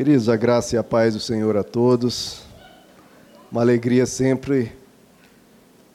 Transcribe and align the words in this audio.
Queridos, 0.00 0.30
a 0.30 0.36
graça 0.36 0.74
e 0.74 0.78
a 0.78 0.82
paz 0.82 1.12
do 1.12 1.20
Senhor 1.20 1.58
a 1.58 1.62
todos. 1.62 2.40
Uma 3.52 3.60
alegria 3.60 4.06
sempre 4.06 4.72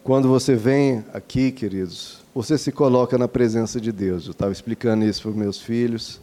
quando 0.03 0.29
você 0.29 0.53
vem 0.53 1.03
aqui, 1.11 1.51
queridos, 1.51 2.19
você 2.31 2.55
se 2.55 2.71
coloca 2.71 3.17
na 3.17 3.27
presença 3.27 3.81
de 3.81 3.91
Deus. 3.91 4.27
Eu 4.27 4.33
estava 4.33 4.51
explicando 4.51 5.03
isso 5.05 5.23
para 5.23 5.31
os 5.31 5.35
meus 5.35 5.59
filhos. 5.59 6.21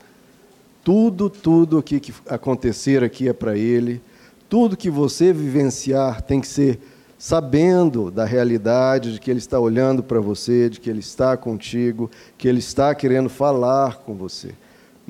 Tudo, 0.84 1.28
tudo 1.28 1.80
o 1.80 1.82
que 1.82 2.00
acontecer 2.28 3.02
aqui 3.02 3.28
é 3.28 3.32
para 3.32 3.58
Ele. 3.58 4.00
Tudo 4.48 4.76
que 4.76 4.88
você 4.88 5.32
vivenciar 5.32 6.22
tem 6.22 6.40
que 6.40 6.46
ser 6.46 6.78
sabendo 7.18 8.12
da 8.12 8.24
realidade, 8.24 9.14
de 9.14 9.18
que 9.18 9.28
Ele 9.28 9.40
está 9.40 9.58
olhando 9.58 10.04
para 10.04 10.20
você, 10.20 10.70
de 10.70 10.78
que 10.78 10.88
Ele 10.88 11.00
está 11.00 11.36
contigo, 11.36 12.08
que 12.38 12.46
Ele 12.46 12.60
está 12.60 12.94
querendo 12.94 13.28
falar 13.28 13.96
com 13.96 14.14
você. 14.14 14.54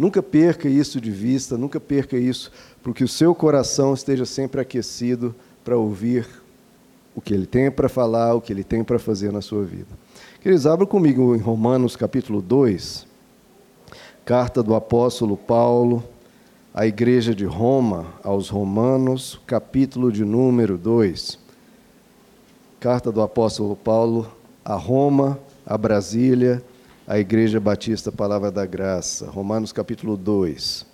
Nunca 0.02 0.20
perca 0.20 0.68
isso 0.68 1.00
de 1.00 1.12
vista, 1.12 1.56
nunca 1.56 1.78
perca 1.78 2.16
isso, 2.16 2.50
porque 2.82 3.04
o 3.04 3.08
seu 3.08 3.36
coração 3.36 3.94
esteja 3.94 4.26
sempre 4.26 4.60
aquecido 4.60 5.32
para 5.62 5.76
ouvir 5.76 6.26
o 7.14 7.20
que 7.20 7.32
ele 7.32 7.46
tem 7.46 7.70
para 7.70 7.88
falar, 7.88 8.34
o 8.34 8.40
que 8.40 8.52
ele 8.52 8.64
tem 8.64 8.82
para 8.82 8.98
fazer 8.98 9.30
na 9.30 9.40
sua 9.40 9.62
vida. 9.62 9.86
Queridos, 10.40 10.66
abram 10.66 10.88
comigo 10.88 11.36
em 11.36 11.38
Romanos 11.38 11.94
capítulo 11.94 12.43
2, 12.43 13.07
carta 14.24 14.60
do 14.60 14.74
apóstolo 14.74 15.36
Paulo 15.36 16.02
à 16.74 16.84
igreja 16.84 17.32
de 17.32 17.44
Roma, 17.44 18.07
aos 18.24 18.48
Romanos, 18.48 19.40
capítulo 19.46 20.10
de 20.10 20.24
número 20.24 20.76
2. 20.76 21.38
Carta 22.80 23.12
do 23.12 23.22
apóstolo 23.22 23.76
Paulo 23.76 24.26
a 24.64 24.74
Roma, 24.74 25.38
a 25.64 25.79
Brasília, 25.79 26.60
a 27.12 27.18
Igreja 27.18 27.61
Batista 27.61 28.11
Palavra 28.11 28.50
da 28.50 28.64
Graça, 28.64 29.29
Romanos 29.29 29.71
capítulo 29.71 30.16
2. 30.16 30.86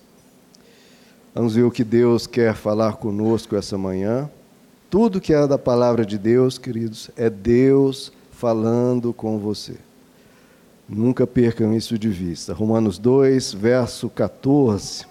Vamos 1.33 1.55
ver 1.55 1.63
o 1.63 1.71
que 1.71 1.85
Deus 1.85 2.27
quer 2.27 2.57
falar 2.57 2.97
conosco 2.97 3.55
essa 3.55 3.79
manhã. 3.79 4.29
Tudo 4.91 5.21
que 5.21 5.33
é 5.33 5.47
da 5.47 5.57
palavra 5.57 6.05
de 6.05 6.19
Deus, 6.19 6.59
queridos, 6.59 7.09
é 7.17 7.31
Deus 7.31 8.13
falando 8.33 9.13
com 9.13 9.39
você. 9.39 9.77
Nunca 10.89 11.25
percam 11.25 11.73
isso 11.73 11.97
de 11.97 12.09
vista. 12.09 12.53
Romanos 12.53 12.99
2, 12.99 13.53
verso 13.53 14.11
14. 14.11 15.07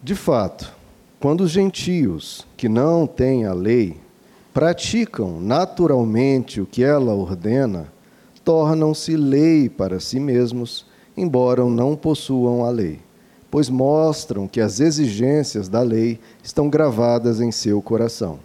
De 0.00 0.14
fato, 0.14 0.72
quando 1.18 1.40
os 1.40 1.50
gentios 1.50 2.46
que 2.56 2.68
não 2.68 3.04
têm 3.04 3.46
a 3.46 3.52
lei 3.52 3.96
praticam 4.54 5.40
naturalmente 5.40 6.60
o 6.60 6.66
que 6.66 6.84
ela 6.84 7.12
ordena, 7.12 7.97
tornam-se 8.48 9.14
lei 9.14 9.68
para 9.68 10.00
si 10.00 10.18
mesmos, 10.18 10.86
embora 11.14 11.62
não 11.66 11.94
possuam 11.94 12.64
a 12.64 12.70
lei, 12.70 12.98
pois 13.50 13.68
mostram 13.68 14.48
que 14.48 14.58
as 14.58 14.80
exigências 14.80 15.68
da 15.68 15.82
lei 15.82 16.18
estão 16.42 16.70
gravadas 16.70 17.42
em 17.42 17.52
seu 17.52 17.82
coração. 17.82 18.38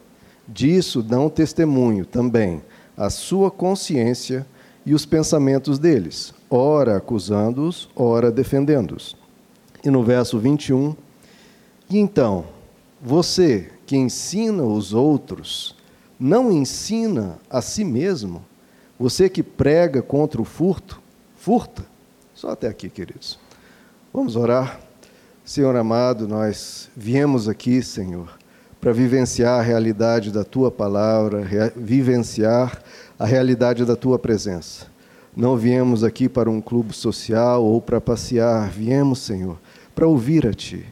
Disso 0.46 1.02
dão 1.02 1.30
testemunho 1.30 2.06
também 2.06 2.62
a 2.98 3.10
sua 3.10 3.50
consciência 3.50 4.46
e 4.86 4.94
os 4.94 5.06
pensamentos 5.06 5.80
deles, 5.80 6.34
ora 6.50 6.98
acusando-os, 6.98 7.88
ora 7.96 8.30
defendendo-os. 8.30 9.16
E 9.86 9.90
no 9.90 10.04
verso 10.04 10.38
21, 10.38 10.98
e 11.90 11.98
então, 11.98 12.44
você 13.02 13.72
que 13.86 13.96
ensina 13.96 14.64
os 14.64 14.94
outros, 14.94 15.78
não 16.20 16.52
ensina 16.52 17.40
a 17.50 17.62
si 17.62 17.86
mesmo? 17.86 18.44
Você 19.04 19.28
que 19.28 19.44
prega 19.44 20.02
contra 20.02 20.42
o 20.42 20.46
furto, 20.46 21.02
furta. 21.36 21.84
Só 22.34 22.52
até 22.52 22.70
aqui, 22.70 22.90
queridos. 22.90 23.38
Vamos 24.14 24.38
orar. 24.38 24.80
Senhor 25.44 25.76
amado, 25.76 26.26
nós 26.26 26.90
viemos 26.96 27.50
aqui, 27.50 27.84
Senhor, 27.84 28.30
para 28.80 28.94
vivenciar 28.94 29.60
a 29.60 29.62
realidade 29.62 30.32
da 30.32 30.46
tua 30.46 30.72
palavra, 30.72 31.42
vivenciar 31.76 32.82
a 33.20 33.26
realidade 33.26 33.84
da 33.84 33.98
tua 33.98 34.18
presença. 34.18 34.88
Não 35.36 35.58
viemos 35.58 36.02
aqui 36.02 36.30
para 36.30 36.50
um 36.50 36.62
clube 36.62 36.94
social 36.94 37.62
ou 37.62 37.82
para 37.82 38.00
passear, 38.00 38.70
viemos, 38.70 39.20
Senhor, 39.20 39.60
para 39.94 40.08
ouvir 40.08 40.48
a 40.48 40.54
ti. 40.54 40.86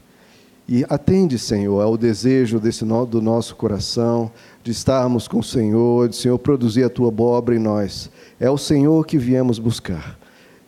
E 0.72 0.86
atende, 0.88 1.38
Senhor, 1.38 1.82
ao 1.82 1.98
desejo 1.98 2.58
desse 2.58 2.86
do 2.86 3.22
nosso 3.22 3.58
coração, 3.58 4.32
de 4.64 4.72
estarmos 4.72 5.28
com 5.28 5.40
o 5.40 5.44
Senhor, 5.44 6.08
de 6.08 6.16
Senhor 6.16 6.40
produzir 6.40 6.86
a 6.86 6.90
tua 6.90 7.14
obra 7.22 7.54
em 7.54 7.60
nós. 7.60 8.10
É 8.40 8.50
o 8.50 8.58
Senhor 8.58 9.06
que 9.06 9.18
viemos 9.18 9.60
buscar. 9.60 10.18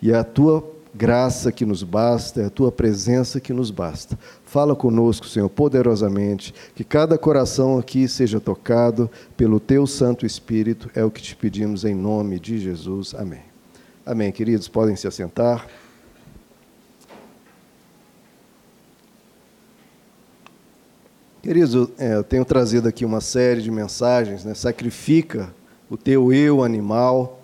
E 0.01 0.11
é 0.11 0.15
a 0.15 0.23
tua 0.25 0.61
graça 0.93 1.53
que 1.53 1.65
nos 1.65 1.83
basta, 1.83 2.41
é 2.41 2.45
a 2.47 2.49
tua 2.49 2.69
presença 2.69 3.39
que 3.39 3.53
nos 3.53 3.71
basta. 3.71 4.19
Fala 4.43 4.75
conosco, 4.75 5.25
Senhor, 5.25 5.47
poderosamente, 5.47 6.53
que 6.75 6.83
cada 6.83 7.17
coração 7.17 7.77
aqui 7.77 8.05
seja 8.05 8.41
tocado 8.41 9.09
pelo 9.37 9.57
teu 9.57 9.87
Santo 9.87 10.25
Espírito, 10.25 10.91
é 10.93 11.05
o 11.05 11.09
que 11.09 11.21
te 11.21 11.33
pedimos 11.33 11.85
em 11.85 11.95
nome 11.95 12.41
de 12.41 12.59
Jesus. 12.59 13.15
Amém. 13.15 13.39
Amém, 14.05 14.33
queridos, 14.33 14.67
podem 14.67 14.97
se 14.97 15.07
assentar. 15.07 15.65
Queridos, 21.43 21.89
é, 21.99 22.15
eu 22.15 22.23
tenho 22.23 22.45
trazido 22.45 22.87
aqui 22.87 23.03
uma 23.03 23.19
série 23.19 23.61
de 23.61 23.69
mensagens, 23.69 24.45
né? 24.45 24.53
Sacrifica 24.53 25.53
o 25.89 25.97
teu 25.97 26.31
eu 26.31 26.63
animal, 26.63 27.41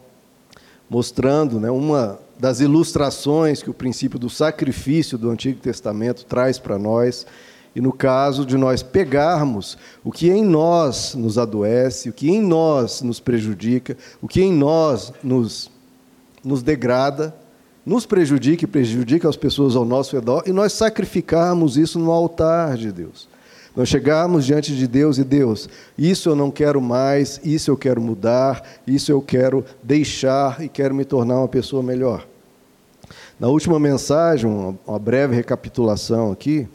mostrando 0.90 1.60
né, 1.60 1.70
uma 1.70 2.18
das 2.40 2.62
ilustrações 2.62 3.62
que 3.62 3.70
o 3.70 3.74
princípio 3.74 4.18
do 4.18 4.30
sacrifício 4.30 5.18
do 5.18 5.30
Antigo 5.30 5.60
Testamento 5.60 6.24
traz 6.24 6.58
para 6.58 6.80
nós. 6.80 7.28
E 7.76 7.82
no 7.82 7.92
caso 7.92 8.46
de 8.46 8.56
nós 8.56 8.82
pegarmos 8.82 9.78
o 10.02 10.14
que 10.14 10.32
em 10.32 10.46
nós 10.46 11.14
nos 11.14 11.38
adoece, 11.38 12.08
o 12.08 12.14
que 12.14 12.30
em 12.30 12.42
nós 12.42 13.02
nos 13.02 13.20
prejudica, 13.20 13.98
o 14.22 14.30
que 14.30 14.42
em 14.42 14.54
nós 14.54 15.12
nos, 15.22 15.70
nos 16.42 16.64
degrada, 16.64 17.36
nos 17.86 18.06
prejudica 18.06 18.64
e 18.64 18.68
prejudica 18.68 19.28
as 19.28 19.36
pessoas 19.36 19.76
ao 19.76 19.84
nosso 19.84 20.16
redor, 20.16 20.44
e 20.46 20.54
nós 20.54 20.72
sacrificarmos 20.72 21.76
isso 21.76 22.00
no 22.00 22.14
altar 22.14 22.78
de 22.78 22.94
Deus. 22.94 23.29
Nós 23.76 23.88
chegarmos 23.88 24.46
diante 24.46 24.76
de 24.76 24.88
Deus 24.88 25.18
e 25.18 25.24
Deus, 25.24 25.70
isso 25.98 26.30
eu 26.30 26.36
não 26.36 26.50
quero 26.52 26.82
mais, 26.82 27.40
isso 27.44 27.70
eu 27.72 27.78
quero 27.78 28.02
mudar, 28.02 28.64
isso 28.86 29.12
eu 29.12 29.22
quero 29.22 29.64
deixar 29.82 30.62
e 30.64 30.68
quero 30.68 30.94
me 30.94 31.06
tornar 31.06 31.38
uma 31.38 31.48
pessoa 31.48 31.84
melhor. 31.84 32.26
Na 33.40 33.48
última 33.48 33.80
mensagem, 33.80 34.78
uma 34.86 35.00
breve 35.00 35.36
recapitulação 35.36 36.32
aqui, 36.32 36.68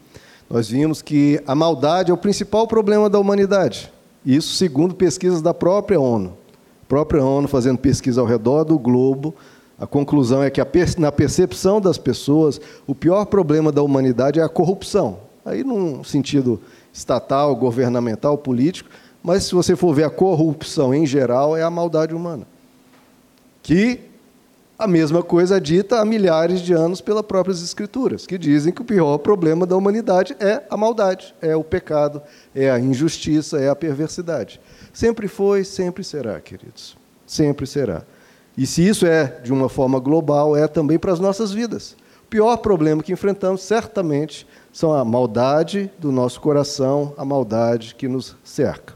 nós 0.49 0.69
vimos 0.69 1.03
que 1.03 1.43
a 1.47 1.55
maldade 1.55 2.11
é 2.11 2.15
o 2.15 2.19
principal 2.19 2.67
problema 2.67 3.11
da 3.11 3.19
humanidade. 3.19 3.93
Isso 4.25 4.55
segundo 4.55 4.95
pesquisas 4.95 5.43
da 5.43 5.53
própria 5.53 6.01
ONU. 6.01 6.37
A 6.83 6.87
própria 6.87 7.23
ONU 7.23 7.49
fazendo 7.49 7.79
pesquisa 7.79 8.21
ao 8.21 8.27
redor 8.27 8.65
do 8.65 8.79
globo, 8.79 9.35
a 9.79 9.87
conclusão 9.87 10.43
é 10.43 10.51
que 10.51 10.61
na 10.99 11.11
percepção 11.11 11.81
das 11.81 11.99
pessoas, 11.99 12.61
o 12.87 12.95
pior 12.95 13.25
problema 13.27 13.73
da 13.73 13.83
humanidade 13.83 14.39
é 14.39 14.43
a 14.43 14.49
corrupção. 14.49 15.19
Aí 15.45 15.63
num 15.63 16.03
sentido 16.05 16.61
estatal, 16.95 17.55
governamental, 17.57 18.39
político, 18.39 18.89
mas 19.21 19.45
se 19.45 19.55
você 19.55 19.75
for 19.75 19.93
ver 19.93 20.05
a 20.05 20.11
corrupção 20.11 20.95
em 20.95 21.05
geral, 21.05 21.57
é 21.57 21.63
a 21.63 21.71
maldade 21.71 22.15
humana. 22.15 22.47
Que 23.63 24.01
a 24.79 24.87
mesma 24.87 25.23
coisa 25.23 25.57
é 25.57 25.61
dita 25.61 26.01
há 26.01 26.05
milhares 26.05 26.61
de 26.61 26.73
anos 26.73 27.01
pelas 27.01 27.25
próprias 27.25 27.63
escrituras, 27.63 28.27
que 28.27 28.39
dizem 28.39 28.73
que 28.73 28.83
o 28.83 28.85
pior 28.85 29.19
problema 29.19 29.67
da 29.67 29.77
humanidade 29.77 30.37
é 30.39 30.63
a 30.71 30.77
maldade, 30.77 31.35
é 31.41 31.57
o 31.57 31.65
pecado, 31.65 32.23
é 32.55 32.71
a 32.71 32.79
injustiça, 32.79 33.59
é 33.59 33.69
a 33.69 33.75
perversidade. 33.75 34.61
Sempre 34.93 35.27
foi, 35.27 35.65
sempre 35.65 36.05
será, 36.05 36.41
queridos. 36.41 36.97
Sempre 37.27 37.67
será. 37.67 38.03
E 38.57 38.67
se 38.67 38.87
isso 38.87 39.07
é 39.07 39.41
de 39.43 39.53
uma 39.53 39.69
forma 39.69 39.99
global, 39.99 40.57
é 40.57 40.69
também 40.69 40.99
para 40.99 41.13
as 41.13 41.19
nossas 41.19 41.51
vidas. 41.51 41.97
O 42.25 42.29
pior 42.29 42.57
problema 42.59 43.03
que 43.03 43.13
enfrentamos, 43.13 43.63
certamente, 43.63 44.47
são 44.75 44.93
a 44.93 45.05
maldade 45.05 45.89
do 46.01 46.11
nosso 46.11 46.41
coração, 46.41 47.15
a 47.17 47.25
maldade 47.25 47.95
que 47.95 48.09
nos 48.09 48.35
cerca. 48.43 48.93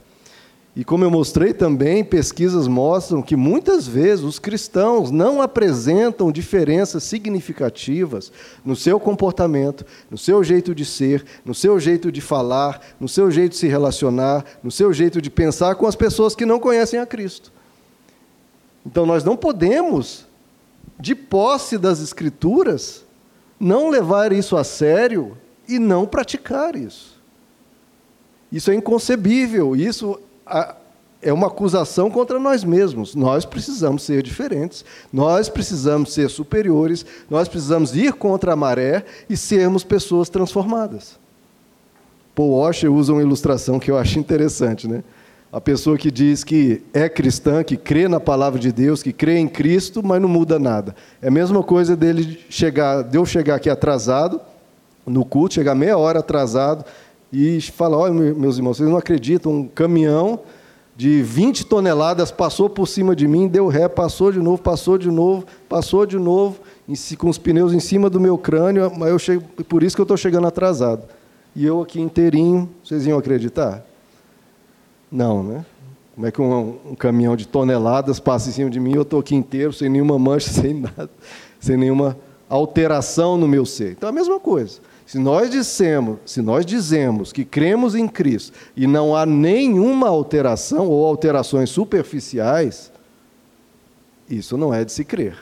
E 0.74 0.84
como 0.84 1.04
eu 1.04 1.10
mostrei 1.10 1.54
também, 1.54 2.04
pesquisas 2.04 2.66
mostram 2.66 3.22
que 3.22 3.36
muitas 3.36 3.86
vezes 3.86 4.24
os 4.24 4.40
cristãos 4.40 5.12
não 5.12 5.40
apresentam 5.40 6.32
diferenças 6.32 7.04
significativas 7.04 8.32
no 8.64 8.74
seu 8.74 8.98
comportamento, 8.98 9.86
no 10.10 10.18
seu 10.18 10.42
jeito 10.42 10.74
de 10.74 10.84
ser, 10.84 11.24
no 11.44 11.54
seu 11.54 11.78
jeito 11.78 12.10
de 12.10 12.20
falar, 12.20 12.80
no 12.98 13.08
seu 13.08 13.30
jeito 13.30 13.52
de 13.52 13.58
se 13.58 13.68
relacionar, 13.68 14.44
no 14.62 14.72
seu 14.72 14.92
jeito 14.92 15.22
de 15.22 15.30
pensar 15.30 15.76
com 15.76 15.86
as 15.86 15.94
pessoas 15.94 16.34
que 16.34 16.44
não 16.44 16.58
conhecem 16.58 16.98
a 16.98 17.06
Cristo. 17.06 17.52
Então 18.84 19.06
nós 19.06 19.22
não 19.22 19.36
podemos, 19.36 20.26
de 20.98 21.14
posse 21.14 21.78
das 21.78 22.00
Escrituras, 22.00 23.04
não 23.60 23.90
levar 23.90 24.32
isso 24.32 24.56
a 24.56 24.64
sério 24.64 25.36
e 25.68 25.78
não 25.78 26.06
praticar 26.06 26.74
isso. 26.74 27.18
Isso 28.50 28.70
é 28.70 28.74
inconcebível, 28.74 29.76
isso 29.76 30.18
é 31.20 31.32
uma 31.32 31.48
acusação 31.48 32.10
contra 32.10 32.38
nós 32.38 32.64
mesmos. 32.64 33.14
Nós 33.14 33.44
precisamos 33.44 34.02
ser 34.02 34.22
diferentes, 34.22 34.84
nós 35.12 35.48
precisamos 35.48 36.14
ser 36.14 36.30
superiores, 36.30 37.04
nós 37.28 37.46
precisamos 37.46 37.94
ir 37.94 38.14
contra 38.14 38.54
a 38.54 38.56
maré 38.56 39.04
e 39.28 39.36
sermos 39.36 39.84
pessoas 39.84 40.30
transformadas. 40.30 41.18
Paul 42.34 42.58
Washer 42.58 42.90
usa 42.90 43.12
uma 43.12 43.22
ilustração 43.22 43.78
que 43.78 43.90
eu 43.90 43.98
acho 43.98 44.18
interessante, 44.18 44.88
né? 44.88 45.02
A 45.50 45.60
pessoa 45.60 45.96
que 45.96 46.10
diz 46.10 46.44
que 46.44 46.82
é 46.92 47.08
cristã, 47.08 47.64
que 47.64 47.76
crê 47.76 48.06
na 48.06 48.20
palavra 48.20 48.60
de 48.60 48.70
Deus, 48.70 49.02
que 49.02 49.12
crê 49.12 49.38
em 49.38 49.48
Cristo, 49.48 50.02
mas 50.02 50.20
não 50.20 50.28
muda 50.28 50.58
nada. 50.58 50.94
É 51.22 51.28
a 51.28 51.30
mesma 51.30 51.62
coisa 51.62 51.96
dele 51.96 52.38
chegar, 52.50 53.02
de 53.02 53.16
eu 53.16 53.24
chegar 53.24 53.54
aqui 53.54 53.68
atrasado 53.68 54.40
no 55.08 55.24
culto, 55.24 55.54
chegar 55.54 55.74
meia 55.74 55.96
hora 55.96 56.20
atrasado 56.20 56.84
e 57.32 57.60
falar: 57.60 57.96
olha, 57.96 58.12
meus 58.12 58.56
irmãos, 58.56 58.76
vocês 58.76 58.88
não 58.88 58.96
acreditam, 58.96 59.52
um 59.52 59.68
caminhão 59.68 60.40
de 60.98 61.22
20 61.22 61.66
toneladas 61.66 62.32
passou 62.32 62.68
por 62.68 62.88
cima 62.88 63.14
de 63.14 63.28
mim, 63.28 63.46
deu 63.46 63.68
ré, 63.68 63.88
passou 63.88 64.32
de 64.32 64.40
novo, 64.40 64.60
passou 64.60 64.98
de 64.98 65.08
novo, 65.08 65.46
passou 65.68 66.04
de 66.04 66.18
novo, 66.18 66.58
com 67.16 67.28
os 67.28 67.38
pneus 67.38 67.72
em 67.72 67.78
cima 67.78 68.10
do 68.10 68.18
meu 68.18 68.36
crânio, 68.36 68.90
mas 68.96 69.10
eu 69.10 69.18
chego, 69.18 69.44
por 69.68 69.84
isso 69.84 69.94
que 69.94 70.00
eu 70.00 70.04
estou 70.04 70.16
chegando 70.16 70.48
atrasado. 70.48 71.04
E 71.54 71.64
eu 71.64 71.80
aqui 71.80 72.00
inteirinho, 72.00 72.68
vocês 72.82 73.06
iam 73.06 73.16
acreditar? 73.16 73.84
Não, 75.10 75.42
né? 75.42 75.64
Como 76.16 76.26
é 76.26 76.32
que 76.32 76.42
um, 76.42 76.76
um 76.84 76.94
caminhão 76.96 77.36
de 77.36 77.46
toneladas 77.46 78.18
passa 78.18 78.48
em 78.48 78.52
cima 78.52 78.68
de 78.68 78.80
mim 78.80 78.90
e 78.90 78.96
eu 78.96 79.02
estou 79.02 79.20
aqui 79.20 79.36
inteiro, 79.36 79.72
sem 79.72 79.88
nenhuma 79.88 80.18
mancha, 80.18 80.50
sem 80.50 80.74
nada, 80.74 81.08
sem 81.60 81.76
nenhuma 81.76 82.18
alteração 82.48 83.36
no 83.36 83.46
meu 83.46 83.64
ser? 83.64 83.92
Então 83.92 84.08
é 84.08 84.10
a 84.10 84.14
mesma 84.14 84.40
coisa. 84.40 84.80
Se 85.08 85.18
nós 85.18 85.50
dissemos, 85.50 86.18
se 86.26 86.42
nós 86.42 86.66
dizemos 86.66 87.32
que 87.32 87.42
cremos 87.42 87.94
em 87.94 88.06
Cristo 88.06 88.52
e 88.76 88.86
não 88.86 89.16
há 89.16 89.24
nenhuma 89.24 90.06
alteração 90.06 90.86
ou 90.86 91.06
alterações 91.06 91.70
superficiais, 91.70 92.92
isso 94.28 94.58
não 94.58 94.72
é 94.72 94.84
de 94.84 94.92
se 94.92 95.06
crer. 95.06 95.38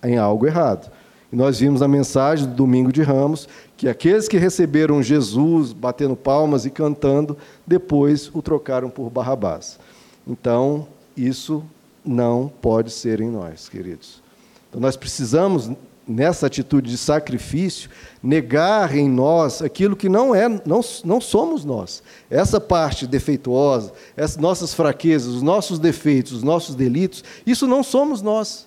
É 0.00 0.10
em 0.10 0.18
algo 0.18 0.46
errado. 0.46 0.88
E 1.32 1.36
nós 1.36 1.58
vimos 1.58 1.80
na 1.80 1.88
mensagem 1.88 2.46
do 2.46 2.54
domingo 2.54 2.92
de 2.92 3.02
Ramos 3.02 3.48
que 3.76 3.88
aqueles 3.88 4.28
que 4.28 4.38
receberam 4.38 5.02
Jesus 5.02 5.72
batendo 5.72 6.14
palmas 6.14 6.64
e 6.64 6.70
cantando, 6.70 7.36
depois 7.66 8.30
o 8.32 8.40
trocaram 8.40 8.88
por 8.88 9.10
Barrabás. 9.10 9.80
Então, 10.28 10.86
isso 11.16 11.64
não 12.04 12.48
pode 12.62 12.92
ser 12.92 13.20
em 13.20 13.28
nós, 13.28 13.68
queridos. 13.68 14.22
Então, 14.68 14.80
nós 14.80 14.96
precisamos 14.96 15.72
nessa 16.08 16.46
atitude 16.46 16.90
de 16.90 16.96
sacrifício, 16.96 17.90
negar 18.22 18.96
em 18.96 19.08
nós 19.08 19.60
aquilo 19.60 19.94
que 19.94 20.08
não 20.08 20.34
é, 20.34 20.48
não, 20.48 20.80
não 21.04 21.20
somos 21.20 21.64
nós. 21.64 22.02
Essa 22.30 22.58
parte 22.58 23.06
defeituosa, 23.06 23.92
essas 24.16 24.38
nossas 24.38 24.72
fraquezas, 24.72 25.34
os 25.34 25.42
nossos 25.42 25.78
defeitos, 25.78 26.32
os 26.32 26.42
nossos 26.42 26.74
delitos, 26.74 27.22
isso 27.46 27.66
não 27.66 27.82
somos 27.82 28.22
nós. 28.22 28.66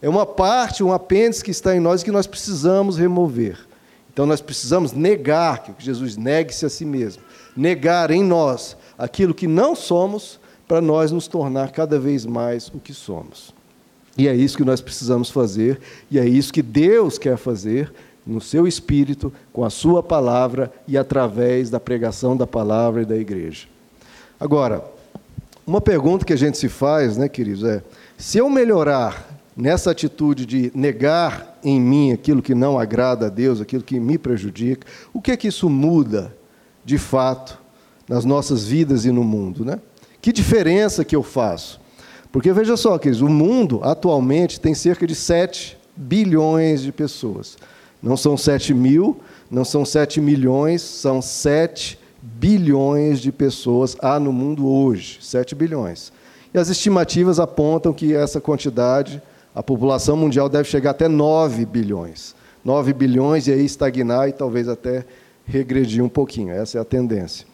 É 0.00 0.08
uma 0.08 0.24
parte, 0.24 0.82
um 0.82 0.92
apêndice 0.92 1.44
que 1.44 1.50
está 1.50 1.76
em 1.76 1.80
nós 1.80 2.02
que 2.02 2.10
nós 2.10 2.26
precisamos 2.26 2.96
remover. 2.96 3.58
Então 4.10 4.24
nós 4.24 4.40
precisamos 4.40 4.92
negar, 4.92 5.62
que 5.62 5.72
Jesus 5.78 6.16
negue-se 6.16 6.64
a 6.64 6.70
si 6.70 6.84
mesmo, 6.84 7.22
negar 7.56 8.10
em 8.10 8.24
nós 8.24 8.76
aquilo 8.96 9.34
que 9.34 9.46
não 9.46 9.76
somos, 9.76 10.40
para 10.66 10.80
nós 10.80 11.10
nos 11.10 11.26
tornar 11.26 11.70
cada 11.72 11.98
vez 11.98 12.26
mais 12.26 12.68
o 12.68 12.78
que 12.78 12.92
somos. 12.92 13.54
E 14.18 14.26
é 14.26 14.34
isso 14.34 14.56
que 14.56 14.64
nós 14.64 14.80
precisamos 14.80 15.30
fazer, 15.30 15.80
e 16.10 16.18
é 16.18 16.26
isso 16.26 16.52
que 16.52 16.60
Deus 16.60 17.16
quer 17.16 17.36
fazer 17.36 17.92
no 18.26 18.40
seu 18.40 18.66
espírito, 18.66 19.32
com 19.52 19.64
a 19.64 19.70
sua 19.70 20.02
palavra 20.02 20.70
e 20.86 20.98
através 20.98 21.70
da 21.70 21.78
pregação 21.80 22.36
da 22.36 22.46
palavra 22.46 23.02
e 23.02 23.06
da 23.06 23.16
igreja. 23.16 23.68
Agora, 24.38 24.84
uma 25.64 25.80
pergunta 25.80 26.24
que 26.24 26.32
a 26.32 26.36
gente 26.36 26.58
se 26.58 26.68
faz, 26.68 27.16
né, 27.16 27.28
queridos, 27.28 27.62
é: 27.62 27.82
se 28.18 28.38
eu 28.38 28.50
melhorar 28.50 29.40
nessa 29.56 29.90
atitude 29.90 30.44
de 30.44 30.72
negar 30.74 31.58
em 31.64 31.80
mim 31.80 32.12
aquilo 32.12 32.42
que 32.42 32.54
não 32.54 32.78
agrada 32.78 33.26
a 33.26 33.30
Deus, 33.30 33.60
aquilo 33.60 33.82
que 33.82 33.98
me 33.98 34.18
prejudica, 34.18 34.86
o 35.12 35.20
que 35.20 35.32
é 35.32 35.36
que 35.36 35.48
isso 35.48 35.70
muda 35.70 36.34
de 36.84 36.98
fato 36.98 37.58
nas 38.08 38.24
nossas 38.24 38.66
vidas 38.66 39.04
e 39.04 39.12
no 39.12 39.22
mundo, 39.22 39.64
né? 39.64 39.78
Que 40.20 40.32
diferença 40.32 41.04
que 41.04 41.14
eu 41.14 41.22
faço? 41.22 41.80
Porque 42.30 42.52
veja 42.52 42.76
só, 42.76 42.98
queridos, 42.98 43.22
o 43.22 43.28
mundo 43.28 43.80
atualmente 43.82 44.60
tem 44.60 44.74
cerca 44.74 45.06
de 45.06 45.14
7 45.14 45.78
bilhões 45.96 46.82
de 46.82 46.92
pessoas. 46.92 47.56
Não 48.02 48.16
são 48.16 48.36
7 48.36 48.74
mil, 48.74 49.18
não 49.50 49.64
são 49.64 49.84
7 49.84 50.20
milhões, 50.20 50.82
são 50.82 51.22
7 51.22 51.98
bilhões 52.20 53.20
de 53.20 53.32
pessoas 53.32 53.96
há 54.00 54.20
no 54.20 54.32
mundo 54.32 54.68
hoje. 54.68 55.18
7 55.22 55.54
bilhões. 55.54 56.12
E 56.52 56.58
as 56.58 56.68
estimativas 56.68 57.40
apontam 57.40 57.92
que 57.92 58.14
essa 58.14 58.40
quantidade, 58.40 59.22
a 59.54 59.62
população 59.62 60.16
mundial 60.16 60.48
deve 60.48 60.68
chegar 60.68 60.90
até 60.90 61.08
9 61.08 61.64
bilhões. 61.64 62.34
9 62.62 62.92
bilhões 62.92 63.46
e 63.46 63.52
aí 63.52 63.64
estagnar 63.64 64.28
e 64.28 64.32
talvez 64.32 64.68
até 64.68 65.04
regredir 65.46 66.04
um 66.04 66.08
pouquinho. 66.08 66.50
Essa 66.50 66.76
é 66.76 66.80
a 66.80 66.84
tendência. 66.84 67.46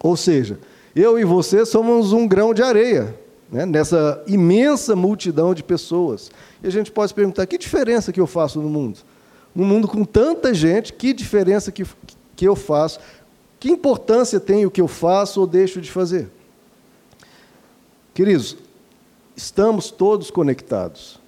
Ou 0.00 0.16
seja, 0.16 0.58
eu 0.94 1.18
e 1.18 1.24
você 1.24 1.66
somos 1.66 2.12
um 2.12 2.28
grão 2.28 2.54
de 2.54 2.62
areia 2.62 3.23
né, 3.54 3.64
nessa 3.64 4.20
imensa 4.26 4.96
multidão 4.96 5.54
de 5.54 5.62
pessoas. 5.62 6.28
E 6.60 6.66
a 6.66 6.70
gente 6.70 6.90
pode 6.90 7.10
se 7.10 7.14
perguntar: 7.14 7.46
que 7.46 7.56
diferença 7.56 8.12
que 8.12 8.20
eu 8.20 8.26
faço 8.26 8.60
no 8.60 8.68
mundo? 8.68 8.98
No 9.54 9.64
mundo 9.64 9.86
com 9.86 10.04
tanta 10.04 10.52
gente, 10.52 10.92
que 10.92 11.12
diferença 11.12 11.70
que, 11.70 11.86
que 12.34 12.44
eu 12.44 12.56
faço? 12.56 12.98
Que 13.60 13.70
importância 13.70 14.40
tem 14.40 14.66
o 14.66 14.70
que 14.72 14.80
eu 14.80 14.88
faço 14.88 15.40
ou 15.40 15.46
deixo 15.46 15.80
de 15.80 15.88
fazer? 15.88 16.28
Queridos, 18.12 18.56
estamos 19.36 19.88
todos 19.92 20.32
conectados. 20.32 21.20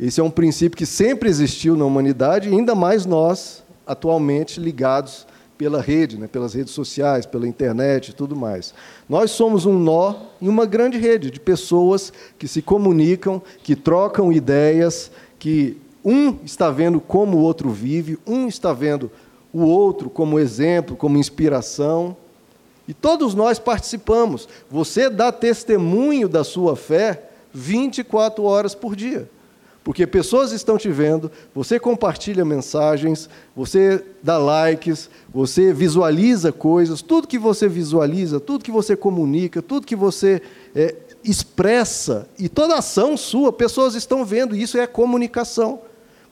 Esse 0.00 0.18
é 0.18 0.24
um 0.24 0.30
princípio 0.30 0.78
que 0.78 0.86
sempre 0.86 1.28
existiu 1.28 1.76
na 1.76 1.84
humanidade, 1.84 2.48
e 2.48 2.52
ainda 2.52 2.74
mais 2.74 3.04
nós, 3.04 3.62
atualmente 3.86 4.58
ligados 4.58 5.26
pela 5.56 5.80
rede, 5.80 6.18
né, 6.18 6.26
pelas 6.26 6.54
redes 6.54 6.72
sociais, 6.72 7.24
pela 7.26 7.48
internet 7.48 8.08
e 8.08 8.12
tudo 8.12 8.36
mais. 8.36 8.74
Nós 9.08 9.30
somos 9.30 9.64
um 9.66 9.78
nó 9.78 10.14
em 10.40 10.48
uma 10.48 10.66
grande 10.66 10.98
rede 10.98 11.30
de 11.30 11.40
pessoas 11.40 12.12
que 12.38 12.46
se 12.46 12.60
comunicam, 12.60 13.42
que 13.62 13.74
trocam 13.74 14.32
ideias, 14.32 15.10
que 15.38 15.76
um 16.04 16.38
está 16.44 16.70
vendo 16.70 17.00
como 17.00 17.38
o 17.38 17.40
outro 17.40 17.70
vive, 17.70 18.18
um 18.26 18.46
está 18.46 18.72
vendo 18.72 19.10
o 19.52 19.62
outro 19.62 20.10
como 20.10 20.38
exemplo, 20.38 20.96
como 20.96 21.18
inspiração. 21.18 22.16
E 22.86 22.94
todos 22.94 23.34
nós 23.34 23.58
participamos. 23.58 24.48
Você 24.70 25.10
dá 25.10 25.32
testemunho 25.32 26.28
da 26.28 26.44
sua 26.44 26.76
fé 26.76 27.30
24 27.52 28.44
horas 28.44 28.74
por 28.74 28.94
dia. 28.94 29.28
Porque 29.86 30.04
pessoas 30.04 30.50
estão 30.50 30.76
te 30.76 30.90
vendo, 30.90 31.30
você 31.54 31.78
compartilha 31.78 32.44
mensagens, 32.44 33.30
você 33.54 34.02
dá 34.20 34.36
likes, 34.36 35.08
você 35.32 35.72
visualiza 35.72 36.50
coisas, 36.50 37.02
tudo 37.02 37.28
que 37.28 37.38
você 37.38 37.68
visualiza, 37.68 38.40
tudo 38.40 38.64
que 38.64 38.72
você 38.72 38.96
comunica, 38.96 39.62
tudo 39.62 39.86
que 39.86 39.94
você 39.94 40.42
é, 40.74 40.92
expressa, 41.22 42.28
e 42.36 42.48
toda 42.48 42.74
ação 42.74 43.16
sua, 43.16 43.52
pessoas 43.52 43.94
estão 43.94 44.24
vendo, 44.24 44.56
isso 44.56 44.76
é 44.76 44.88
comunicação. 44.88 45.82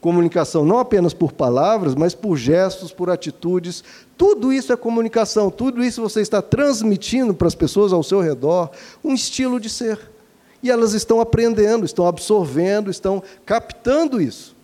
Comunicação 0.00 0.64
não 0.64 0.80
apenas 0.80 1.14
por 1.14 1.30
palavras, 1.30 1.94
mas 1.94 2.12
por 2.12 2.36
gestos, 2.36 2.90
por 2.90 3.08
atitudes, 3.08 3.84
tudo 4.18 4.52
isso 4.52 4.72
é 4.72 4.76
comunicação, 4.76 5.48
tudo 5.48 5.84
isso 5.84 6.02
você 6.02 6.20
está 6.20 6.42
transmitindo 6.42 7.32
para 7.32 7.46
as 7.46 7.54
pessoas 7.54 7.92
ao 7.92 8.02
seu 8.02 8.20
redor 8.20 8.72
um 9.04 9.14
estilo 9.14 9.60
de 9.60 9.70
ser. 9.70 10.13
E 10.64 10.70
elas 10.70 10.94
estão 10.94 11.20
aprendendo, 11.20 11.84
estão 11.84 12.06
absorvendo, 12.06 12.90
estão 12.90 13.22
captando 13.44 14.18
isso. 14.18 14.56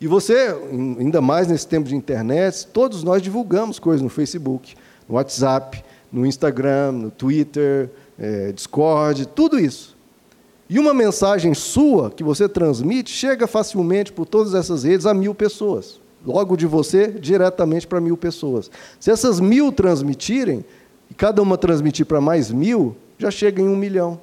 E 0.00 0.06
você, 0.06 0.56
ainda 0.70 1.20
mais 1.20 1.48
nesse 1.48 1.66
tempo 1.66 1.88
de 1.88 1.96
internet, 1.96 2.68
todos 2.68 3.02
nós 3.02 3.20
divulgamos 3.20 3.80
coisas 3.80 4.00
no 4.00 4.08
Facebook, 4.08 4.76
no 5.08 5.16
WhatsApp, 5.16 5.84
no 6.12 6.24
Instagram, 6.24 6.92
no 6.92 7.10
Twitter, 7.10 7.90
é, 8.16 8.52
Discord, 8.52 9.26
tudo 9.26 9.58
isso. 9.58 9.96
E 10.70 10.78
uma 10.78 10.94
mensagem 10.94 11.54
sua 11.54 12.08
que 12.08 12.22
você 12.22 12.48
transmite 12.48 13.10
chega 13.10 13.48
facilmente 13.48 14.12
por 14.12 14.26
todas 14.26 14.54
essas 14.54 14.84
redes 14.84 15.06
a 15.06 15.12
mil 15.12 15.34
pessoas. 15.34 16.00
Logo 16.24 16.56
de 16.56 16.66
você, 16.66 17.08
diretamente 17.08 17.84
para 17.84 18.00
mil 18.00 18.16
pessoas. 18.16 18.70
Se 19.00 19.10
essas 19.10 19.40
mil 19.40 19.72
transmitirem, 19.72 20.64
e 21.10 21.14
cada 21.14 21.42
uma 21.42 21.58
transmitir 21.58 22.06
para 22.06 22.20
mais 22.20 22.52
mil, 22.52 22.94
já 23.18 23.32
chega 23.32 23.60
em 23.60 23.66
um 23.66 23.74
milhão. 23.74 24.20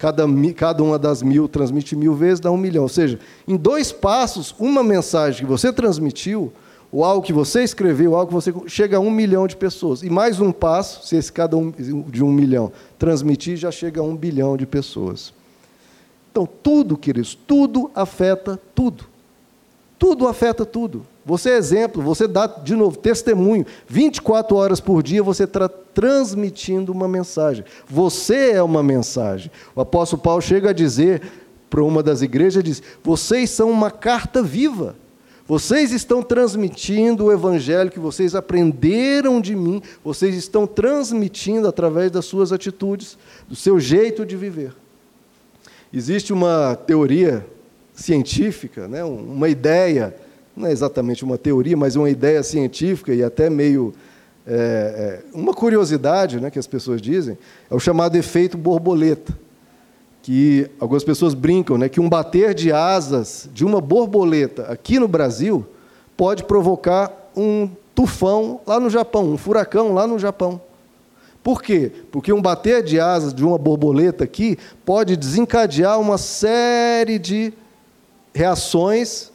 Cada, 0.00 0.24
cada 0.56 0.82
uma 0.82 0.98
das 0.98 1.22
mil 1.22 1.46
transmite 1.46 1.94
mil 1.94 2.14
vezes, 2.14 2.40
dá 2.40 2.50
um 2.50 2.56
milhão. 2.56 2.84
Ou 2.84 2.88
seja, 2.88 3.18
em 3.46 3.54
dois 3.54 3.92
passos, 3.92 4.54
uma 4.58 4.82
mensagem 4.82 5.42
que 5.42 5.46
você 5.46 5.70
transmitiu, 5.70 6.50
ou 6.90 7.04
algo 7.04 7.22
que 7.22 7.34
você 7.34 7.62
escreveu, 7.62 8.16
algo 8.16 8.28
que 8.28 8.34
você. 8.34 8.50
chega 8.66 8.96
a 8.96 9.00
um 9.00 9.10
milhão 9.10 9.46
de 9.46 9.54
pessoas. 9.54 10.02
E 10.02 10.08
mais 10.08 10.40
um 10.40 10.52
passo, 10.52 11.06
se 11.06 11.16
esse 11.16 11.30
cada 11.30 11.54
um 11.54 11.70
de 11.70 12.24
um 12.24 12.32
milhão 12.32 12.72
transmitir, 12.98 13.58
já 13.58 13.70
chega 13.70 14.00
a 14.00 14.02
um 14.02 14.16
bilhão 14.16 14.56
de 14.56 14.64
pessoas. 14.64 15.34
Então, 16.32 16.48
tudo, 16.62 16.96
queridos, 16.96 17.34
tudo 17.34 17.90
afeta 17.94 18.58
tudo. 18.74 19.04
Tudo 19.98 20.26
afeta 20.26 20.64
tudo. 20.64 21.06
Você 21.30 21.50
é 21.50 21.56
exemplo, 21.56 22.02
você 22.02 22.26
dá, 22.26 22.48
de 22.48 22.74
novo, 22.74 22.98
testemunho. 22.98 23.64
24 23.86 24.56
horas 24.56 24.80
por 24.80 25.00
dia 25.00 25.22
você 25.22 25.44
está 25.44 25.68
transmitindo 25.68 26.90
uma 26.90 27.06
mensagem. 27.06 27.64
Você 27.88 28.50
é 28.50 28.62
uma 28.62 28.82
mensagem. 28.82 29.48
O 29.76 29.80
apóstolo 29.80 30.20
Paulo 30.20 30.42
chega 30.42 30.70
a 30.70 30.72
dizer 30.72 31.22
para 31.70 31.84
uma 31.84 32.02
das 32.02 32.20
igrejas: 32.20 32.64
diz, 32.64 32.82
vocês 33.00 33.48
são 33.48 33.70
uma 33.70 33.92
carta 33.92 34.42
viva. 34.42 34.96
Vocês 35.46 35.92
estão 35.92 36.20
transmitindo 36.20 37.26
o 37.26 37.32
evangelho 37.32 37.92
que 37.92 38.00
vocês 38.00 38.34
aprenderam 38.34 39.40
de 39.40 39.54
mim, 39.54 39.80
vocês 40.02 40.34
estão 40.34 40.66
transmitindo 40.66 41.68
através 41.68 42.10
das 42.10 42.24
suas 42.24 42.52
atitudes, 42.52 43.16
do 43.48 43.54
seu 43.54 43.78
jeito 43.78 44.26
de 44.26 44.36
viver. 44.36 44.74
Existe 45.92 46.32
uma 46.32 46.74
teoria 46.74 47.46
científica, 47.94 48.88
né, 48.88 49.04
uma 49.04 49.48
ideia, 49.48 50.16
não 50.56 50.68
é 50.68 50.72
exatamente 50.72 51.24
uma 51.24 51.38
teoria, 51.38 51.76
mas 51.76 51.96
uma 51.96 52.10
ideia 52.10 52.42
científica 52.42 53.14
e 53.14 53.22
até 53.22 53.48
meio. 53.48 53.94
É, 54.46 55.22
é, 55.32 55.36
uma 55.36 55.52
curiosidade 55.52 56.40
né, 56.40 56.50
que 56.50 56.58
as 56.58 56.66
pessoas 56.66 57.00
dizem, 57.00 57.38
é 57.70 57.74
o 57.74 57.78
chamado 57.78 58.16
efeito 58.16 58.56
borboleta. 58.58 59.36
Que 60.22 60.68
algumas 60.78 61.04
pessoas 61.04 61.34
brincam 61.34 61.78
né, 61.78 61.88
que 61.88 62.00
um 62.00 62.08
bater 62.08 62.52
de 62.52 62.72
asas 62.72 63.48
de 63.52 63.64
uma 63.64 63.80
borboleta 63.80 64.64
aqui 64.64 64.98
no 64.98 65.08
Brasil 65.08 65.64
pode 66.16 66.44
provocar 66.44 67.30
um 67.36 67.70
tufão 67.94 68.60
lá 68.66 68.80
no 68.80 68.90
Japão, 68.90 69.32
um 69.32 69.38
furacão 69.38 69.94
lá 69.94 70.06
no 70.06 70.18
Japão. 70.18 70.60
Por 71.42 71.62
quê? 71.62 71.90
Porque 72.10 72.32
um 72.32 72.42
bater 72.42 72.82
de 72.82 73.00
asas 73.00 73.32
de 73.32 73.44
uma 73.44 73.56
borboleta 73.56 74.24
aqui 74.24 74.58
pode 74.84 75.16
desencadear 75.16 75.98
uma 75.98 76.18
série 76.18 77.18
de 77.18 77.52
reações 78.34 79.30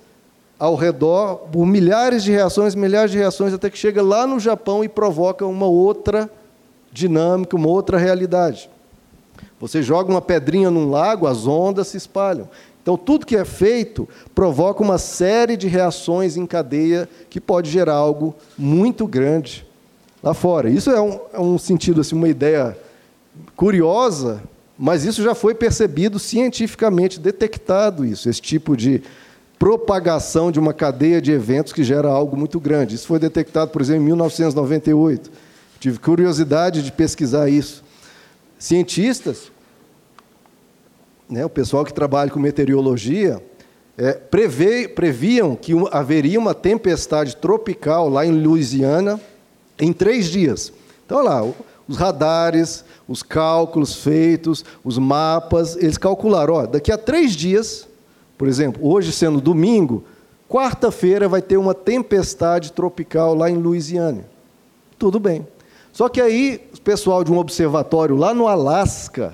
ao 0.58 0.76
redor, 0.76 1.48
por 1.52 1.66
milhares 1.66 2.24
de 2.24 2.32
reações, 2.32 2.76
milhares 2.76 3.12
de 3.12 3.18
reações, 3.18 3.54
até 3.54 3.70
que 3.70 3.78
chega 3.78 4.02
lá 4.02 4.26
no 4.26 4.40
Japão 4.40 4.84
e 4.84 4.90
provoca 4.90 5.46
uma 5.46 5.68
outra 5.68 6.30
dinâmica, 6.92 7.56
uma 7.56 7.68
outra 7.68 7.98
realidade. 7.98 8.70
Você 9.60 9.82
joga 9.82 10.10
uma 10.10 10.22
pedrinha 10.22 10.72
num 10.72 10.90
lago, 10.90 11.28
as 11.28 11.46
ondas 11.46 11.88
se 11.88 11.98
espalham. 11.98 12.48
Então, 12.82 12.96
tudo 12.96 13.26
que 13.26 13.36
é 13.36 13.44
feito 13.44 14.08
provoca 14.34 14.84
uma 14.84 14.98
série 14.98 15.58
de 15.58 15.68
reações 15.68 16.38
em 16.38 16.46
cadeia 16.46 17.10
que 17.30 17.42
pode 17.42 17.70
gerar 17.70 17.96
algo 17.96 18.36
muito 18.58 19.08
grande 19.08 19.66
lá 20.22 20.34
fora. 20.34 20.70
Isso 20.70 20.92
é 20.92 21.02
um, 21.02 21.20
é 21.34 21.40
um 21.40 21.58
sentido, 21.58 22.02
assim, 22.02 22.16
uma 22.16 22.30
ideia 22.30 22.78
curiosa, 23.56 24.42
mas 24.78 25.04
isso 25.04 25.24
já 25.24 25.34
foi 25.34 25.56
percebido 25.56 26.20
cientificamente, 26.20 27.20
detectado 27.20 28.06
isso, 28.06 28.30
esse 28.30 28.42
tipo 28.42 28.78
de 28.78 29.02
propagação 29.58 30.52
de 30.52 30.60
uma 30.60 30.74
cadeia 30.74 31.22
de 31.22 31.32
eventos 31.32 31.74
que 31.74 31.84
gera 31.84 32.08
algo 32.08 32.38
muito 32.38 32.60
grande. 32.60 32.96
Isso 32.96 33.08
foi 33.08 33.20
detectado, 33.20 33.72
por 33.72 33.82
exemplo, 33.82 34.04
em 34.04 34.06
1998. 34.08 35.32
Tive 35.80 36.00
curiosidade 36.00 36.82
de 36.82 36.92
pesquisar 36.92 37.50
isso. 37.50 37.84
Cientistas, 38.58 39.52
né, 41.30 41.46
o 41.46 41.50
pessoal 41.50 41.86
que 41.86 41.94
trabalha 41.94 42.30
com 42.32 42.40
meteorologia, 42.40 43.42
é, 43.98 44.14
prevê, 44.14 44.88
previam 44.88 45.56
que 45.56 45.74
haveria 45.92 46.40
uma 46.40 46.54
tempestade 46.54 47.36
tropical 47.36 48.10
lá 48.10 48.26
em 48.26 48.32
Louisiana 48.32 49.20
em 49.80 49.94
três 49.94 50.28
dias. 50.28 50.72
Então, 51.06 51.20
olha 51.20 51.30
lá, 51.30 51.54
os 51.88 51.98
radares, 51.98 52.84
os 53.08 53.22
cálculos 53.22 53.96
feitos, 53.96 54.66
os 54.84 54.98
mapas, 54.98 55.76
eles 55.76 55.98
calcularam, 55.98 56.56
ó, 56.56 56.66
daqui 56.66 56.92
a 56.92 56.98
três 56.98 57.34
dias, 57.34 57.88
por 58.38 58.48
exemplo, 58.48 58.86
hoje 58.88 59.12
sendo 59.12 59.39
domingo, 59.39 60.04
quarta-feira 60.50 61.27
vai 61.27 61.42
ter 61.42 61.58
uma 61.58 61.74
tempestade 61.74 62.72
tropical 62.72 63.34
lá 63.34 63.50
em 63.50 63.58
Louisiana. 63.58 64.25
Tudo 64.98 65.20
bem. 65.20 65.46
Só 65.92 66.10
que 66.10 66.20
aí, 66.20 66.70
o 66.74 66.82
pessoal 66.82 67.24
de 67.24 67.32
um 67.32 67.38
observatório 67.38 68.15
lá 68.15 68.34
no 68.34 68.48
Alasca, 68.48 69.34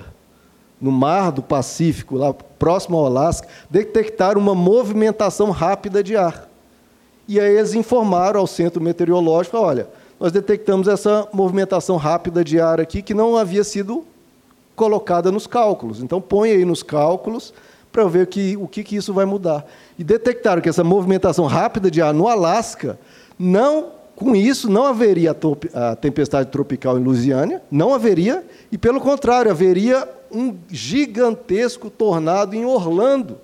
no 0.80 0.92
mar 0.92 1.32
do 1.32 1.42
Pacífico, 1.42 2.16
lá 2.16 2.32
próximo 2.32 2.96
ao 2.96 3.06
Alasca, 3.06 3.48
detectaram 3.68 4.40
uma 4.40 4.54
movimentação 4.54 5.50
rápida 5.50 6.02
de 6.02 6.16
ar. 6.16 6.48
E 7.26 7.40
aí 7.40 7.56
eles 7.56 7.74
informaram 7.74 8.40
ao 8.40 8.46
centro 8.46 8.82
meteorológico, 8.82 9.56
olha, 9.56 9.88
nós 10.18 10.30
detectamos 10.30 10.86
essa 10.86 11.26
movimentação 11.32 11.96
rápida 11.96 12.44
de 12.44 12.60
ar 12.60 12.80
aqui 12.80 13.02
que 13.02 13.14
não 13.14 13.36
havia 13.36 13.64
sido 13.64 14.04
colocada 14.76 15.32
nos 15.32 15.46
cálculos. 15.46 16.00
Então, 16.00 16.20
põe 16.20 16.50
aí 16.50 16.64
nos 16.64 16.82
cálculos 16.82 17.52
para 17.92 18.04
ver 18.06 18.26
que, 18.26 18.56
o 18.56 18.66
que, 18.66 18.82
que 18.82 18.96
isso 18.96 19.12
vai 19.12 19.26
mudar. 19.26 19.64
E 19.98 20.02
detectaram 20.02 20.62
que 20.62 20.68
essa 20.68 20.82
movimentação 20.82 21.46
rápida 21.46 21.90
de 21.90 22.00
ar 22.00 22.14
no 22.14 22.26
Alasca, 22.26 22.98
não, 23.38 23.90
com 24.16 24.34
isso, 24.34 24.70
não 24.70 24.86
haveria 24.86 25.36
a, 25.74 25.94
tempestade 25.94 26.50
tropical 26.50 26.98
em 26.98 27.04
Louisiana, 27.04 27.62
não 27.70 27.92
haveria, 27.92 28.44
e 28.70 28.78
pelo 28.78 29.00
contrário, 29.00 29.50
haveria 29.50 30.08
um 30.30 30.56
gigantesco 30.70 31.90
tornado 31.90 32.56
em 32.56 32.64
Orlando. 32.64 33.36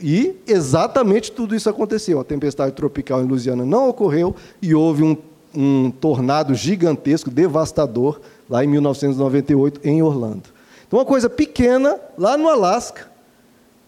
E 0.00 0.36
exatamente 0.46 1.30
tudo 1.32 1.54
isso 1.54 1.68
aconteceu. 1.68 2.20
A 2.20 2.24
tempestade 2.24 2.72
tropical 2.72 3.22
em 3.22 3.26
Louisiana 3.26 3.64
não 3.64 3.88
ocorreu 3.88 4.34
e 4.60 4.74
houve 4.74 5.02
um, 5.02 5.16
um 5.54 5.90
tornado 5.90 6.54
gigantesco, 6.54 7.30
devastador, 7.30 8.20
lá 8.48 8.64
em 8.64 8.68
1998, 8.68 9.80
em 9.84 10.02
Orlando. 10.02 10.53
Então, 10.86 10.98
uma 10.98 11.04
coisa 11.04 11.28
pequena, 11.28 11.98
lá 12.16 12.36
no 12.36 12.48
Alasca, 12.48 13.10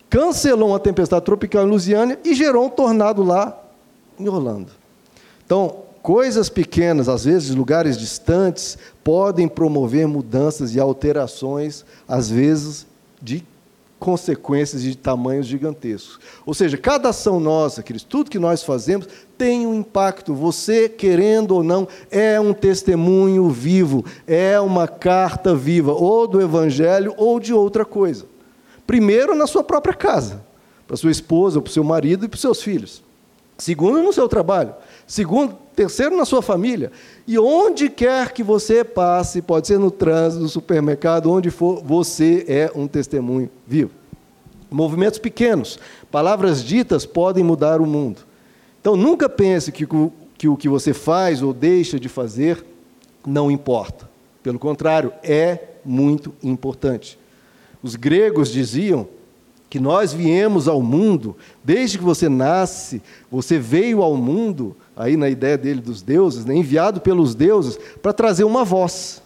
cancelou 0.08 0.70
uma 0.70 0.80
tempestade 0.80 1.24
tropical 1.24 1.64
em 1.64 1.68
Louisiana 1.68 2.18
e 2.24 2.34
gerou 2.34 2.66
um 2.66 2.70
tornado 2.70 3.22
lá 3.22 3.58
em 4.18 4.28
Orlando. 4.28 4.72
Então, 5.44 5.84
coisas 6.02 6.48
pequenas, 6.48 7.08
às 7.08 7.24
vezes 7.24 7.54
lugares 7.54 7.96
distantes, 7.96 8.78
podem 9.02 9.48
promover 9.48 10.06
mudanças 10.06 10.74
e 10.74 10.80
alterações, 10.80 11.84
às 12.08 12.30
vezes 12.30 12.86
de 13.20 13.44
consequências 13.98 14.82
de 14.82 14.96
tamanhos 14.96 15.46
gigantescos. 15.46 16.18
Ou 16.44 16.52
seja, 16.52 16.76
cada 16.76 17.08
ação 17.08 17.40
nossa, 17.40 17.82
tudo 18.08 18.30
que 18.30 18.38
nós 18.38 18.62
fazemos 18.62 19.08
tem 19.38 19.66
um 19.66 19.74
impacto. 19.74 20.34
Você, 20.34 20.88
querendo 20.88 21.52
ou 21.52 21.62
não, 21.62 21.88
é 22.10 22.38
um 22.38 22.52
testemunho 22.52 23.48
vivo, 23.48 24.04
é 24.26 24.60
uma 24.60 24.86
carta 24.86 25.54
viva, 25.54 25.92
ou 25.92 26.26
do 26.26 26.40
Evangelho 26.40 27.14
ou 27.16 27.40
de 27.40 27.52
outra 27.52 27.84
coisa. 27.84 28.26
Primeiro, 28.86 29.34
na 29.34 29.46
sua 29.46 29.64
própria 29.64 29.94
casa, 29.94 30.44
para 30.86 30.96
sua 30.96 31.10
esposa, 31.10 31.60
para 31.60 31.70
o 31.70 31.72
seu 31.72 31.82
marido 31.82 32.24
e 32.24 32.28
para 32.28 32.36
os 32.36 32.40
seus 32.40 32.62
filhos. 32.62 33.02
Segundo, 33.58 34.02
no 34.02 34.12
seu 34.12 34.28
trabalho. 34.28 34.74
Segundo, 35.06 35.56
terceiro, 35.76 36.16
na 36.16 36.24
sua 36.24 36.40
família. 36.40 36.90
E 37.26 37.38
onde 37.38 37.90
quer 37.90 38.32
que 38.32 38.42
você 38.42 38.82
passe, 38.82 39.42
pode 39.42 39.66
ser 39.66 39.78
no 39.78 39.90
trânsito, 39.90 40.42
no 40.42 40.48
supermercado, 40.48 41.30
onde 41.30 41.50
for, 41.50 41.82
você 41.84 42.44
é 42.48 42.72
um 42.74 42.88
testemunho 42.88 43.50
vivo. 43.66 43.90
Movimentos 44.70 45.18
pequenos, 45.18 45.78
palavras 46.10 46.64
ditas 46.64 47.06
podem 47.06 47.44
mudar 47.44 47.80
o 47.80 47.86
mundo. 47.86 48.22
Então 48.80 48.96
nunca 48.96 49.28
pense 49.28 49.70
que, 49.70 49.86
que 50.38 50.48
o 50.48 50.56
que 50.56 50.68
você 50.68 50.92
faz 50.92 51.42
ou 51.42 51.52
deixa 51.52 52.00
de 52.00 52.08
fazer 52.08 52.64
não 53.24 53.50
importa. 53.50 54.08
Pelo 54.42 54.58
contrário, 54.58 55.12
é 55.22 55.58
muito 55.84 56.32
importante. 56.42 57.18
Os 57.82 57.96
gregos 57.96 58.50
diziam 58.50 59.08
que 59.68 59.80
nós 59.80 60.12
viemos 60.12 60.68
ao 60.68 60.80
mundo, 60.80 61.36
desde 61.62 61.98
que 61.98 62.04
você 62.04 62.28
nasce, 62.28 63.02
você 63.30 63.58
veio 63.58 64.02
ao 64.02 64.16
mundo 64.16 64.76
aí 64.96 65.16
na 65.16 65.28
ideia 65.28 65.58
dele 65.58 65.80
dos 65.80 66.02
deuses, 66.02 66.44
né, 66.44 66.54
enviado 66.54 67.00
pelos 67.00 67.34
deuses 67.34 67.78
para 68.00 68.12
trazer 68.12 68.44
uma 68.44 68.64
voz, 68.64 69.22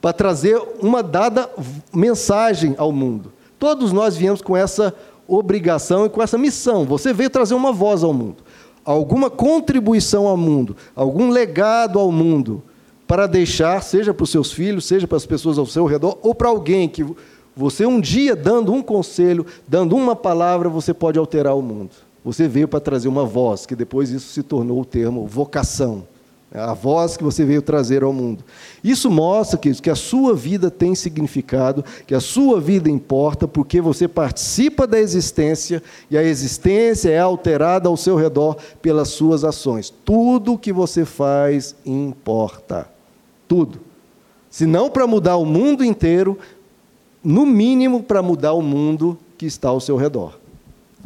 para 0.00 0.12
trazer 0.12 0.60
uma 0.80 1.02
dada 1.02 1.48
mensagem 1.92 2.74
ao 2.78 2.90
mundo. 2.90 3.32
Todos 3.58 3.92
nós 3.92 4.16
viemos 4.16 4.40
com 4.40 4.56
essa 4.56 4.94
obrigação 5.28 6.06
e 6.06 6.08
com 6.08 6.22
essa 6.22 6.38
missão. 6.38 6.84
Você 6.86 7.12
veio 7.12 7.30
trazer 7.30 7.54
uma 7.54 7.72
voz 7.72 8.02
ao 8.02 8.12
mundo, 8.12 8.38
alguma 8.84 9.28
contribuição 9.28 10.26
ao 10.26 10.36
mundo, 10.36 10.74
algum 10.96 11.28
legado 11.28 11.98
ao 11.98 12.10
mundo 12.10 12.62
para 13.06 13.26
deixar, 13.26 13.82
seja 13.82 14.14
para 14.14 14.24
os 14.24 14.30
seus 14.30 14.52
filhos, 14.52 14.86
seja 14.86 15.06
para 15.06 15.16
as 15.16 15.26
pessoas 15.26 15.58
ao 15.58 15.66
seu 15.66 15.84
redor, 15.84 16.18
ou 16.22 16.34
para 16.34 16.48
alguém 16.48 16.88
que 16.88 17.04
você 17.56 17.84
um 17.84 18.00
dia 18.00 18.36
dando 18.36 18.72
um 18.72 18.82
conselho, 18.82 19.44
dando 19.66 19.96
uma 19.96 20.14
palavra, 20.14 20.68
você 20.68 20.94
pode 20.94 21.18
alterar 21.18 21.56
o 21.56 21.62
mundo. 21.62 21.90
Você 22.24 22.46
veio 22.46 22.68
para 22.68 22.80
trazer 22.80 23.08
uma 23.08 23.24
voz, 23.24 23.66
que 23.66 23.74
depois 23.74 24.10
isso 24.10 24.32
se 24.32 24.42
tornou 24.42 24.80
o 24.80 24.84
termo 24.84 25.26
vocação. 25.26 26.04
É 26.52 26.58
a 26.58 26.74
voz 26.74 27.16
que 27.16 27.22
você 27.22 27.44
veio 27.44 27.62
trazer 27.62 28.02
ao 28.02 28.12
mundo. 28.12 28.44
Isso 28.82 29.08
mostra 29.08 29.56
que, 29.56 29.72
que 29.80 29.88
a 29.88 29.94
sua 29.94 30.34
vida 30.34 30.68
tem 30.68 30.96
significado, 30.96 31.84
que 32.06 32.14
a 32.14 32.18
sua 32.18 32.60
vida 32.60 32.90
importa, 32.90 33.46
porque 33.46 33.80
você 33.80 34.08
participa 34.08 34.84
da 34.84 34.98
existência 34.98 35.80
e 36.10 36.18
a 36.18 36.24
existência 36.24 37.08
é 37.08 37.20
alterada 37.20 37.88
ao 37.88 37.96
seu 37.96 38.16
redor 38.16 38.56
pelas 38.82 39.10
suas 39.10 39.44
ações. 39.44 39.94
Tudo 40.04 40.58
que 40.58 40.72
você 40.72 41.04
faz 41.04 41.76
importa. 41.86 42.88
Tudo. 43.46 43.80
Se 44.50 44.66
não 44.66 44.90
para 44.90 45.06
mudar 45.06 45.36
o 45.36 45.46
mundo 45.46 45.84
inteiro, 45.84 46.36
no 47.22 47.44
mínimo 47.44 48.02
para 48.02 48.22
mudar 48.22 48.52
o 48.52 48.62
mundo 48.62 49.18
que 49.36 49.46
está 49.46 49.68
ao 49.68 49.80
seu 49.80 49.96
redor. 49.96 50.38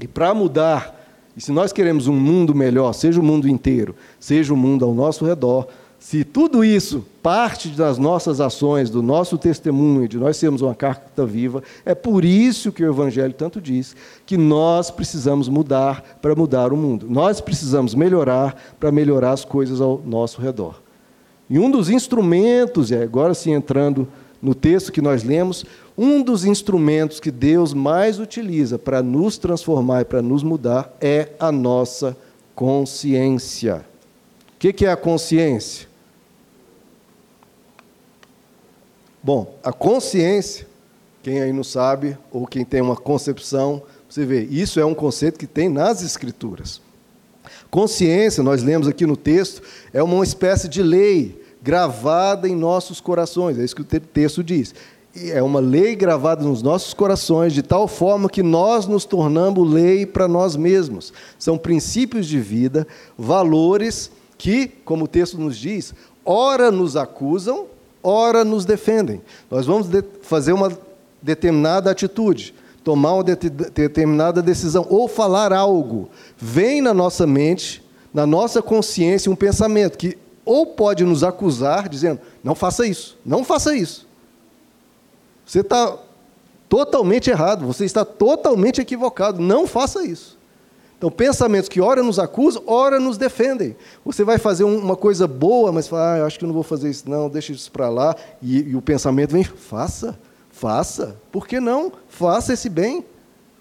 E 0.00 0.08
para 0.08 0.34
mudar 0.34 0.94
E 1.36 1.40
se 1.40 1.50
nós 1.50 1.72
queremos 1.72 2.06
um 2.06 2.14
mundo 2.14 2.54
melhor, 2.54 2.92
seja 2.92 3.20
o 3.20 3.24
mundo 3.24 3.48
inteiro, 3.48 3.96
seja 4.20 4.54
o 4.54 4.56
mundo 4.56 4.84
ao 4.84 4.94
nosso 4.94 5.24
redor, 5.24 5.66
se 5.98 6.22
tudo 6.22 6.62
isso 6.62 7.04
parte 7.22 7.68
das 7.70 7.96
nossas 7.96 8.40
ações, 8.40 8.90
do 8.90 9.02
nosso 9.02 9.38
testemunho, 9.38 10.06
de 10.06 10.18
nós 10.18 10.36
sermos 10.36 10.60
uma 10.60 10.74
carta 10.74 11.24
viva, 11.24 11.62
é 11.84 11.94
por 11.94 12.24
isso 12.24 12.70
que 12.70 12.84
o 12.84 12.90
Evangelho 12.90 13.32
tanto 13.32 13.60
diz 13.60 13.96
que 14.26 14.36
nós 14.36 14.90
precisamos 14.90 15.48
mudar 15.48 16.18
para 16.20 16.34
mudar 16.34 16.72
o 16.72 16.76
mundo. 16.76 17.06
Nós 17.08 17.40
precisamos 17.40 17.94
melhorar 17.94 18.54
para 18.78 18.92
melhorar 18.92 19.32
as 19.32 19.44
coisas 19.44 19.80
ao 19.80 20.00
nosso 20.04 20.42
redor. 20.42 20.82
E 21.48 21.58
um 21.58 21.70
dos 21.70 21.88
instrumentos, 21.88 22.90
e 22.90 22.96
agora 22.96 23.32
sim 23.32 23.52
entrando 23.52 24.06
no 24.44 24.54
texto 24.54 24.92
que 24.92 25.00
nós 25.00 25.24
lemos, 25.24 25.64
um 25.96 26.22
dos 26.22 26.44
instrumentos 26.44 27.18
que 27.18 27.30
Deus 27.30 27.72
mais 27.72 28.18
utiliza 28.18 28.78
para 28.78 29.02
nos 29.02 29.38
transformar 29.38 30.02
e 30.02 30.04
para 30.04 30.20
nos 30.20 30.42
mudar 30.42 30.94
é 31.00 31.30
a 31.40 31.50
nossa 31.50 32.14
consciência. 32.54 33.86
O 34.54 34.58
que 34.58 34.84
é 34.84 34.90
a 34.90 34.98
consciência? 34.98 35.88
Bom, 39.22 39.58
a 39.64 39.72
consciência, 39.72 40.66
quem 41.22 41.40
aí 41.40 41.50
não 41.50 41.64
sabe, 41.64 42.18
ou 42.30 42.46
quem 42.46 42.66
tem 42.66 42.82
uma 42.82 42.96
concepção, 42.96 43.82
você 44.06 44.26
vê, 44.26 44.42
isso 44.42 44.78
é 44.78 44.84
um 44.84 44.94
conceito 44.94 45.38
que 45.38 45.46
tem 45.46 45.70
nas 45.70 46.02
Escrituras. 46.02 46.82
Consciência, 47.70 48.42
nós 48.42 48.62
lemos 48.62 48.86
aqui 48.86 49.06
no 49.06 49.16
texto, 49.16 49.62
é 49.90 50.02
uma 50.02 50.22
espécie 50.22 50.68
de 50.68 50.82
lei 50.82 51.43
gravada 51.64 52.48
em 52.48 52.54
nossos 52.54 53.00
corações, 53.00 53.58
é 53.58 53.64
isso 53.64 53.74
que 53.74 53.82
o 53.82 53.84
texto 53.84 54.44
diz. 54.44 54.74
É 55.16 55.42
uma 55.42 55.60
lei 55.60 55.96
gravada 55.96 56.44
nos 56.44 56.62
nossos 56.62 56.92
corações, 56.92 57.52
de 57.52 57.62
tal 57.62 57.88
forma 57.88 58.28
que 58.28 58.42
nós 58.42 58.86
nos 58.86 59.04
tornamos 59.04 59.72
lei 59.72 60.04
para 60.04 60.28
nós 60.28 60.54
mesmos. 60.54 61.12
São 61.38 61.56
princípios 61.56 62.26
de 62.26 62.38
vida, 62.38 62.86
valores 63.16 64.10
que, 64.36 64.68
como 64.84 65.04
o 65.04 65.08
texto 65.08 65.38
nos 65.38 65.56
diz, 65.56 65.94
ora 66.24 66.70
nos 66.70 66.96
acusam 66.96 67.66
ora 68.04 68.44
nos 68.44 68.66
defendem. 68.66 69.22
Nós 69.50 69.64
vamos 69.64 69.88
de 69.88 70.04
fazer 70.20 70.52
uma 70.52 70.70
determinada 71.22 71.90
atitude, 71.90 72.54
tomar 72.84 73.14
uma 73.14 73.24
de 73.24 73.34
determinada 73.48 74.42
decisão 74.42 74.86
ou 74.90 75.08
falar 75.08 75.54
algo. 75.54 76.10
Vem 76.36 76.82
na 76.82 76.92
nossa 76.92 77.26
mente, 77.26 77.82
na 78.12 78.26
nossa 78.26 78.60
consciência, 78.60 79.32
um 79.32 79.34
pensamento 79.34 79.96
que 79.96 80.18
ou 80.44 80.66
pode 80.66 81.04
nos 81.04 81.24
acusar, 81.24 81.88
dizendo: 81.88 82.20
não 82.42 82.54
faça 82.54 82.86
isso, 82.86 83.16
não 83.24 83.44
faça 83.44 83.74
isso. 83.74 84.06
Você 85.46 85.60
está 85.60 85.96
totalmente 86.68 87.30
errado, 87.30 87.66
você 87.66 87.84
está 87.84 88.04
totalmente 88.04 88.80
equivocado, 88.80 89.40
não 89.40 89.66
faça 89.66 90.04
isso. 90.04 90.38
Então, 90.96 91.10
pensamentos 91.10 91.68
que 91.68 91.80
ora 91.80 92.02
nos 92.02 92.18
acusam, 92.18 92.62
ora 92.66 92.98
nos 92.98 93.18
defendem. 93.18 93.76
Você 94.04 94.24
vai 94.24 94.38
fazer 94.38 94.64
uma 94.64 94.96
coisa 94.96 95.26
boa, 95.26 95.70
mas 95.70 95.86
fala, 95.86 96.14
ah, 96.14 96.18
eu 96.18 96.26
acho 96.26 96.38
que 96.38 96.46
não 96.46 96.54
vou 96.54 96.62
fazer 96.62 96.88
isso, 96.88 97.08
não, 97.10 97.28
deixa 97.28 97.52
isso 97.52 97.70
para 97.70 97.88
lá. 97.90 98.16
E, 98.40 98.70
e, 98.70 98.76
o 98.76 98.80
pensamento 98.80 99.32
vem, 99.32 99.44
faça, 99.44 100.18
faça. 100.50 101.16
Por 101.30 101.46
que 101.46 101.60
não? 101.60 101.92
Faça 102.08 102.54
esse 102.54 102.70
bem. 102.70 103.04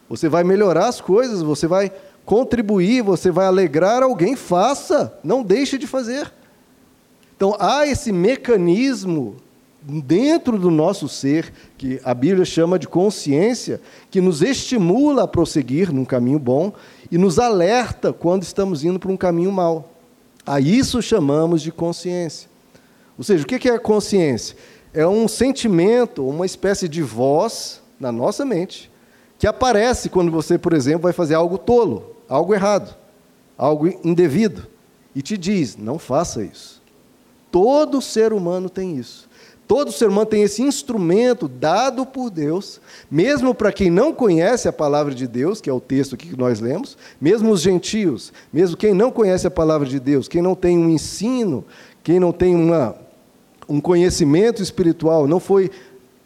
Você 0.07 0.29
vai 0.29 0.43
melhorar 0.43 0.87
as 0.87 1.01
coisas, 1.01 1.41
você 1.41 1.67
vai 1.67 1.91
contribuir, 2.23 3.01
você 3.01 3.29
vai 3.29 3.45
alegrar 3.45 4.03
alguém, 4.03 4.35
faça. 4.35 5.13
Não 5.23 5.43
deixe 5.43 5.77
de 5.77 5.87
fazer. 5.87 6.31
Então, 7.43 7.57
há 7.59 7.85
esse 7.85 8.09
mecanismo 8.13 9.35
dentro 9.81 10.57
do 10.57 10.71
nosso 10.71 11.09
ser, 11.09 11.51
que 11.77 11.99
a 12.01 12.13
Bíblia 12.13 12.45
chama 12.45 12.79
de 12.79 12.87
consciência, 12.87 13.81
que 14.09 14.21
nos 14.21 14.41
estimula 14.41 15.23
a 15.23 15.27
prosseguir 15.27 15.91
num 15.91 16.05
caminho 16.05 16.39
bom 16.39 16.71
e 17.11 17.17
nos 17.17 17.39
alerta 17.39 18.13
quando 18.13 18.43
estamos 18.43 18.85
indo 18.85 18.97
para 18.97 19.11
um 19.11 19.17
caminho 19.17 19.51
mau. 19.51 19.91
A 20.45 20.61
isso 20.61 21.01
chamamos 21.01 21.61
de 21.61 21.69
consciência. 21.69 22.49
Ou 23.17 23.25
seja, 23.25 23.43
o 23.43 23.45
que 23.45 23.67
é 23.67 23.73
a 23.73 23.79
consciência? 23.79 24.55
É 24.93 25.05
um 25.05 25.27
sentimento, 25.27 26.25
uma 26.25 26.45
espécie 26.45 26.87
de 26.87 27.01
voz 27.01 27.81
na 27.99 28.09
nossa 28.09 28.45
mente, 28.45 28.89
que 29.37 29.45
aparece 29.45 30.07
quando 30.07 30.31
você, 30.31 30.57
por 30.57 30.71
exemplo, 30.71 31.01
vai 31.01 31.11
fazer 31.11 31.35
algo 31.35 31.57
tolo, 31.57 32.15
algo 32.29 32.53
errado, 32.53 32.95
algo 33.57 33.89
indevido, 34.01 34.65
e 35.13 35.21
te 35.21 35.37
diz: 35.37 35.75
não 35.75 35.99
faça 35.99 36.41
isso. 36.41 36.82
Todo 37.53 38.01
ser 38.01 38.33
humano 38.33 38.67
tem 38.67 38.97
isso. 38.97 39.29
Todo 39.67 39.91
ser 39.91 40.09
humano 40.09 40.25
tem 40.25 40.41
esse 40.41 40.63
instrumento 40.63 41.47
dado 41.47 42.03
por 42.03 42.31
Deus, 42.31 42.81
mesmo 43.11 43.53
para 43.53 43.71
quem 43.71 43.91
não 43.91 44.11
conhece 44.11 44.67
a 44.67 44.73
palavra 44.73 45.13
de 45.13 45.27
Deus, 45.27 45.61
que 45.61 45.69
é 45.69 45.73
o 45.73 45.79
texto 45.79 46.17
que 46.17 46.35
nós 46.35 46.59
lemos, 46.59 46.97
mesmo 47.21 47.51
os 47.51 47.61
gentios, 47.61 48.33
mesmo 48.51 48.75
quem 48.75 48.95
não 48.95 49.11
conhece 49.11 49.45
a 49.45 49.51
palavra 49.51 49.87
de 49.87 49.99
Deus, 49.99 50.27
quem 50.27 50.41
não 50.41 50.55
tem 50.55 50.79
um 50.79 50.89
ensino, 50.89 51.63
quem 52.03 52.19
não 52.19 52.31
tem 52.31 52.55
uma, 52.55 52.95
um 53.69 53.79
conhecimento 53.79 54.63
espiritual, 54.63 55.27
não 55.27 55.39
foi 55.39 55.69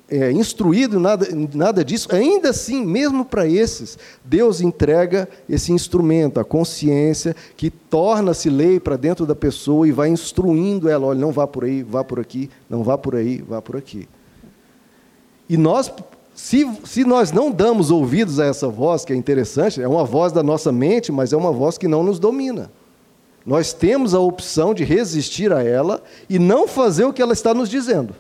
é, 0.10 0.32
instruído 0.32 1.00
nada, 1.00 1.28
nada 1.54 1.84
disso, 1.84 2.08
ainda 2.14 2.50
assim, 2.50 2.86
mesmo 2.86 3.26
para 3.26 3.48
esses, 3.48 3.98
Deus 4.24 4.62
entrega 4.62 5.28
esse 5.50 5.72
instrumento, 5.74 6.40
a 6.40 6.46
consciência, 6.46 7.36
que 7.58 7.70
torna-se 7.70 8.50
lei 8.50 8.80
para 8.80 8.96
dentro 8.96 9.26
da 9.26 9.36
pessoa 9.36 9.88
e 9.88 9.92
vai 9.92 10.10
instruindo 10.10 10.88
ela: 10.90 11.08
olha, 11.08 11.20
não 11.20 11.32
vá 11.32 11.46
por 11.46 11.66
aí, 11.66 11.84
vá 11.84 12.04
por 12.04 12.20
aqui, 12.20 12.50
não 12.70 12.84
vá 12.84 12.98
por 12.98 13.16
aí, 13.16 13.42
vá 13.42 13.62
por 13.62 13.76
aqui. 13.76 14.08
E 15.50 15.58
nós, 15.58 15.92
se, 16.34 16.70
se 16.86 17.04
nós 17.04 17.32
não 17.32 17.52
damos 17.52 17.92
ouvidos 17.92 18.40
a 18.40 18.46
essa 18.46 18.70
voz, 18.70 19.04
que 19.04 19.12
é 19.12 19.16
interessante, 19.16 19.82
é 19.82 19.88
uma 19.88 20.06
voz 20.06 20.32
da 20.32 20.44
nossa 20.44 20.72
mente, 20.72 21.12
mas 21.12 21.34
é 21.34 21.38
uma 21.38 21.52
voz 21.52 21.78
que 21.78 21.88
não 21.88 22.04
nos 22.04 22.18
domina. 22.20 22.72
Nós 23.46 23.72
temos 23.72 24.14
a 24.14 24.20
opção 24.20 24.74
de 24.74 24.84
resistir 24.84 25.54
a 25.54 25.64
ela 25.64 26.04
e 26.30 26.38
não 26.38 26.68
fazer 26.68 27.06
o 27.06 27.14
que 27.14 27.22
ela 27.22 27.32
está 27.32 27.54
nos 27.54 27.70
dizendo. 27.70 28.14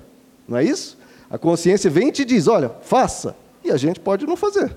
Não 0.48 0.58
é 0.58 0.64
isso? 0.64 0.97
A 1.30 1.38
consciência 1.38 1.90
vem 1.90 2.10
e 2.10 2.12
te 2.12 2.26
diz: 2.26 2.48
olha, 2.48 2.72
faça, 2.82 3.36
e 3.64 3.72
a 3.72 3.78
gente 3.78 4.00
pode 4.00 4.26
não 4.26 4.36
fazer. 4.36 4.76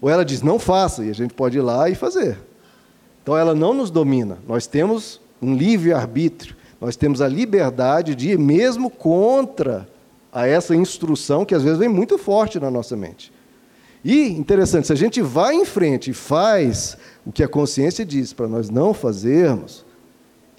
Ou 0.00 0.10
ela 0.10 0.24
diz: 0.24 0.42
não 0.42 0.58
faça, 0.58 1.04
e 1.04 1.10
a 1.10 1.14
gente 1.14 1.34
pode 1.34 1.58
ir 1.58 1.62
lá 1.62 1.88
e 1.88 1.94
fazer. 1.94 2.38
Então 3.22 3.36
ela 3.36 3.54
não 3.54 3.74
nos 3.74 3.90
domina. 3.90 4.38
Nós 4.46 4.66
temos 4.66 5.20
um 5.40 5.54
livre-arbítrio, 5.54 6.54
nós 6.80 6.96
temos 6.96 7.20
a 7.20 7.28
liberdade 7.28 8.14
de 8.14 8.30
ir 8.30 8.38
mesmo 8.38 8.90
contra 8.90 9.88
a 10.32 10.46
essa 10.46 10.76
instrução 10.76 11.44
que 11.44 11.54
às 11.54 11.62
vezes 11.62 11.78
vem 11.78 11.88
muito 11.88 12.18
forte 12.18 12.60
na 12.60 12.70
nossa 12.70 12.94
mente. 12.94 13.32
E, 14.04 14.28
interessante, 14.28 14.86
se 14.86 14.92
a 14.92 14.96
gente 14.96 15.20
vai 15.20 15.54
em 15.54 15.64
frente 15.64 16.10
e 16.10 16.14
faz 16.14 16.96
o 17.24 17.32
que 17.32 17.42
a 17.42 17.48
consciência 17.48 18.04
diz 18.04 18.32
para 18.32 18.46
nós 18.46 18.70
não 18.70 18.94
fazermos, 18.94 19.84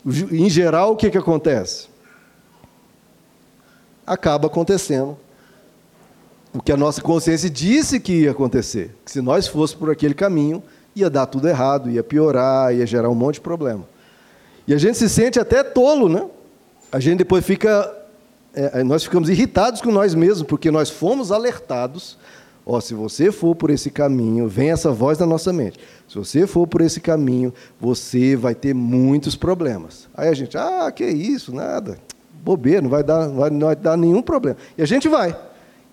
em 0.06 0.50
geral, 0.50 0.92
o 0.92 0.96
que, 0.98 1.10
que 1.10 1.18
acontece? 1.18 1.88
Acaba 4.08 4.48
acontecendo 4.48 5.18
o 6.54 6.62
que 6.62 6.72
a 6.72 6.78
nossa 6.78 7.02
consciência 7.02 7.50
disse 7.50 8.00
que 8.00 8.22
ia 8.22 8.32
acontecer. 8.32 8.96
Que 9.04 9.12
se 9.12 9.22
nós 9.22 9.48
fôssemos 9.48 9.74
por 9.74 9.92
aquele 9.92 10.14
caminho, 10.14 10.64
ia 10.96 11.10
dar 11.10 11.26
tudo 11.26 11.48
errado, 11.48 11.92
ia 11.92 12.02
piorar, 12.02 12.74
ia 12.74 12.86
gerar 12.86 13.10
um 13.10 13.16
monte 13.16 13.36
de 13.36 13.42
problema. 13.42 13.84
E 14.66 14.74
a 14.74 14.78
gente 14.78 14.98
se 14.98 15.10
sente 15.10 15.40
até 15.40 15.62
tolo, 15.62 16.08
né? 16.08 16.26
A 16.92 17.00
gente 17.00 17.20
depois 17.20 17.46
fica. 17.46 17.94
É, 18.54 18.84
nós 18.84 19.04
ficamos 19.04 19.30
irritados 19.30 19.82
com 19.82 19.92
nós 19.92 20.16
mesmos, 20.16 20.48
porque 20.48 20.72
nós 20.72 20.90
fomos 20.90 21.32
alertados. 21.32 22.18
Ó, 22.66 22.82
se 22.82 22.94
você 22.94 23.32
for 23.32 23.56
por 23.56 23.70
esse 23.70 23.92
caminho, 23.92 24.48
vem 24.48 24.72
essa 24.72 24.92
voz 24.92 25.18
da 25.18 25.26
nossa 25.26 25.54
mente. 25.54 25.80
Se 26.08 26.16
você 26.16 26.48
for 26.48 26.66
por 26.66 26.82
esse 26.82 27.00
caminho, 27.00 27.54
você 27.80 28.36
vai 28.36 28.56
ter 28.56 28.74
muitos 28.74 29.36
problemas. 29.36 30.10
Aí 30.14 30.28
a 30.28 30.34
gente, 30.34 30.58
ah, 30.58 30.92
que 30.92 31.06
isso, 31.06 31.54
nada 31.54 31.98
bobeira, 32.48 32.82
não 32.82 32.90
vai 32.90 33.04
dar, 33.04 33.28
não 33.28 33.36
vai, 33.36 33.50
não 33.50 33.68
vai 33.68 33.76
dar 33.76 33.98
nenhum 33.98 34.22
problema. 34.22 34.58
E 34.78 34.82
a 34.82 34.86
gente 34.86 35.10
vai. 35.10 35.38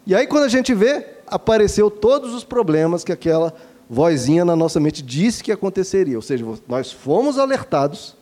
E 0.07 0.15
aí, 0.15 0.27
quando 0.27 0.45
a 0.45 0.49
gente 0.49 0.73
vê, 0.73 1.05
apareceu 1.27 1.91
todos 1.91 2.33
os 2.33 2.45
problemas 2.45 3.03
que 3.03 3.11
aquela 3.11 3.53
vozinha 3.91 4.45
na 4.45 4.55
nossa 4.55 4.79
mente 4.79 5.03
disse 5.03 5.43
que 5.43 5.51
aconteceria. 5.51 6.17
Ou 6.17 6.23
seja, 6.23 6.45
nós 6.69 6.93
fomos 6.93 7.39
alertados, 7.39 8.17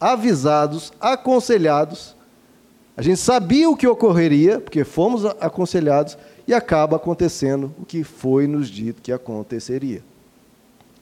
avisados, 0.00 0.92
aconselhados. 1.00 2.16
A 2.96 3.02
gente 3.02 3.18
sabia 3.20 3.70
o 3.70 3.76
que 3.76 3.86
ocorreria, 3.86 4.58
porque 4.58 4.82
fomos 4.82 5.24
aconselhados, 5.24 6.18
e 6.46 6.54
acaba 6.54 6.96
acontecendo 6.96 7.72
o 7.78 7.84
que 7.84 8.02
foi 8.02 8.48
nos 8.48 8.68
dito 8.68 9.02
que 9.02 9.12
aconteceria. 9.12 10.02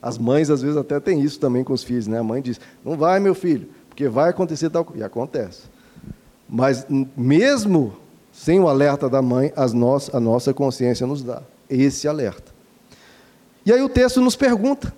As 0.03 0.19
mães, 0.19 0.51
às 0.51 0.61
vezes, 0.61 0.77
até 0.77 1.01
têm 1.01 1.23
isso 1.23 1.41
também 1.41 1.65
com 1.65 1.73
os 1.73 1.83
filhos. 1.83 2.07
Né? 2.07 2.19
A 2.19 2.23
mãe 2.23 2.43
diz: 2.43 2.61
Não 2.85 2.97
vai, 2.97 3.19
meu 3.19 3.35
filho, 3.35 3.69
porque 3.89 4.09
vai 4.09 4.29
acontecer 4.29 4.69
tal 4.69 4.85
coisa. 4.85 5.03
E 5.03 5.07
acontece. 5.07 5.76
Mas 6.49 6.87
mesmo 7.17 7.97
sem 8.33 8.61
o 8.61 8.69
alerta 8.69 9.09
da 9.09 9.23
mãe, 9.23 9.53
a 9.57 10.21
nossa 10.21 10.53
consciência 10.53 11.07
nos 11.07 11.23
dá 11.23 11.43
esse 11.69 12.07
alerta. 12.07 12.55
E 13.65 13.73
aí 13.73 13.83
o 13.83 13.89
texto 13.89 14.21
nos 14.21 14.37
pergunta, 14.37 14.95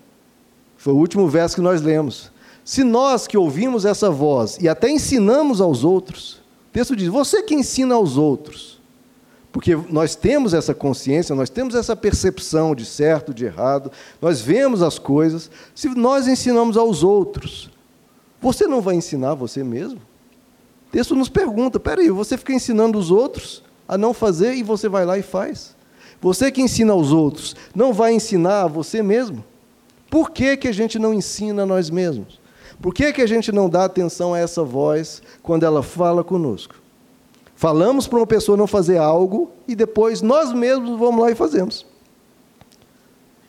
foi 0.77 0.93
o 0.93 0.97
último 0.97 1.29
verso 1.29 1.55
que 1.55 1.63
nós 1.63 1.81
lemos. 1.81 2.31
Se 2.65 2.85
nós 2.85 3.27
que 3.27 3.39
ouvimos 3.39 3.85
essa 3.87 4.11
voz 4.11 4.59
e 4.61 4.69
até 4.69 4.91
ensinamos 4.91 5.61
aos 5.61 5.85
outros, 5.85 6.35
o 6.69 6.73
texto 6.73 6.95
diz: 6.95 7.09
você 7.09 7.43
que 7.43 7.55
ensina 7.55 7.95
aos 7.95 8.17
outros, 8.19 8.79
Porque 9.51 9.75
nós 9.89 10.15
temos 10.15 10.53
essa 10.53 10.75
consciência, 10.75 11.35
nós 11.35 11.49
temos 11.51 11.75
essa 11.75 11.97
percepção 11.97 12.75
de 12.75 12.85
certo, 12.85 13.33
de 13.33 13.47
errado, 13.47 13.91
nós 14.21 14.41
vemos 14.41 14.83
as 14.83 14.99
coisas. 14.99 15.51
Se 15.75 15.89
nós 15.89 16.29
ensinamos 16.29 16.77
aos 16.77 17.03
outros, 17.03 17.71
você 18.41 18.67
não 18.67 18.81
vai 18.81 18.95
ensinar 18.95 19.35
você 19.35 19.65
mesmo? 19.65 20.01
O 20.88 20.90
texto 20.90 21.14
nos 21.14 21.29
pergunta: 21.29 21.79
peraí, 21.79 22.11
você 22.11 22.37
fica 22.37 22.53
ensinando 22.53 22.98
os 22.98 23.11
outros 23.11 23.62
a 23.87 23.96
não 23.96 24.12
fazer 24.12 24.55
e 24.55 24.62
você 24.62 24.88
vai 24.88 25.05
lá 25.05 25.18
e 25.18 25.22
faz. 25.22 25.77
Você 26.20 26.51
que 26.51 26.61
ensina 26.61 26.92
aos 26.92 27.12
outros, 27.12 27.55
não 27.74 27.92
vai 27.92 28.12
ensinar 28.12 28.62
a 28.62 28.66
você 28.66 29.03
mesmo? 29.03 29.44
Por 30.11 30.31
que, 30.31 30.57
que 30.57 30.66
a 30.66 30.72
gente 30.72 30.98
não 30.98 31.14
ensina 31.14 31.62
a 31.62 31.66
nós 31.66 31.90
mesmos? 31.90 32.40
Por 32.81 32.94
que, 32.94 33.12
que 33.12 33.22
a 33.22 33.27
gente 33.27 33.53
não 33.53 33.68
dá 33.68 33.85
atenção 33.85 34.35
a 34.35 34.38
essa 34.38 34.64
voz 34.64 35.22
quando 35.42 35.64
ela 35.64 35.83
fala 35.83 36.24
conosco? 36.24 36.74
Falamos 37.55 38.07
para 38.07 38.18
uma 38.18 38.27
pessoa 38.27 38.57
não 38.57 38.66
fazer 38.66 38.98
algo 38.98 39.51
e 39.66 39.74
depois 39.74 40.22
nós 40.22 40.53
mesmos 40.53 40.98
vamos 40.98 41.20
lá 41.20 41.31
e 41.31 41.35
fazemos. 41.35 41.85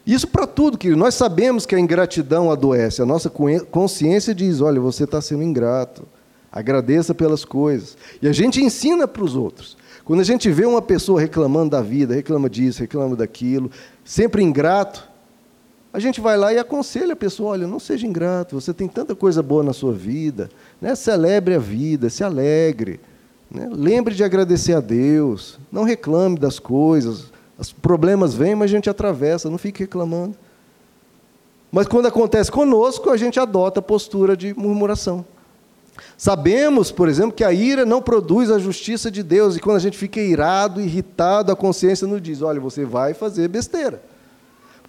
Isso 0.05 0.27
para 0.27 0.47
tudo, 0.47 0.77
que 0.77 0.89
nós 0.95 1.13
sabemos 1.13 1.65
que 1.65 1.75
a 1.75 1.79
ingratidão 1.79 2.51
adoece. 2.51 3.01
A 3.01 3.05
nossa 3.05 3.31
consciência 3.69 4.33
diz: 4.33 4.61
olha, 4.61 4.81
você 4.81 5.03
está 5.03 5.21
sendo 5.21 5.43
ingrato. 5.43 6.07
Agradeça 6.51 7.13
pelas 7.13 7.45
coisas. 7.45 7.97
E 8.21 8.27
a 8.27 8.31
gente 8.33 8.61
ensina 8.61 9.07
para 9.07 9.23
os 9.23 9.35
outros. 9.35 9.77
Quando 10.03 10.21
a 10.21 10.23
gente 10.23 10.49
vê 10.49 10.65
uma 10.65 10.81
pessoa 10.81 11.21
reclamando 11.21 11.69
da 11.71 11.81
vida, 11.81 12.15
reclama 12.15 12.49
disso, 12.49 12.79
reclama 12.79 13.15
daquilo, 13.15 13.69
sempre 14.03 14.41
ingrato, 14.41 15.07
a 15.91 15.99
gente 15.99 16.21
vai 16.21 16.37
lá 16.37 16.53
e 16.53 16.57
aconselha 16.57 17.13
a 17.13 17.15
pessoa: 17.15 17.51
olha, 17.51 17.67
não 17.67 17.79
seja 17.79 18.07
ingrato, 18.07 18.59
você 18.59 18.73
tem 18.73 18.87
tanta 18.87 19.15
coisa 19.15 19.43
boa 19.43 19.63
na 19.63 19.73
sua 19.73 19.93
vida, 19.93 20.49
né? 20.81 20.95
celebre 20.95 21.55
a 21.55 21.59
vida, 21.59 22.09
se 22.09 22.23
alegre. 22.23 22.99
Né? 23.49 23.67
Lembre 23.71 24.13
de 24.13 24.23
agradecer 24.23 24.73
a 24.73 24.79
Deus. 24.79 25.59
Não 25.71 25.83
reclame 25.83 26.37
das 26.37 26.59
coisas. 26.59 27.31
Os 27.57 27.73
problemas 27.73 28.33
vêm, 28.33 28.55
mas 28.55 28.71
a 28.71 28.73
gente 28.73 28.89
atravessa, 28.89 29.49
não 29.49 29.57
fique 29.57 29.81
reclamando. 29.81 30.35
Mas 31.71 31.87
quando 31.87 32.07
acontece 32.07 32.51
conosco, 32.51 33.09
a 33.09 33.17
gente 33.17 33.39
adota 33.39 33.79
a 33.79 33.83
postura 33.83 34.35
de 34.35 34.53
murmuração. 34.57 35.25
Sabemos, 36.17 36.91
por 36.91 37.07
exemplo, 37.07 37.31
que 37.31 37.43
a 37.43 37.51
ira 37.51 37.85
não 37.85 38.01
produz 38.01 38.51
a 38.51 38.59
justiça 38.59 39.09
de 39.09 39.23
Deus, 39.23 39.55
e 39.55 39.59
quando 39.59 39.77
a 39.77 39.81
gente 39.81 39.97
fica 39.97 40.19
irado, 40.19 40.81
irritado, 40.81 41.51
a 41.51 41.55
consciência 41.55 42.07
nos 42.07 42.21
diz: 42.21 42.41
olha, 42.41 42.59
você 42.59 42.85
vai 42.85 43.13
fazer 43.13 43.47
besteira. 43.47 44.01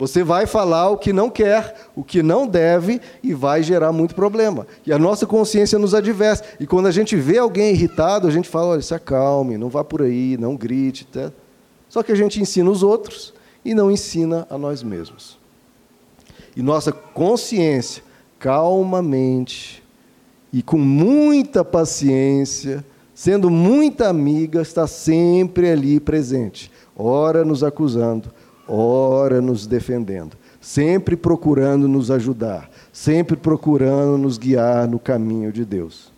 Você 0.01 0.25
vai 0.25 0.47
falar 0.47 0.89
o 0.89 0.97
que 0.97 1.13
não 1.13 1.29
quer, 1.29 1.91
o 1.95 2.03
que 2.03 2.23
não 2.23 2.47
deve 2.47 3.03
e 3.23 3.35
vai 3.35 3.63
gerar 3.63 3.93
muito 3.93 4.15
problema. 4.15 4.67
E 4.87 4.95
a 4.95 4.99
nossa 4.99 5.27
consciência 5.27 5.79
nos 5.79 5.95
adverte. 5.95 6.49
E 6.59 6.67
quando 6.67 6.87
a 6.87 6.91
gente 6.91 7.15
vê 7.17 7.37
alguém 7.37 7.73
irritado, 7.73 8.27
a 8.27 8.31
gente 8.31 8.49
fala: 8.49 8.69
olha, 8.69 8.83
se 8.83 8.95
acalme, 8.95 9.59
não 9.59 9.69
vá 9.69 9.85
por 9.85 10.01
aí, 10.01 10.39
não 10.39 10.57
grite. 10.57 11.07
Tá? 11.07 11.31
Só 11.87 12.03
que 12.03 12.13
a 12.13 12.15
gente 12.15 12.41
ensina 12.41 12.71
os 12.71 12.83
outros 12.83 13.35
e 13.63 13.75
não 13.75 13.91
ensina 13.91 14.47
a 14.49 14.57
nós 14.57 14.83
mesmos. 14.83 15.39
E 16.57 16.63
nossa 16.63 16.93
consciência, 16.93 18.03
calmamente 18.39 19.83
e 20.53 20.63
com 20.63 20.79
muita 20.79 21.65
paciência, 21.65 22.85
sendo 23.15 23.51
muita 23.51 24.09
amiga, 24.09 24.63
está 24.63 24.87
sempre 24.87 25.71
ali 25.71 26.01
presente, 26.01 26.71
ora 26.97 27.45
nos 27.45 27.63
acusando, 27.63 28.33
ora 28.67 29.41
nos 29.41 29.67
defendendo, 29.67 30.37
sempre 30.61 31.17
procurando 31.17 31.87
nos 31.87 32.11
ajudar, 32.11 32.71
sempre 32.93 33.37
procurando 33.37 34.19
nos 34.19 34.39
guiar 34.39 34.89
no 34.89 34.99
caminho 34.99 35.53
de 35.53 35.65
Deus. 35.65 36.13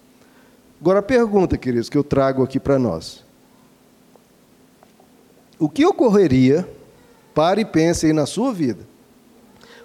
Agora 0.80 0.98
a 0.98 1.02
pergunta, 1.02 1.56
queridos, 1.56 1.88
que 1.88 1.96
eu 1.96 2.04
trago 2.04 2.42
aqui 2.42 2.58
para 2.58 2.78
nós. 2.78 3.24
O 5.58 5.68
que 5.68 5.86
ocorreria, 5.86 6.68
pare 7.34 7.62
e 7.62 7.64
pense 7.64 8.06
aí 8.06 8.12
na 8.12 8.26
sua 8.26 8.52
vida, 8.52 8.80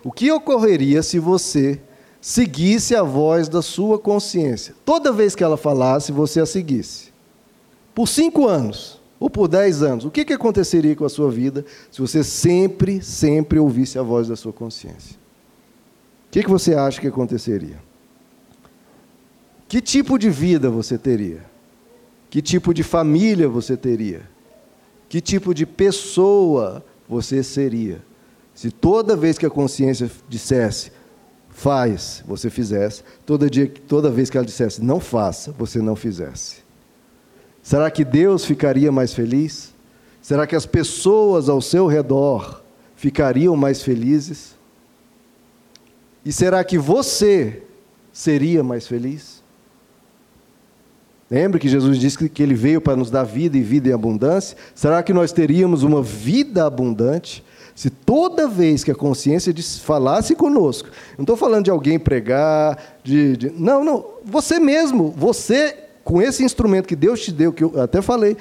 o 0.04 0.12
que 0.12 0.32
ocorreria 0.32 1.04
se 1.04 1.20
você 1.20 1.80
seguisse 2.22 2.96
a 2.96 3.04
voz 3.04 3.48
da 3.48 3.62
sua 3.62 4.00
consciência? 4.00 4.76
Toda 4.84 5.12
vez 5.12 5.36
que 5.36 5.44
ela 5.44 5.58
falasse, 5.58 6.12
você 6.12 6.40
a 6.40 6.46
seguisse. 6.46 7.12
Por 7.94 8.08
cinco 8.08 8.48
anos 8.48 9.00
ou 9.20 9.30
por 9.30 9.48
10 9.48 9.82
anos, 9.82 10.06
o 10.06 10.12
que, 10.12 10.24
que 10.24 10.34
aconteceria 10.34 10.96
com 10.96 11.06
a 11.06 11.10
sua 11.10 11.32
vida 11.32 11.66
se 11.92 12.00
você 12.00 12.24
sempre, 12.24 13.02
sempre 13.02 13.58
ouvisse 13.58 13.98
a 13.98 14.04
voz 14.04 14.28
da 14.28 14.36
sua 14.36 14.54
consciência? 14.54 15.16
O 16.28 16.32
que, 16.32 16.44
que 16.44 16.50
você 16.50 16.76
acha 16.76 17.02
que 17.02 17.08
aconteceria? 17.08 17.82
Que 19.68 19.82
tipo 19.82 20.18
de 20.18 20.30
vida 20.30 20.70
você 20.70 20.98
teria? 20.98 21.44
Que 22.30 22.42
tipo 22.42 22.74
de 22.74 22.84
família 22.84 23.50
você 23.50 23.76
teria? 23.76 24.22
Que 25.10 25.20
tipo 25.22 25.54
de 25.54 25.66
pessoa 25.66 26.84
você 27.08 27.42
seria? 27.42 28.02
Se 28.54 28.72
toda 28.72 29.16
vez 29.16 29.38
que 29.38 29.46
a 29.46 29.50
consciência 29.50 30.10
dissesse, 30.28 30.92
faz, 31.58 32.24
você 32.28 32.52
fizesse, 32.52 33.04
toda, 33.26 33.50
dia, 33.50 33.68
toda 33.88 34.12
vez 34.12 34.30
que 34.30 34.38
ela 34.38 34.46
dissesse, 34.46 34.80
não 34.80 35.00
faça, 35.00 35.52
você 35.58 35.82
não 35.82 35.96
fizesse. 35.96 36.58
Será 37.64 37.90
que 37.90 38.06
Deus 38.06 38.46
ficaria 38.46 38.92
mais 38.92 39.12
feliz? 39.12 39.74
Será 40.22 40.46
que 40.46 40.56
as 40.56 40.68
pessoas 40.68 41.50
ao 41.50 41.60
seu 41.60 41.88
redor 41.88 42.62
ficariam 42.96 43.58
mais 43.58 43.82
felizes? 43.82 44.56
E 46.24 46.32
será 46.32 46.64
que 46.64 46.78
você 46.78 47.64
seria 48.14 48.64
mais 48.64 48.86
feliz? 48.86 49.42
Lembre 51.30 51.60
que 51.60 51.68
Jesus 51.68 51.98
disse 51.98 52.30
que 52.30 52.44
ele 52.44 52.54
veio 52.54 52.80
para 52.80 52.96
nos 52.96 53.10
dar 53.10 53.24
vida 53.24 53.58
e 53.58 53.64
vida 53.64 53.90
em 53.90 53.94
abundância? 53.94 54.56
Será 54.76 55.02
que 55.02 55.12
nós 55.12 55.32
teríamos 55.32 55.82
uma 55.82 56.04
vida 56.04 56.68
abundante 56.68 57.44
se 57.78 57.92
toda 57.92 58.48
vez 58.48 58.84
que 58.84 58.90
a 58.90 58.96
consciência 58.96 59.54
falasse 59.84 60.34
conosco? 60.34 60.90
Não 61.16 61.22
estou 61.22 61.38
falando 61.38 61.66
de 61.66 61.70
alguém 61.70 62.00
pregar, 62.00 62.98
de, 63.04 63.38
de, 63.38 63.50
não, 63.52 63.84
não, 63.84 64.04
você 64.26 64.60
mesmo, 64.60 65.14
você 65.16 65.78
com 66.04 66.20
esse 66.20 66.44
instrumento 66.44 66.88
que 66.88 66.96
Deus 66.96 67.22
te 67.22 67.32
deu, 67.32 67.54
que 67.54 67.64
eu 67.64 67.80
até 67.80 68.02
falei, 68.02 68.36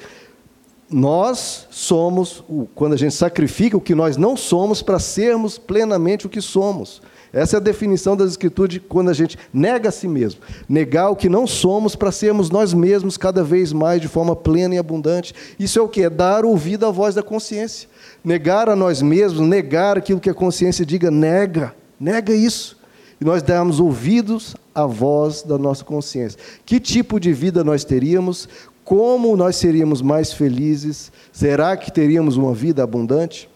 nós 0.89 1.67
somos, 1.69 2.43
quando 2.73 2.93
a 2.93 2.97
gente 2.97 3.13
sacrifica 3.13 3.77
o 3.77 3.81
que 3.81 3.93
nós 3.93 4.17
não 4.17 4.35
somos 4.35 4.81
para 4.81 4.97
sermos 4.97 5.59
plenamente 5.59 6.25
o 6.25 6.29
que 6.29 6.41
somos. 6.41 6.99
Essa 7.31 7.57
é 7.57 7.59
a 7.59 7.61
definição 7.61 8.17
das 8.17 8.31
Escrituras 8.31 8.73
de 8.73 8.79
quando 8.79 9.09
a 9.09 9.13
gente 9.13 9.37
nega 9.53 9.89
a 9.89 9.91
si 9.91 10.07
mesmo. 10.07 10.41
Negar 10.67 11.11
o 11.11 11.15
que 11.15 11.29
não 11.29 11.45
somos 11.45 11.95
para 11.95 12.11
sermos 12.11 12.49
nós 12.49 12.73
mesmos 12.73 13.17
cada 13.17 13.43
vez 13.43 13.71
mais 13.71 14.01
de 14.01 14.07
forma 14.07 14.35
plena 14.35 14.73
e 14.73 14.79
abundante. 14.79 15.35
Isso 15.59 15.77
é 15.77 15.81
o 15.83 15.87
que? 15.87 16.01
É 16.01 16.09
dar 16.09 16.43
ouvido 16.43 16.87
à 16.87 16.89
voz 16.89 17.13
da 17.13 17.21
consciência. 17.21 17.87
Negar 18.27 18.67
a 18.67 18.75
nós 18.75 19.01
mesmos, 19.01 19.47
negar 19.47 19.97
aquilo 19.97 20.19
que 20.19 20.29
a 20.29 20.33
consciência 20.33 20.85
diga, 20.85 21.09
nega. 21.09 21.73
Nega 21.97 22.33
isso 22.33 22.77
e 23.19 23.25
nós 23.25 23.41
dermos 23.41 23.79
ouvidos 23.79 24.55
à 24.73 24.85
voz 24.85 25.41
da 25.41 25.57
nossa 25.57 25.83
consciência. 25.83 26.39
Que 26.65 26.77
tipo 26.77 27.19
de 27.19 27.33
vida 27.33 27.63
nós 27.63 27.83
teríamos? 27.83 28.47
Como 28.83 29.35
nós 29.35 29.55
seríamos 29.55 30.01
mais 30.01 30.31
felizes? 30.33 31.11
Será 31.31 31.75
que 31.75 31.91
teríamos 31.91 32.37
uma 32.37 32.53
vida 32.53 32.83
abundante? 32.83 33.49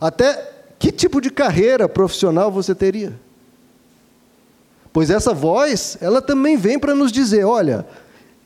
Até 0.00 0.52
que 0.78 0.92
tipo 0.92 1.20
de 1.20 1.30
carreira 1.30 1.88
profissional 1.88 2.50
você 2.50 2.74
teria? 2.74 3.18
Pois 4.92 5.10
essa 5.10 5.32
voz, 5.32 5.96
ela 6.00 6.20
também 6.20 6.56
vem 6.56 6.78
para 6.78 6.94
nos 6.94 7.12
dizer: 7.12 7.44
olha, 7.44 7.86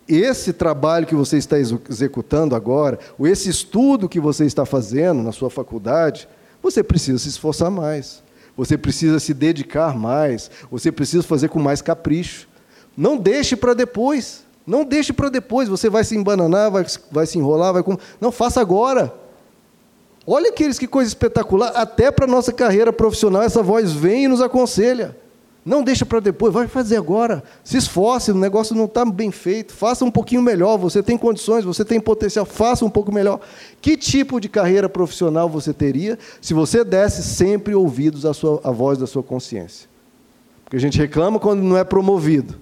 esse 0.09 0.53
trabalho 0.53 1.07
que 1.07 1.15
você 1.15 1.39
está 1.39 1.59
executando 1.59 2.55
agora, 2.55 2.99
ou 3.19 3.27
esse 3.27 3.49
estudo 3.49 4.09
que 4.09 4.21
você 4.21 4.45
está 4.45 4.67
fazendo 4.67 5.23
na 5.23 5.33
sua 5.33 5.49
faculdade, 5.49 6.29
você 6.63 6.83
precisa 6.83 7.19
se 7.19 7.29
esforçar 7.29 7.71
mais. 7.71 8.23
Você 8.57 8.79
precisa 8.79 9.19
se 9.19 9.35
dedicar 9.35 9.97
mais, 9.97 10.51
você 10.71 10.93
precisa 10.93 11.23
fazer 11.23 11.49
com 11.49 11.59
mais 11.59 11.83
capricho. 11.83 12.49
Não 12.97 13.17
deixe 13.17 13.57
para 13.57 13.75
depois. 13.75 14.45
Não 14.67 14.85
deixe 14.85 15.13
para 15.13 15.29
depois. 15.29 15.69
Você 15.69 15.91
vai 15.91 16.05
se 16.05 16.17
embananar, 16.17 16.71
vai, 16.71 16.87
vai 17.11 17.27
se 17.27 17.39
enrolar, 17.39 17.73
vai. 17.73 17.83
Não, 18.21 18.31
faça 18.31 18.61
agora. 18.61 19.13
Olha 20.27 20.51
aqueles 20.51 20.79
que 20.79 20.87
coisa 20.87 21.09
espetacular. 21.09 21.73
Até 21.75 22.11
para 22.11 22.25
a 22.25 22.29
nossa 22.29 22.53
carreira 22.53 22.93
profissional, 22.93 23.43
essa 23.43 23.63
voz 23.63 23.93
vem 23.93 24.25
e 24.25 24.29
nos 24.29 24.41
aconselha. 24.41 25.17
Não 25.65 25.83
deixa 25.83 26.05
para 26.05 26.21
depois, 26.21 26.53
vai 26.53 26.69
fazer 26.69 26.97
agora. 26.97 27.43
Se 27.63 27.79
esforce, 27.79 28.31
o 28.31 28.35
negócio 28.35 28.77
não 28.77 28.85
está 28.85 29.03
bem 29.05 29.31
feito. 29.31 29.73
Faça 29.73 30.05
um 30.05 30.11
pouquinho 30.11 30.43
melhor. 30.43 30.77
Você 30.77 31.03
tem 31.03 31.17
condições, 31.17 31.65
você 31.65 31.83
tem 31.85 31.99
potencial, 31.99 32.45
faça 32.45 32.85
um 32.85 32.91
pouco 32.91 33.11
melhor. 33.11 33.41
Que 33.81 33.97
tipo 33.97 34.39
de 34.39 34.49
carreira 34.49 34.91
profissional 34.91 35.49
você 35.49 35.73
teria 35.73 36.19
se 36.41 36.53
você 36.53 36.85
desse 36.85 37.23
sempre 37.23 37.75
ouvidos 37.75 38.27
à, 38.27 38.35
sua, 38.35 38.61
à 38.63 38.71
voz 38.71 38.99
da 38.99 39.07
sua 39.07 39.23
consciência? 39.23 39.89
Porque 40.65 40.77
a 40.77 40.81
gente 40.81 40.99
reclama 40.99 41.39
quando 41.39 41.63
não 41.63 41.79
é 41.79 41.85
promovido. 41.85 42.57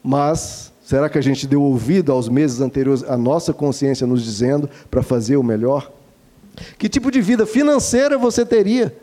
Mas 0.00 0.72
será 0.84 1.08
que 1.08 1.18
a 1.18 1.22
gente 1.22 1.48
deu 1.48 1.62
ouvido 1.62 2.12
aos 2.12 2.28
meses 2.28 2.60
anteriores 2.60 3.02
à 3.02 3.16
nossa 3.16 3.52
consciência 3.52 4.06
nos 4.06 4.22
dizendo 4.22 4.70
para 4.88 5.02
fazer 5.02 5.36
o 5.36 5.42
melhor? 5.42 5.90
Que 6.78 6.88
tipo 6.88 7.10
de 7.10 7.20
vida 7.20 7.44
financeira 7.44 8.16
você 8.16 8.46
teria? 8.46 8.96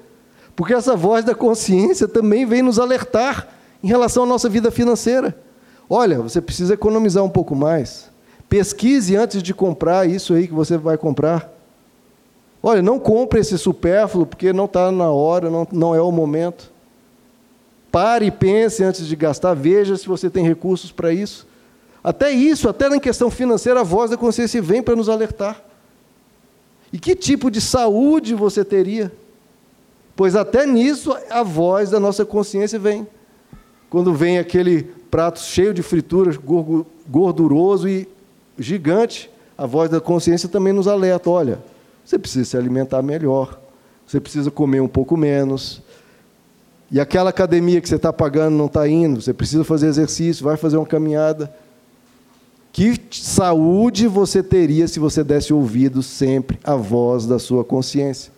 Porque 0.56 0.74
essa 0.74 0.96
voz 0.96 1.24
da 1.24 1.34
consciência 1.34 2.08
também 2.08 2.46
vem 2.46 2.62
nos 2.62 2.80
alertar 2.80 3.48
em 3.84 3.88
relação 3.88 4.24
à 4.24 4.26
nossa 4.26 4.50
vida 4.50 4.70
financeira. 4.70 5.36
Olha, 5.90 6.22
você 6.22 6.40
precisa 6.40 6.74
economizar 6.74 7.24
um 7.24 7.30
pouco 7.30 7.56
mais. 7.56 8.10
Pesquise 8.48 9.16
antes 9.16 9.42
de 9.42 9.54
comprar 9.54 10.08
isso 10.08 10.34
aí 10.34 10.48
que 10.48 10.54
você 10.54 10.78
vai 10.78 10.98
comprar. 10.98 11.52
Olha, 12.62 12.82
não 12.82 13.00
compre 13.00 13.40
esse 13.40 13.58
supérfluo 13.58 14.26
porque 14.26 14.54
não 14.54 14.66
está 14.66 14.92
na 14.92 15.10
hora, 15.10 15.50
não, 15.50 15.68
não 15.72 15.96
é 15.96 16.02
o 16.02 16.12
momento. 16.12 16.72
Pare 17.92 18.26
e 18.28 18.32
pense 18.32 18.84
antes 18.84 19.06
de 19.06 19.16
gastar, 19.16 19.54
veja 19.54 19.98
se 19.98 20.08
você 20.08 20.30
tem 20.30 20.46
recursos 20.46 20.92
para 20.92 21.12
isso. 21.12 21.48
Até 22.04 22.32
isso, 22.32 22.70
até 22.70 22.88
na 22.88 23.00
questão 23.00 23.30
financeira, 23.30 23.82
a 23.82 23.84
voz 23.84 24.12
da 24.12 24.18
consciência 24.18 24.62
vem 24.62 24.82
para 24.82 24.96
nos 24.96 25.10
alertar. 25.10 25.62
E 26.94 27.00
que 27.00 27.16
tipo 27.16 27.50
de 27.50 27.62
saúde 27.62 28.34
você 28.34 28.64
teria? 28.64 29.12
Pois 30.16 30.36
até 30.36 30.66
nisso 30.66 31.16
a 31.30 31.44
voz 31.44 31.90
da 31.90 32.00
nossa 32.00 32.26
consciência 32.26 32.78
vem. 32.78 33.08
Quando 33.90 34.14
vem 34.14 34.38
aquele 34.38 34.84
prato 35.10 35.40
cheio 35.40 35.74
de 35.74 35.82
frituras, 35.82 36.38
gorduroso 37.10 37.88
e 37.88 38.08
gigante, 38.58 39.30
a 39.58 39.66
voz 39.66 39.90
da 39.90 40.00
consciência 40.00 40.48
também 40.48 40.74
nos 40.74 40.88
alerta: 40.88 41.30
olha, 41.30 41.60
você 42.06 42.18
precisa 42.18 42.46
se 42.46 42.58
alimentar 42.58 43.02
melhor, 43.02 43.60
você 44.06 44.20
precisa 44.20 44.50
comer 44.50 44.82
um 44.82 44.88
pouco 44.88 45.18
menos, 45.18 45.82
e 46.92 47.00
aquela 47.00 47.30
academia 47.30 47.80
que 47.80 47.88
você 47.88 47.96
está 47.96 48.12
pagando 48.12 48.58
não 48.58 48.66
está 48.66 48.86
indo, 48.88 49.22
você 49.22 49.34
precisa 49.34 49.64
fazer 49.64 49.88
exercício, 49.88 50.44
vai 50.44 50.58
fazer 50.58 50.76
uma 50.76 50.86
caminhada. 50.86 51.52
Que 52.74 53.00
saúde 53.12 54.08
você 54.08 54.44
teria 54.44 54.88
se 54.88 55.00
você 55.00 55.24
desse 55.24 55.54
ouvido 55.54 56.04
sempre 56.04 56.60
à 56.64 56.76
voz 56.76 57.26
da 57.26 57.40
sua 57.40 57.64
consciência? 57.64 58.32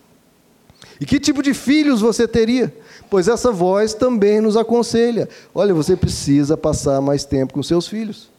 E 1.00 1.06
que 1.06 1.18
tipo 1.18 1.42
de 1.42 1.52
filhos 1.52 2.00
você 2.00 2.26
teria? 2.28 2.72
Pois 3.10 3.28
essa 3.28 3.50
voz 3.50 3.94
também 3.94 4.40
nos 4.40 4.56
aconselha: 4.56 5.28
olha, 5.54 5.74
você 5.74 5.96
precisa 5.96 6.56
passar 6.56 7.00
mais 7.00 7.24
tempo 7.24 7.54
com 7.54 7.62
seus 7.62 7.86
filhos. 7.86 8.30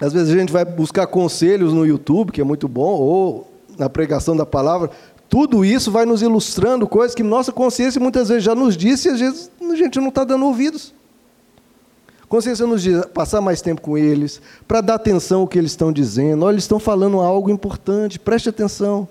Às 0.00 0.12
vezes 0.12 0.34
a 0.34 0.38
gente 0.38 0.52
vai 0.52 0.64
buscar 0.64 1.06
conselhos 1.06 1.72
no 1.72 1.86
YouTube, 1.86 2.32
que 2.32 2.40
é 2.40 2.44
muito 2.44 2.66
bom, 2.66 2.98
ou 2.98 3.52
na 3.78 3.88
pregação 3.88 4.36
da 4.36 4.44
palavra, 4.44 4.90
tudo 5.28 5.64
isso 5.64 5.90
vai 5.90 6.04
nos 6.04 6.20
ilustrando 6.20 6.86
coisas 6.86 7.14
que 7.14 7.22
nossa 7.22 7.52
consciência 7.52 8.00
muitas 8.00 8.28
vezes 8.28 8.44
já 8.44 8.54
nos 8.54 8.76
disse 8.76 9.08
e 9.08 9.10
às 9.12 9.20
vezes 9.20 9.50
a 9.60 9.76
gente 9.76 9.98
não 9.98 10.08
está 10.08 10.24
dando 10.24 10.44
ouvidos. 10.44 10.92
Consciência 12.28 12.66
nos 12.66 12.82
diz 12.82 13.04
passar 13.06 13.40
mais 13.40 13.60
tempo 13.60 13.80
com 13.80 13.96
eles, 13.96 14.40
para 14.66 14.80
dar 14.80 14.94
atenção 14.94 15.42
ao 15.42 15.46
que 15.46 15.58
eles 15.58 15.70
estão 15.70 15.92
dizendo. 15.92 16.44
Olha, 16.44 16.54
eles 16.54 16.64
estão 16.64 16.78
falando 16.78 17.20
algo 17.20 17.50
importante, 17.50 18.18
preste 18.18 18.48
atenção. 18.48 19.08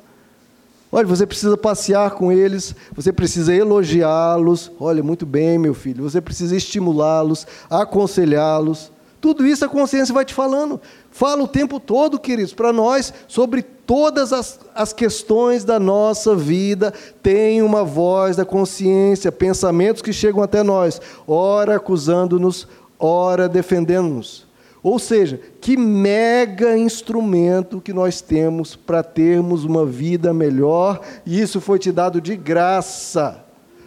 Olha, 0.91 1.07
você 1.07 1.25
precisa 1.25 1.55
passear 1.55 2.11
com 2.11 2.31
eles, 2.31 2.75
você 2.93 3.13
precisa 3.13 3.55
elogiá-los. 3.55 4.69
Olha, 4.77 5.01
muito 5.01 5.25
bem, 5.25 5.57
meu 5.57 5.73
filho. 5.73 6.03
Você 6.03 6.19
precisa 6.19 6.55
estimulá-los, 6.55 7.47
aconselhá-los. 7.69 8.91
Tudo 9.21 9.45
isso 9.45 9.63
a 9.63 9.69
consciência 9.69 10.13
vai 10.13 10.25
te 10.25 10.33
falando. 10.33 10.81
Fala 11.09 11.43
o 11.43 11.47
tempo 11.47 11.79
todo, 11.79 12.19
queridos, 12.19 12.53
para 12.53 12.73
nós 12.73 13.13
sobre 13.27 13.61
todas 13.61 14.33
as, 14.33 14.59
as 14.75 14.91
questões 14.91 15.63
da 15.63 15.79
nossa 15.79 16.35
vida. 16.35 16.91
Tem 17.23 17.61
uma 17.61 17.85
voz 17.85 18.35
da 18.35 18.43
consciência, 18.43 19.31
pensamentos 19.31 20.01
que 20.01 20.11
chegam 20.11 20.43
até 20.43 20.61
nós, 20.61 20.99
ora 21.25 21.77
acusando-nos, 21.77 22.67
ora 22.99 23.47
defendendo-nos. 23.47 24.50
Ou 24.83 24.97
seja, 24.97 25.39
que 25.59 25.77
mega 25.77 26.75
instrumento 26.75 27.79
que 27.79 27.93
nós 27.93 28.19
temos 28.19 28.75
para 28.75 29.03
termos 29.03 29.63
uma 29.63 29.85
vida 29.85 30.33
melhor, 30.33 31.01
e 31.25 31.39
isso 31.39 31.61
foi 31.61 31.77
te 31.77 31.91
dado 31.91 32.19
de 32.19 32.35
graça. 32.35 33.45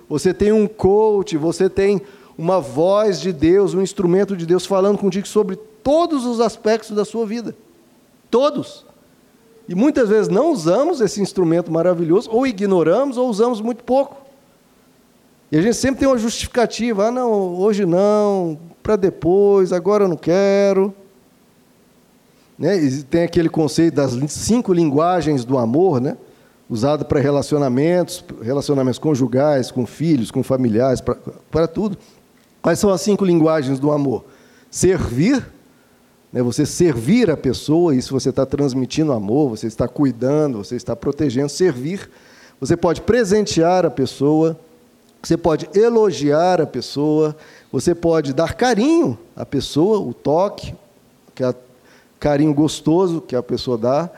Você 0.09 0.33
tem 0.33 0.53
um 0.53 0.69
coach, 0.69 1.37
você 1.37 1.69
tem 1.69 2.01
uma 2.39 2.61
voz 2.61 3.21
de 3.21 3.33
Deus, 3.33 3.75
um 3.75 3.83
instrumento 3.83 4.37
de 4.37 4.47
Deus 4.47 4.67
falando 4.67 4.99
contigo 4.99 5.27
sobre 5.27 5.57
todos 5.57 6.25
os 6.25 6.41
aspectos 6.41 6.93
da 6.93 7.05
sua 7.05 7.27
vida. 7.27 7.57
Todos. 8.31 8.87
E 9.69 9.75
muitas 9.75 10.09
vezes 10.09 10.29
não 10.29 10.53
usamos 10.53 11.01
esse 11.01 11.21
instrumento 11.21 11.73
maravilhoso, 11.73 12.31
ou 12.31 12.47
ignoramos, 12.47 13.17
ou 13.17 13.29
usamos 13.29 13.61
muito 13.61 13.83
pouco. 13.83 14.24
E 15.55 15.57
a 15.57 15.63
gente 15.63 15.77
sempre 15.77 16.01
tem 16.01 16.09
uma 16.09 16.19
justificativa: 16.19 17.07
ah, 17.07 17.11
não, 17.13 17.31
hoje 17.31 17.87
não, 17.87 18.59
para 18.83 18.97
depois, 18.97 19.73
agora 19.73 20.03
eu 20.03 20.09
não 20.09 20.17
quero. 20.17 20.93
Né? 22.59 22.77
Tem 23.09 23.23
aquele 23.23 23.49
conceito 23.49 23.95
das 23.95 24.11
cinco 24.33 24.73
linguagens 24.73 25.45
do 25.45 25.57
amor, 25.57 26.01
né? 26.01 26.17
usado 26.69 27.05
para 27.05 27.21
relacionamentos, 27.21 28.25
relacionamentos 28.43 28.99
conjugais, 28.99 29.71
com 29.71 29.87
filhos, 29.87 30.33
com 30.33 30.43
familiares, 30.43 31.01
para 31.53 31.69
tudo. 31.69 31.97
Quais 32.61 32.81
são 32.81 32.91
as 32.91 33.03
cinco 33.03 33.25
linguagens 33.25 33.79
do 33.79 33.93
amor? 33.93 34.25
Servir, 34.69 35.47
né, 36.33 36.43
você 36.43 36.67
servir 36.67 37.31
a 37.31 37.37
pessoa, 37.37 37.95
isso 37.95 38.13
você 38.13 38.31
está 38.31 38.45
transmitindo 38.45 39.13
amor, 39.13 39.51
você 39.51 39.69
está 39.69 39.87
cuidando, 39.87 40.59
você 40.65 40.75
está 40.75 40.97
protegendo. 40.97 41.49
Servir. 41.49 42.11
Você 42.59 42.77
pode 42.77 43.03
presentear 43.03 43.87
a 43.87 43.91
pessoa, 43.91 44.59
você 45.25 45.37
pode 45.37 45.69
elogiar 45.75 46.61
a 46.61 46.67
pessoa, 46.67 47.37
você 47.73 47.95
pode 47.95 48.33
dar 48.33 48.55
carinho 48.55 49.19
à 49.35 49.47
pessoa, 49.47 49.99
o 49.99 50.13
toque, 50.13 50.75
que 51.35 51.43
é 51.43 51.55
carinho 52.21 52.55
gostoso 52.55 53.21
que 53.21 53.35
a 53.35 53.43
pessoa 53.43 53.79
dá. 53.79 54.11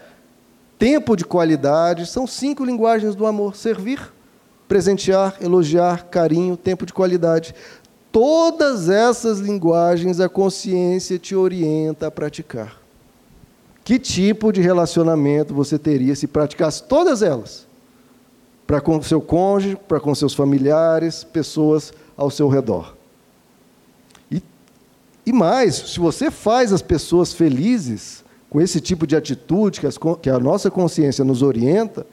Tempo 0.79 1.16
de 1.16 1.25
qualidade, 1.25 2.07
são 2.07 2.27
cinco 2.27 2.64
linguagens 2.64 3.14
do 3.14 3.27
amor: 3.27 3.57
servir, 3.57 4.12
presentear, 4.66 5.37
elogiar, 5.40 6.07
carinho, 6.07 6.57
tempo 6.57 6.85
de 6.85 6.92
qualidade 6.92 7.55
todas 8.16 8.88
essas 8.88 9.40
linguagens 9.40 10.21
a 10.21 10.27
consciência 10.27 11.19
te 11.19 11.37
orienta 11.37 12.07
a 12.07 12.11
praticar. 12.11 12.81
Que 13.85 13.99
tipo 13.99 14.51
de 14.51 14.62
relacionamento 14.62 15.53
você 15.53 15.79
teria 15.79 16.16
se 16.16 16.27
praticasse 16.27 16.83
todas 16.85 17.21
elas? 17.21 17.65
Para 18.66 18.81
com 18.81 19.00
seu 19.02 19.20
cônjuge, 19.20 19.76
para 19.88 20.00
com 20.00 20.14
seus 20.14 20.35
familiares, 20.35 21.22
pessoas 21.22 21.92
ao 22.16 22.31
seu 22.31 22.48
redor. 22.48 22.96
E, 24.31 24.42
e 25.24 25.33
mais, 25.33 25.74
se 25.74 26.00
você 26.00 26.31
faz 26.31 26.72
as 26.72 26.83
pessoas 26.83 27.33
felizes 27.33 28.24
com 28.50 28.61
esse 28.61 28.81
tipo 28.81 29.07
de 29.07 29.14
atitude 29.14 29.81
que, 29.81 29.87
as, 29.87 29.98
que 30.20 30.31
a 30.31 30.38
nossa 30.38 30.70
consciência 30.70 31.24
nos 31.24 31.42
orienta, 31.42 32.07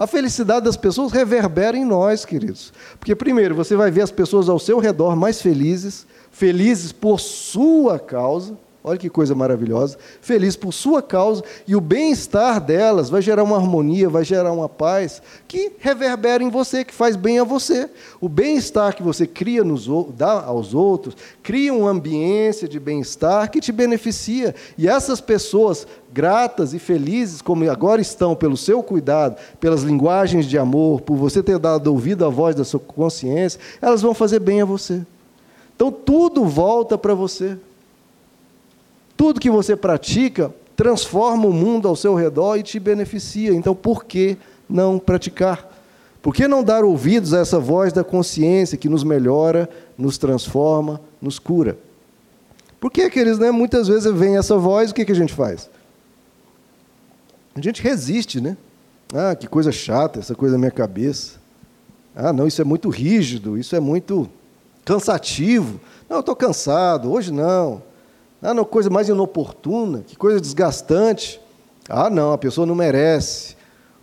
a 0.00 0.06
felicidade 0.06 0.64
das 0.64 0.78
pessoas 0.78 1.12
reverbera 1.12 1.76
em 1.76 1.84
nós, 1.84 2.24
queridos. 2.24 2.72
Porque, 2.98 3.14
primeiro, 3.14 3.54
você 3.54 3.76
vai 3.76 3.90
ver 3.90 4.00
as 4.00 4.10
pessoas 4.10 4.48
ao 4.48 4.58
seu 4.58 4.78
redor 4.78 5.14
mais 5.14 5.42
felizes, 5.42 6.06
felizes 6.30 6.90
por 6.90 7.20
sua 7.20 7.98
causa. 7.98 8.56
Olha 8.82 8.98
que 8.98 9.10
coisa 9.10 9.34
maravilhosa. 9.34 9.98
Feliz 10.22 10.56
por 10.56 10.72
sua 10.72 11.02
causa 11.02 11.44
e 11.68 11.76
o 11.76 11.82
bem-estar 11.82 12.58
delas 12.58 13.10
vai 13.10 13.20
gerar 13.20 13.42
uma 13.42 13.56
harmonia, 13.56 14.08
vai 14.08 14.24
gerar 14.24 14.52
uma 14.52 14.70
paz 14.70 15.20
que 15.46 15.72
reverbera 15.78 16.42
em 16.42 16.48
você, 16.48 16.82
que 16.82 16.94
faz 16.94 17.14
bem 17.14 17.38
a 17.38 17.44
você. 17.44 17.90
O 18.22 18.28
bem-estar 18.28 18.96
que 18.96 19.02
você 19.02 19.26
cria 19.26 19.62
nos, 19.62 19.86
dá 20.16 20.44
aos 20.44 20.72
outros, 20.72 21.14
cria 21.42 21.74
uma 21.74 21.90
ambiência 21.90 22.66
de 22.66 22.80
bem-estar 22.80 23.50
que 23.50 23.60
te 23.60 23.70
beneficia. 23.70 24.54
E 24.78 24.88
essas 24.88 25.20
pessoas 25.20 25.86
gratas 26.10 26.72
e 26.72 26.78
felizes, 26.78 27.42
como 27.42 27.70
agora 27.70 28.00
estão 28.00 28.34
pelo 28.34 28.56
seu 28.56 28.82
cuidado, 28.82 29.36
pelas 29.60 29.82
linguagens 29.82 30.46
de 30.46 30.56
amor, 30.56 31.02
por 31.02 31.16
você 31.16 31.42
ter 31.42 31.58
dado 31.58 31.88
ouvido 31.88 32.24
à 32.24 32.30
voz 32.30 32.56
da 32.56 32.64
sua 32.64 32.80
consciência, 32.80 33.60
elas 33.82 34.00
vão 34.00 34.14
fazer 34.14 34.38
bem 34.38 34.62
a 34.62 34.64
você. 34.64 35.02
Então 35.76 35.92
tudo 35.92 36.46
volta 36.46 36.96
para 36.96 37.12
você. 37.12 37.58
Tudo 39.20 39.38
que 39.38 39.50
você 39.50 39.76
pratica 39.76 40.50
transforma 40.74 41.46
o 41.46 41.52
mundo 41.52 41.86
ao 41.86 41.94
seu 41.94 42.14
redor 42.14 42.56
e 42.56 42.62
te 42.62 42.80
beneficia. 42.80 43.52
Então, 43.52 43.74
por 43.74 44.06
que 44.06 44.38
não 44.66 44.98
praticar? 44.98 45.70
Por 46.22 46.34
que 46.34 46.48
não 46.48 46.64
dar 46.64 46.84
ouvidos 46.84 47.34
a 47.34 47.40
essa 47.40 47.58
voz 47.58 47.92
da 47.92 48.02
consciência 48.02 48.78
que 48.78 48.88
nos 48.88 49.04
melhora, 49.04 49.68
nos 49.98 50.16
transforma, 50.16 51.02
nos 51.20 51.38
cura? 51.38 51.78
Porque, 52.80 53.02
aqueles, 53.02 53.38
né, 53.38 53.50
muitas 53.50 53.88
vezes 53.88 54.10
vem 54.10 54.38
essa 54.38 54.56
voz, 54.56 54.90
o 54.90 54.94
que, 54.94 55.04
que 55.04 55.12
a 55.12 55.14
gente 55.14 55.34
faz? 55.34 55.68
A 57.54 57.60
gente 57.60 57.82
resiste, 57.82 58.40
né? 58.40 58.56
Ah, 59.12 59.36
que 59.36 59.46
coisa 59.46 59.70
chata, 59.70 60.18
essa 60.18 60.34
coisa 60.34 60.54
na 60.54 60.60
minha 60.60 60.70
cabeça. 60.70 61.38
Ah, 62.16 62.32
não, 62.32 62.46
isso 62.46 62.62
é 62.62 62.64
muito 62.64 62.88
rígido, 62.88 63.58
isso 63.58 63.76
é 63.76 63.80
muito 63.80 64.30
cansativo. 64.82 65.78
Não, 66.08 66.16
eu 66.16 66.20
estou 66.20 66.34
cansado, 66.34 67.12
hoje 67.12 67.30
não. 67.30 67.89
Ah, 68.42 68.54
não, 68.54 68.64
coisa 68.64 68.88
mais 68.88 69.08
inoportuna, 69.08 70.02
que 70.06 70.16
coisa 70.16 70.40
desgastante. 70.40 71.40
Ah, 71.88 72.08
não, 72.08 72.32
a 72.32 72.38
pessoa 72.38 72.66
não 72.66 72.74
merece. 72.74 73.56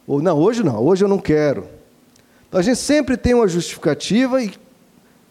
Ou 0.06 0.22
não, 0.22 0.38
hoje 0.38 0.64
não, 0.64 0.84
hoje 0.84 1.04
eu 1.04 1.08
não 1.08 1.18
quero. 1.18 1.66
Então 2.48 2.60
a 2.60 2.64
gente 2.64 2.78
sempre 2.78 3.18
tem 3.18 3.34
uma 3.34 3.48
justificativa 3.48 4.42
e, 4.42 4.52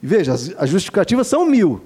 veja, 0.02 0.32
as, 0.32 0.52
as 0.58 0.68
justificativas 0.68 1.26
são 1.26 1.46
mil. 1.46 1.80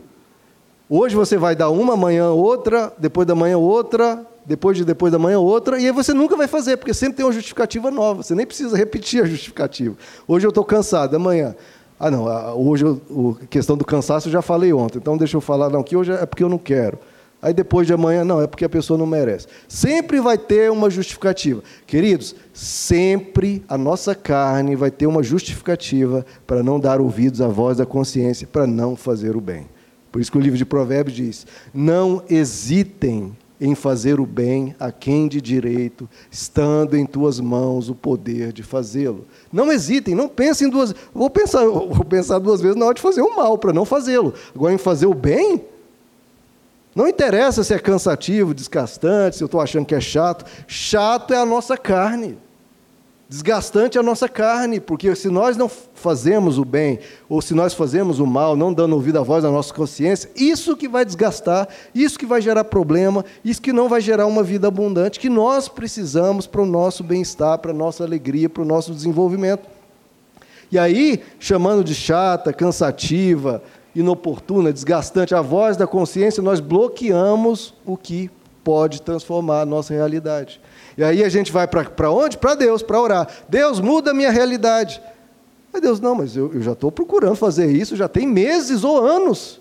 Hoje 0.88 1.14
você 1.14 1.36
vai 1.36 1.54
dar 1.54 1.70
uma, 1.70 1.92
amanhã 1.92 2.30
outra, 2.30 2.92
depois 2.98 3.26
da 3.26 3.34
manhã 3.34 3.58
outra, 3.58 4.26
depois 4.44 4.76
de 4.76 4.84
depois 4.84 5.12
da 5.12 5.18
manhã 5.18 5.38
outra, 5.38 5.78
e 5.78 5.86
aí 5.86 5.92
você 5.92 6.12
nunca 6.12 6.34
vai 6.34 6.48
fazer, 6.48 6.78
porque 6.78 6.92
sempre 6.92 7.18
tem 7.18 7.26
uma 7.26 7.32
justificativa 7.32 7.90
nova. 7.90 8.22
Você 8.24 8.34
nem 8.34 8.44
precisa 8.44 8.76
repetir 8.76 9.22
a 9.22 9.26
justificativa. 9.26 9.94
Hoje 10.26 10.46
eu 10.46 10.48
estou 10.48 10.64
cansado, 10.64 11.14
amanhã. 11.14 11.54
Ah, 11.98 12.10
não, 12.10 12.24
hoje 12.58 12.84
a 12.86 13.46
questão 13.46 13.76
do 13.76 13.84
cansaço 13.84 14.26
eu 14.26 14.32
já 14.32 14.42
falei 14.42 14.72
ontem, 14.72 14.98
então 14.98 15.16
deixa 15.16 15.36
eu 15.36 15.40
falar, 15.40 15.68
não, 15.68 15.82
que 15.82 15.94
hoje 15.94 16.10
é 16.10 16.24
porque 16.24 16.42
eu 16.42 16.48
não 16.48 16.58
quero. 16.58 16.98
Aí 17.42 17.54
depois 17.54 17.86
de 17.86 17.92
amanhã, 17.92 18.22
não, 18.22 18.40
é 18.40 18.46
porque 18.46 18.64
a 18.64 18.68
pessoa 18.68 18.98
não 18.98 19.06
merece. 19.06 19.46
Sempre 19.66 20.20
vai 20.20 20.36
ter 20.36 20.70
uma 20.70 20.90
justificativa. 20.90 21.62
Queridos, 21.86 22.34
sempre 22.52 23.64
a 23.66 23.78
nossa 23.78 24.14
carne 24.14 24.76
vai 24.76 24.90
ter 24.90 25.06
uma 25.06 25.22
justificativa 25.22 26.24
para 26.46 26.62
não 26.62 26.78
dar 26.78 27.00
ouvidos 27.00 27.40
à 27.40 27.48
voz 27.48 27.78
da 27.78 27.86
consciência, 27.86 28.46
para 28.46 28.66
não 28.66 28.94
fazer 28.94 29.36
o 29.36 29.40
bem. 29.40 29.66
Por 30.12 30.20
isso 30.20 30.30
que 30.30 30.38
o 30.38 30.40
livro 30.40 30.58
de 30.58 30.64
Provérbios 30.64 31.16
diz: 31.16 31.46
Não 31.72 32.22
hesitem 32.28 33.34
em 33.60 33.74
fazer 33.74 34.18
o 34.18 34.26
bem 34.26 34.74
a 34.80 34.90
quem 34.90 35.28
de 35.28 35.40
direito, 35.40 36.08
estando 36.30 36.96
em 36.96 37.04
tuas 37.04 37.38
mãos 37.38 37.90
o 37.90 37.94
poder 37.94 38.52
de 38.52 38.62
fazê-lo. 38.62 39.26
Não 39.52 39.70
hesitem, 39.70 40.14
não 40.14 40.28
pensem 40.28 40.68
duas 40.68 40.94
vou 41.14 41.28
pensar, 41.28 41.64
vou 41.66 42.04
pensar 42.04 42.38
duas 42.38 42.60
vezes 42.60 42.76
na 42.76 42.86
hora 42.86 42.94
de 42.94 43.02
fazer 43.02 43.20
o 43.20 43.36
mal, 43.36 43.58
para 43.58 43.72
não 43.72 43.84
fazê-lo. 43.84 44.32
Agora, 44.54 44.72
em 44.72 44.78
fazer 44.78 45.06
o 45.06 45.14
bem, 45.14 45.62
não 47.00 47.08
interessa 47.08 47.64
se 47.64 47.72
é 47.72 47.78
cansativo, 47.78 48.52
desgastante, 48.52 49.36
se 49.36 49.42
eu 49.42 49.46
estou 49.46 49.58
achando 49.58 49.86
que 49.86 49.94
é 49.94 50.00
chato. 50.00 50.44
Chato 50.66 51.32
é 51.32 51.38
a 51.38 51.46
nossa 51.46 51.74
carne. 51.74 52.36
Desgastante 53.26 53.96
é 53.96 54.00
a 54.00 54.02
nossa 54.02 54.28
carne, 54.28 54.80
porque 54.80 55.14
se 55.14 55.30
nós 55.30 55.56
não 55.56 55.66
fazemos 55.66 56.58
o 56.58 56.64
bem, 56.64 56.98
ou 57.26 57.40
se 57.40 57.54
nós 57.54 57.72
fazemos 57.72 58.18
o 58.18 58.26
mal, 58.26 58.54
não 58.54 58.74
dando 58.74 58.94
ouvido 58.94 59.18
à 59.18 59.22
voz 59.22 59.42
da 59.42 59.50
nossa 59.50 59.72
consciência, 59.72 60.30
isso 60.36 60.76
que 60.76 60.88
vai 60.88 61.04
desgastar, 61.04 61.68
isso 61.94 62.18
que 62.18 62.26
vai 62.26 62.42
gerar 62.42 62.64
problema, 62.64 63.24
isso 63.42 63.62
que 63.62 63.72
não 63.72 63.88
vai 63.88 64.02
gerar 64.02 64.26
uma 64.26 64.42
vida 64.42 64.68
abundante, 64.68 65.20
que 65.20 65.30
nós 65.30 65.68
precisamos 65.68 66.46
para 66.46 66.60
o 66.60 66.66
nosso 66.66 67.02
bem-estar, 67.02 67.56
para 67.60 67.70
a 67.70 67.74
nossa 67.74 68.04
alegria, 68.04 68.50
para 68.50 68.62
o 68.62 68.66
nosso 68.66 68.92
desenvolvimento. 68.92 69.66
E 70.70 70.78
aí, 70.78 71.22
chamando 71.38 71.82
de 71.82 71.94
chata, 71.94 72.52
cansativa, 72.52 73.62
inoportuna, 73.94 74.72
desgastante, 74.72 75.34
a 75.34 75.40
voz 75.40 75.76
da 75.76 75.86
consciência, 75.86 76.42
nós 76.42 76.60
bloqueamos 76.60 77.74
o 77.84 77.96
que 77.96 78.30
pode 78.62 79.02
transformar 79.02 79.62
a 79.62 79.66
nossa 79.66 79.92
realidade. 79.94 80.60
E 80.96 81.02
aí 81.02 81.24
a 81.24 81.28
gente 81.28 81.50
vai 81.50 81.66
para 81.66 82.10
onde? 82.10 82.38
Para 82.38 82.54
Deus, 82.54 82.82
para 82.82 83.00
orar. 83.00 83.28
Deus, 83.48 83.80
muda 83.80 84.10
a 84.10 84.14
minha 84.14 84.30
realidade. 84.30 85.00
Mas 85.72 85.82
Deus, 85.82 86.00
não, 86.00 86.14
mas 86.14 86.36
eu, 86.36 86.52
eu 86.52 86.62
já 86.62 86.72
estou 86.72 86.90
procurando 86.90 87.36
fazer 87.36 87.70
isso, 87.70 87.96
já 87.96 88.08
tem 88.08 88.26
meses 88.26 88.84
ou 88.84 89.04
anos 89.04 89.60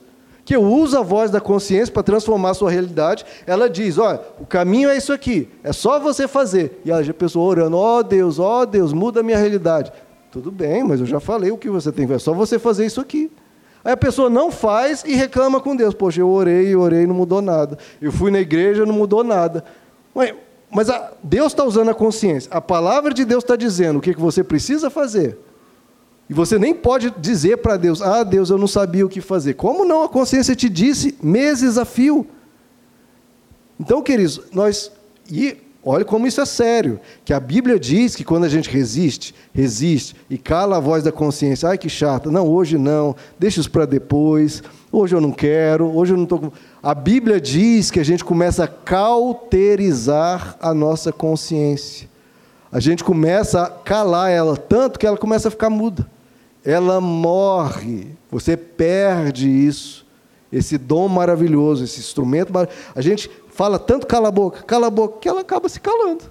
que 0.49 0.55
eu 0.55 0.63
uso 0.63 0.97
a 0.97 1.03
voz 1.03 1.29
da 1.29 1.39
consciência 1.39 1.93
para 1.93 2.01
transformar 2.01 2.49
a 2.49 2.53
sua 2.55 2.71
realidade. 2.71 3.23
Ela 3.45 3.69
diz: 3.69 3.99
olha, 3.99 4.19
o 4.39 4.47
caminho 4.47 4.89
é 4.89 4.97
isso 4.97 5.13
aqui, 5.13 5.47
é 5.63 5.71
só 5.71 5.99
você 5.99 6.27
fazer. 6.27 6.81
E 6.83 6.91
a 6.91 7.13
pessoa 7.13 7.45
orando: 7.45 7.77
ó 7.77 7.99
oh, 7.99 8.03
Deus, 8.03 8.39
ó 8.39 8.61
oh, 8.61 8.65
Deus, 8.65 8.91
muda 8.91 9.19
a 9.19 9.23
minha 9.23 9.37
realidade. 9.37 9.91
Tudo 10.31 10.51
bem, 10.51 10.83
mas 10.83 10.99
eu 10.99 11.05
já 11.05 11.19
falei 11.19 11.51
o 11.51 11.57
que 11.57 11.69
você 11.69 11.91
tem 11.91 12.05
que 12.07 12.13
fazer, 12.13 12.23
é 12.23 12.25
só 12.25 12.33
você 12.33 12.57
fazer 12.57 12.83
isso 12.83 12.99
aqui. 12.99 13.31
Aí 13.83 13.93
a 13.93 13.97
pessoa 13.97 14.29
não 14.29 14.51
faz 14.51 15.03
e 15.05 15.15
reclama 15.15 15.59
com 15.59 15.75
Deus: 15.75 15.93
poxa, 15.93 16.21
eu 16.21 16.29
orei, 16.29 16.75
orei, 16.75 17.07
não 17.07 17.15
mudou 17.15 17.41
nada. 17.41 17.77
Eu 18.01 18.11
fui 18.11 18.31
na 18.31 18.39
igreja, 18.39 18.85
não 18.85 18.93
mudou 18.93 19.23
nada. 19.23 19.63
Mas 20.71 20.87
Deus 21.23 21.51
está 21.51 21.63
usando 21.63 21.89
a 21.89 21.93
consciência. 21.93 22.51
A 22.53 22.61
palavra 22.61 23.13
de 23.13 23.25
Deus 23.25 23.43
está 23.43 23.55
dizendo 23.55 23.97
o 23.97 24.01
que, 24.01 24.13
que 24.13 24.19
você 24.19 24.43
precisa 24.43 24.89
fazer. 24.89 25.37
E 26.29 26.33
você 26.33 26.59
nem 26.59 26.73
pode 26.73 27.09
dizer 27.11 27.57
para 27.57 27.77
Deus: 27.77 28.01
Ah, 28.01 28.23
Deus, 28.23 28.49
eu 28.49 28.57
não 28.57 28.67
sabia 28.67 29.05
o 29.05 29.09
que 29.09 29.21
fazer. 29.21 29.55
Como 29.55 29.83
não? 29.83 30.03
A 30.03 30.09
consciência 30.09 30.55
te 30.55 30.69
disse 30.69 31.17
meses 31.23 31.77
a 31.77 31.85
fio. 31.85 32.27
Então, 33.79 34.01
queridos, 34.01 34.41
nós. 34.51 34.91
E 35.31 35.57
olha 35.83 36.05
como 36.05 36.27
isso 36.27 36.41
é 36.41 36.45
sério. 36.45 36.99
Que 37.23 37.33
a 37.33 37.39
Bíblia 37.39 37.79
diz 37.79 38.15
que 38.15 38.23
quando 38.23 38.43
a 38.43 38.49
gente 38.49 38.69
resiste, 38.69 39.33
resiste 39.53 40.15
e 40.29 40.37
cala 40.37 40.77
a 40.77 40.79
voz 40.79 41.03
da 41.03 41.11
consciência: 41.11 41.69
Ai, 41.69 41.77
que 41.77 41.89
chata. 41.89 42.31
Não, 42.31 42.47
hoje 42.47 42.77
não. 42.77 43.15
Deixa 43.37 43.59
isso 43.59 43.71
para 43.71 43.85
depois. 43.85 44.63
Hoje 44.91 45.15
eu 45.15 45.21
não 45.21 45.31
quero. 45.31 45.85
Hoje 45.95 46.13
eu 46.13 46.17
não 46.17 46.23
estou. 46.23 46.51
A 46.81 46.93
Bíblia 46.93 47.39
diz 47.39 47.91
que 47.91 47.99
a 47.99 48.05
gente 48.05 48.23
começa 48.23 48.63
a 48.63 48.67
cauterizar 48.67 50.57
a 50.59 50.73
nossa 50.73 51.11
consciência. 51.11 52.09
A 52.71 52.79
gente 52.79 53.03
começa 53.03 53.63
a 53.63 53.69
calar 53.69 54.29
ela 54.29 54.55
tanto 54.55 54.99
que 54.99 55.07
ela 55.07 55.17
começa 55.17 55.47
a 55.47 55.51
ficar 55.51 55.69
muda. 55.69 56.09
Ela 56.63 57.01
morre. 57.01 58.07
Você 58.31 58.55
perde 58.55 59.49
isso. 59.49 60.07
Esse 60.51 60.79
dom 60.79 61.07
maravilhoso, 61.07 61.83
esse 61.83 61.99
instrumento 61.99 62.51
maravilhoso. 62.51 62.83
A 62.95 63.01
gente 63.01 63.29
fala 63.59 63.77
tanto 63.77 64.07
cala 64.07 64.29
a 64.29 64.31
boca, 64.31 64.63
cala 64.63 64.87
a 64.87 64.89
boca, 64.89 65.19
que 65.19 65.27
ela 65.27 65.41
acaba 65.41 65.67
se 65.67 65.81
calando. 65.81 66.23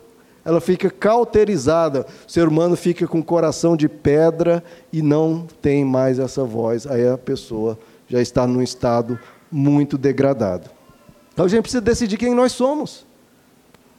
Ela 0.43 0.63
fica 0.63 0.89
cauterizada. 0.89 2.07
O 2.27 2.33
ser 2.33 2.49
humano 2.49 2.75
fica 2.75 3.07
com 3.07 3.19
o 3.19 3.23
coração 3.23 3.77
de 3.77 3.87
pedra 3.87 4.65
e 4.91 5.03
não 5.03 5.47
tem 5.61 5.85
mais 5.85 6.19
essa 6.19 6.43
voz. 6.43 6.87
Aí 6.87 7.07
a 7.07 7.19
pessoa 7.19 7.79
já 8.09 8.19
está 8.19 8.47
num 8.47 8.63
estado 8.63 9.21
muito 9.53 9.99
degradado. 9.99 10.71
Então 11.35 11.45
a 11.45 11.49
gente 11.49 11.61
precisa 11.61 11.83
decidir 11.83 12.17
quem 12.17 12.35
nós 12.35 12.53
somos. 12.53 13.05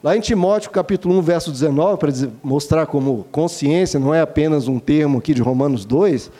Lá 0.02 0.16
em 0.16 0.20
Timóteo, 0.20 0.72
capítulo 0.72 1.16
1, 1.18 1.22
verso 1.22 1.52
19, 1.52 1.98
para 1.98 2.10
mostrar 2.42 2.86
como 2.86 3.28
consciência 3.30 4.00
não 4.00 4.12
é 4.12 4.20
apenas 4.20 4.66
um 4.66 4.80
termo 4.80 5.18
aqui 5.18 5.32
de 5.32 5.40
Romanos 5.40 5.84
2, 5.84 6.32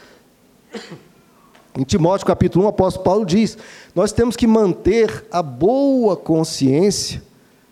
em 1.77 1.85
Timóteo, 1.85 2.27
capítulo 2.27 2.65
1, 2.65 2.67
o 2.67 2.71
apóstolo 2.71 3.05
Paulo 3.05 3.25
diz: 3.25 3.57
Nós 3.95 4.13
temos 4.13 4.37
que 4.37 4.47
manter 4.47 5.25
a 5.31 5.43
boa 5.43 6.17
consciência, 6.17 7.23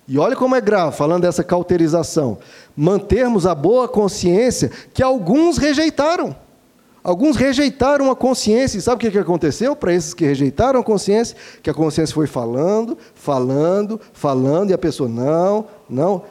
e 0.06 0.18
olha 0.18 0.36
como 0.36 0.54
é 0.54 0.60
grave, 0.60 0.96
falando 0.96 1.22
dessa 1.22 1.42
cauterização, 1.42 2.38
mantermos 2.76 3.46
a 3.46 3.54
boa 3.54 3.88
consciência 3.88 4.70
que 4.94 5.02
alguns 5.02 5.58
rejeitaram. 5.58 6.34
Alguns 7.02 7.36
rejeitaram 7.36 8.10
a 8.10 8.16
consciência, 8.16 8.78
e 8.78 8.82
sabe 8.82 9.06
o 9.06 9.10
que 9.10 9.18
aconteceu 9.18 9.74
para 9.74 9.94
esses 9.94 10.12
que 10.14 10.24
rejeitaram 10.24 10.80
a 10.80 10.84
consciência? 10.84 11.36
Que 11.62 11.70
a 11.70 11.74
consciência 11.74 12.14
foi 12.14 12.26
falando, 12.26 12.98
falando, 13.14 14.00
falando, 14.12 14.70
e 14.70 14.74
a 14.74 14.78
pessoa, 14.78 15.08
não, 15.08 15.66
não. 15.88 16.22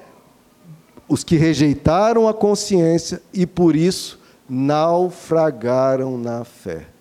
Os 1.10 1.24
que 1.24 1.36
rejeitaram 1.36 2.28
a 2.28 2.34
consciência 2.34 3.22
e 3.34 3.46
por 3.46 3.76
isso 3.76 4.20
naufragaram 4.50 6.18
na 6.18 6.44
fé. 6.44 6.97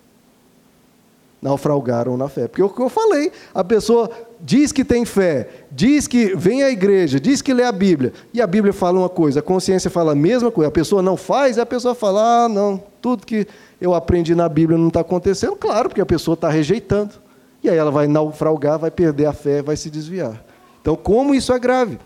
Naufragaram 1.40 2.16
na 2.16 2.28
fé. 2.28 2.48
Porque 2.48 2.62
o 2.62 2.68
que 2.68 2.80
eu 2.80 2.88
falei, 2.88 3.30
a 3.54 3.62
pessoa 3.62 4.10
diz 4.40 4.72
que 4.72 4.84
tem 4.84 5.04
fé, 5.04 5.48
diz 5.70 6.06
que 6.06 6.34
vem 6.34 6.62
à 6.62 6.70
igreja, 6.70 7.20
diz 7.20 7.42
que 7.42 7.52
lê 7.52 7.62
a 7.62 7.72
Bíblia, 7.72 8.12
e 8.32 8.40
a 8.40 8.46
Bíblia 8.46 8.72
fala 8.72 8.98
uma 8.98 9.08
coisa, 9.08 9.40
a 9.40 9.42
consciência 9.42 9.90
fala 9.90 10.12
a 10.12 10.14
mesma 10.14 10.50
coisa, 10.50 10.68
a 10.68 10.72
pessoa 10.72 11.02
não 11.02 11.16
faz, 11.16 11.56
e 11.56 11.60
a 11.60 11.66
pessoa 11.66 11.94
fala, 11.94 12.44
ah, 12.44 12.48
não, 12.48 12.82
tudo 13.00 13.26
que 13.26 13.46
eu 13.80 13.94
aprendi 13.94 14.34
na 14.34 14.48
Bíblia 14.48 14.78
não 14.78 14.88
está 14.88 15.00
acontecendo, 15.00 15.56
claro, 15.56 15.88
porque 15.88 16.00
a 16.00 16.06
pessoa 16.06 16.34
está 16.34 16.48
rejeitando. 16.48 17.14
E 17.62 17.68
aí 17.68 17.76
ela 17.76 17.90
vai 17.90 18.06
naufragar, 18.06 18.78
vai 18.78 18.90
perder 18.90 19.26
a 19.26 19.32
fé, 19.32 19.62
vai 19.62 19.76
se 19.76 19.90
desviar. 19.90 20.44
Então, 20.80 20.94
como 20.94 21.34
isso 21.34 21.52
é 21.52 21.58
grave? 21.58 21.98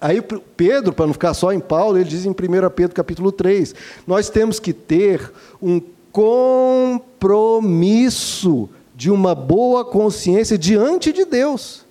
Aí 0.00 0.20
Pedro, 0.56 0.92
para 0.92 1.06
não 1.06 1.12
ficar 1.12 1.34
só 1.34 1.52
em 1.52 1.60
Paulo, 1.60 1.96
ele 1.96 2.04
diz 2.04 2.26
em 2.26 2.30
1 2.30 2.34
Pedro 2.74 2.94
capítulo 2.94 3.32
3, 3.32 3.74
nós 4.06 4.28
temos 4.28 4.60
que 4.60 4.72
ter 4.72 5.32
um 5.62 5.80
compromisso 6.14 8.70
de 8.94 9.10
uma 9.10 9.34
boa 9.34 9.84
consciência 9.84 10.56
diante 10.56 11.12
de 11.12 11.24
Deus. 11.24 11.84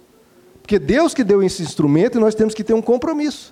Porque 0.61 0.79
Deus 0.79 1.13
que 1.13 1.25
deu 1.25 1.43
esse 1.43 1.61
instrumento 1.61 2.17
e 2.17 2.21
nós 2.21 2.33
temos 2.33 2.53
que 2.53 2.63
ter 2.63 2.73
um 2.73 2.81
compromisso. 2.81 3.51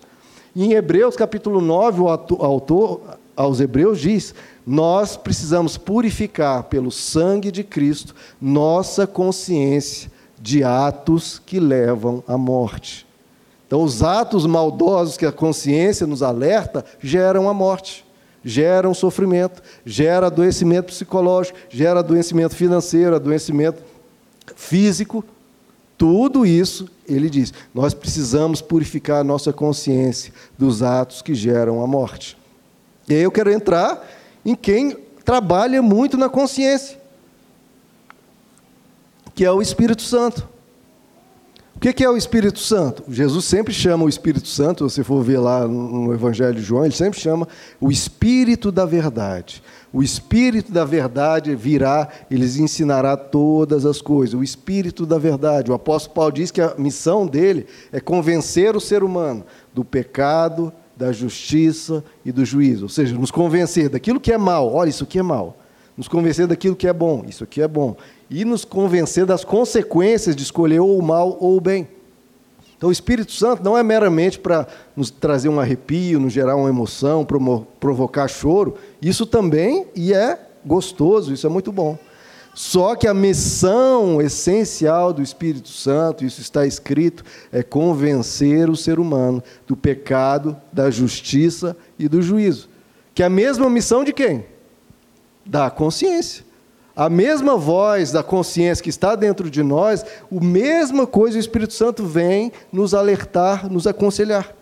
E 0.55 0.63
em 0.63 0.71
Hebreus 0.71 1.17
capítulo 1.17 1.59
9, 1.59 2.03
o 2.03 2.07
autor 2.07 3.01
aos 3.35 3.59
Hebreus 3.59 3.99
diz: 3.99 4.33
nós 4.65 5.17
precisamos 5.17 5.77
purificar 5.77 6.63
pelo 6.63 6.89
sangue 6.89 7.51
de 7.51 7.65
Cristo 7.65 8.15
nossa 8.39 9.05
consciência 9.05 10.09
de 10.39 10.63
atos 10.63 11.41
que 11.45 11.59
levam 11.59 12.23
à 12.25 12.37
morte. 12.37 13.05
Então, 13.67 13.83
os 13.83 14.01
atos 14.03 14.45
maldosos 14.45 15.17
que 15.17 15.25
a 15.25 15.33
consciência 15.33 16.07
nos 16.07 16.23
alerta 16.23 16.85
geram 17.01 17.49
a 17.49 17.53
morte, 17.53 18.05
geram 18.43 18.93
sofrimento, 18.93 19.61
gera 19.85 20.27
adoecimento 20.27 20.87
psicológico, 20.87 21.57
gera 21.69 21.99
adoecimento 21.99 22.55
financeiro, 22.55 23.15
adoecimento 23.15 23.81
físico. 24.55 25.23
Tudo 25.97 26.45
isso, 26.45 26.89
ele 27.07 27.29
diz, 27.29 27.53
nós 27.73 27.93
precisamos 27.93 28.61
purificar 28.61 29.21
a 29.21 29.23
nossa 29.23 29.53
consciência 29.53 30.33
dos 30.57 30.81
atos 30.81 31.21
que 31.21 31.35
geram 31.35 31.83
a 31.83 31.87
morte. 31.87 32.37
E 33.07 33.13
aí 33.13 33.21
eu 33.21 33.31
quero 33.31 33.51
entrar 33.51 34.07
em 34.43 34.55
quem 34.55 34.97
trabalha 35.23 35.81
muito 35.81 36.17
na 36.17 36.29
consciência, 36.29 36.99
que 39.35 39.45
é 39.45 39.51
o 39.51 39.61
Espírito 39.61 40.01
Santo. 40.01 40.49
O 41.83 41.93
que 41.93 42.03
é 42.03 42.07
o 42.07 42.15
Espírito 42.15 42.59
Santo? 42.59 43.03
Jesus 43.09 43.43
sempre 43.45 43.73
chama 43.73 44.05
o 44.05 44.09
Espírito 44.09 44.47
Santo, 44.47 44.87
se 44.87 44.97
você 44.97 45.03
for 45.03 45.23
ver 45.23 45.39
lá 45.39 45.67
no 45.67 46.13
Evangelho 46.13 46.53
de 46.53 46.61
João, 46.61 46.85
ele 46.85 46.93
sempre 46.93 47.19
chama 47.19 47.47
o 47.79 47.89
Espírito 47.89 48.71
da 48.71 48.85
Verdade. 48.85 49.63
O 49.91 50.03
Espírito 50.03 50.71
da 50.71 50.85
Verdade 50.85 51.55
virá, 51.55 52.07
ele 52.29 52.45
ensinará 52.45 53.17
todas 53.17 53.83
as 53.83 53.99
coisas. 53.99 54.39
O 54.39 54.43
Espírito 54.43 55.07
da 55.07 55.17
Verdade. 55.17 55.71
O 55.71 55.73
apóstolo 55.73 56.13
Paulo 56.13 56.31
diz 56.31 56.51
que 56.51 56.61
a 56.61 56.75
missão 56.77 57.25
dele 57.25 57.65
é 57.91 57.99
convencer 57.99 58.75
o 58.75 58.79
ser 58.79 59.01
humano 59.01 59.43
do 59.73 59.83
pecado, 59.83 60.71
da 60.95 61.11
justiça 61.11 62.03
e 62.23 62.31
do 62.31 62.45
juízo, 62.45 62.83
ou 62.83 62.89
seja, 62.89 63.17
nos 63.17 63.31
convencer 63.31 63.89
daquilo 63.89 64.19
que 64.19 64.31
é 64.31 64.37
mal. 64.37 64.71
Olha, 64.71 64.89
isso 64.89 65.03
aqui 65.03 65.17
é 65.17 65.23
mal. 65.23 65.57
Nos 65.97 66.07
convencer 66.07 66.47
daquilo 66.47 66.75
que 66.75 66.87
é 66.87 66.93
bom, 66.93 67.23
isso 67.27 67.43
aqui 67.43 67.61
é 67.61 67.67
bom, 67.67 67.95
e 68.29 68.45
nos 68.45 68.65
convencer 68.65 69.25
das 69.25 69.43
consequências 69.43 70.35
de 70.35 70.43
escolher 70.43 70.79
ou 70.79 70.97
o 70.97 71.03
mal 71.03 71.37
ou 71.39 71.57
o 71.57 71.61
bem. 71.61 71.87
Então, 72.77 72.89
o 72.89 72.91
Espírito 72.91 73.31
Santo 73.31 73.63
não 73.63 73.77
é 73.77 73.83
meramente 73.83 74.39
para 74.39 74.65
nos 74.95 75.11
trazer 75.11 75.49
um 75.49 75.59
arrepio, 75.59 76.19
nos 76.19 76.33
gerar 76.33 76.55
uma 76.55 76.67
emoção, 76.67 77.23
provocar 77.79 78.27
choro. 78.27 78.75
Isso 78.99 79.23
também, 79.23 79.85
e 79.95 80.11
é 80.13 80.39
gostoso, 80.65 81.31
isso 81.31 81.45
é 81.45 81.49
muito 81.49 81.71
bom. 81.71 81.95
Só 82.55 82.95
que 82.95 83.07
a 83.07 83.13
missão 83.13 84.19
essencial 84.21 85.13
do 85.13 85.21
Espírito 85.21 85.69
Santo, 85.69 86.25
isso 86.25 86.41
está 86.41 86.65
escrito, 86.65 87.23
é 87.51 87.61
convencer 87.61 88.67
o 88.67 88.75
ser 88.75 88.99
humano 88.99 89.43
do 89.67 89.77
pecado, 89.77 90.57
da 90.73 90.89
justiça 90.89 91.77
e 91.99 92.09
do 92.09 92.21
juízo. 92.21 92.67
Que 93.13 93.21
é 93.21 93.27
a 93.27 93.29
mesma 93.29 93.69
missão 93.69 94.03
de 94.03 94.11
quem? 94.11 94.43
Da 95.45 95.69
consciência. 95.69 96.43
A 96.95 97.09
mesma 97.09 97.55
voz 97.55 98.11
da 98.11 98.21
consciência 98.21 98.83
que 98.83 98.89
está 98.89 99.15
dentro 99.15 99.49
de 99.49 99.63
nós, 99.63 100.03
a 100.03 100.43
mesma 100.43 101.07
coisa 101.07 101.37
o 101.37 101.39
Espírito 101.39 101.73
Santo 101.73 102.05
vem 102.05 102.51
nos 102.71 102.93
alertar, 102.93 103.71
nos 103.71 103.87
aconselhar. 103.87 104.53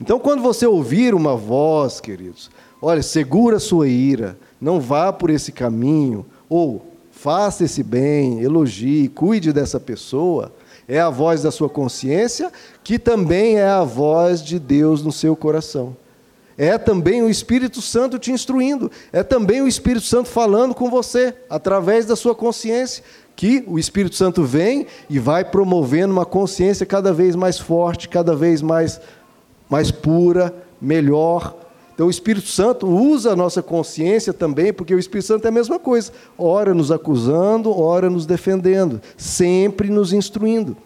Então, 0.00 0.18
quando 0.18 0.42
você 0.42 0.66
ouvir 0.66 1.14
uma 1.14 1.36
voz, 1.36 2.00
queridos, 2.00 2.50
olha, 2.82 3.02
segura 3.02 3.56
a 3.58 3.60
sua 3.60 3.86
ira, 3.86 4.36
não 4.60 4.80
vá 4.80 5.12
por 5.12 5.30
esse 5.30 5.52
caminho, 5.52 6.26
ou 6.48 6.84
faça 7.10 7.64
esse 7.64 7.82
bem, 7.82 8.40
elogie, 8.40 9.08
cuide 9.08 9.52
dessa 9.52 9.78
pessoa, 9.78 10.52
é 10.88 10.98
a 10.98 11.10
voz 11.10 11.42
da 11.42 11.52
sua 11.52 11.68
consciência, 11.68 12.50
que 12.82 12.98
também 12.98 13.58
é 13.58 13.68
a 13.68 13.84
voz 13.84 14.42
de 14.42 14.58
Deus 14.58 15.02
no 15.02 15.12
seu 15.12 15.36
coração 15.36 15.96
é 16.60 16.76
também 16.76 17.22
o 17.22 17.30
Espírito 17.30 17.80
Santo 17.80 18.18
te 18.18 18.30
instruindo, 18.30 18.90
é 19.14 19.22
também 19.22 19.62
o 19.62 19.66
Espírito 19.66 20.04
Santo 20.04 20.28
falando 20.28 20.74
com 20.74 20.90
você, 20.90 21.32
através 21.48 22.04
da 22.04 22.14
sua 22.14 22.34
consciência, 22.34 23.02
que 23.34 23.64
o 23.66 23.78
Espírito 23.78 24.14
Santo 24.14 24.44
vem 24.44 24.86
e 25.08 25.18
vai 25.18 25.42
promovendo 25.42 26.12
uma 26.12 26.26
consciência 26.26 26.84
cada 26.84 27.14
vez 27.14 27.34
mais 27.34 27.58
forte, 27.58 28.10
cada 28.10 28.36
vez 28.36 28.60
mais, 28.60 29.00
mais 29.70 29.90
pura, 29.90 30.54
melhor. 30.78 31.56
Então 31.94 32.08
o 32.08 32.10
Espírito 32.10 32.48
Santo 32.48 32.86
usa 32.86 33.32
a 33.32 33.36
nossa 33.36 33.62
consciência 33.62 34.30
também, 34.30 34.70
porque 34.70 34.94
o 34.94 34.98
Espírito 34.98 35.28
Santo 35.28 35.46
é 35.46 35.48
a 35.48 35.52
mesma 35.52 35.78
coisa, 35.78 36.12
ora 36.36 36.74
nos 36.74 36.92
acusando, 36.92 37.74
ora 37.74 38.10
nos 38.10 38.26
defendendo, 38.26 39.00
sempre 39.16 39.88
nos 39.88 40.12
instruindo. 40.12 40.76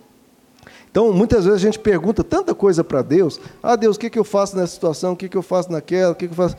Então, 0.94 1.12
muitas 1.12 1.44
vezes 1.44 1.60
a 1.60 1.64
gente 1.64 1.76
pergunta 1.76 2.22
tanta 2.22 2.54
coisa 2.54 2.84
para 2.84 3.02
Deus. 3.02 3.40
Ah, 3.60 3.74
Deus, 3.74 3.96
o 3.96 3.98
que, 3.98 4.08
que 4.08 4.16
eu 4.16 4.22
faço 4.22 4.56
nessa 4.56 4.74
situação? 4.74 5.14
O 5.14 5.16
que, 5.16 5.28
que 5.28 5.36
eu 5.36 5.42
faço 5.42 5.72
naquela? 5.72 6.12
O 6.12 6.14
que, 6.14 6.28
que 6.28 6.32
eu 6.32 6.36
faço? 6.36 6.56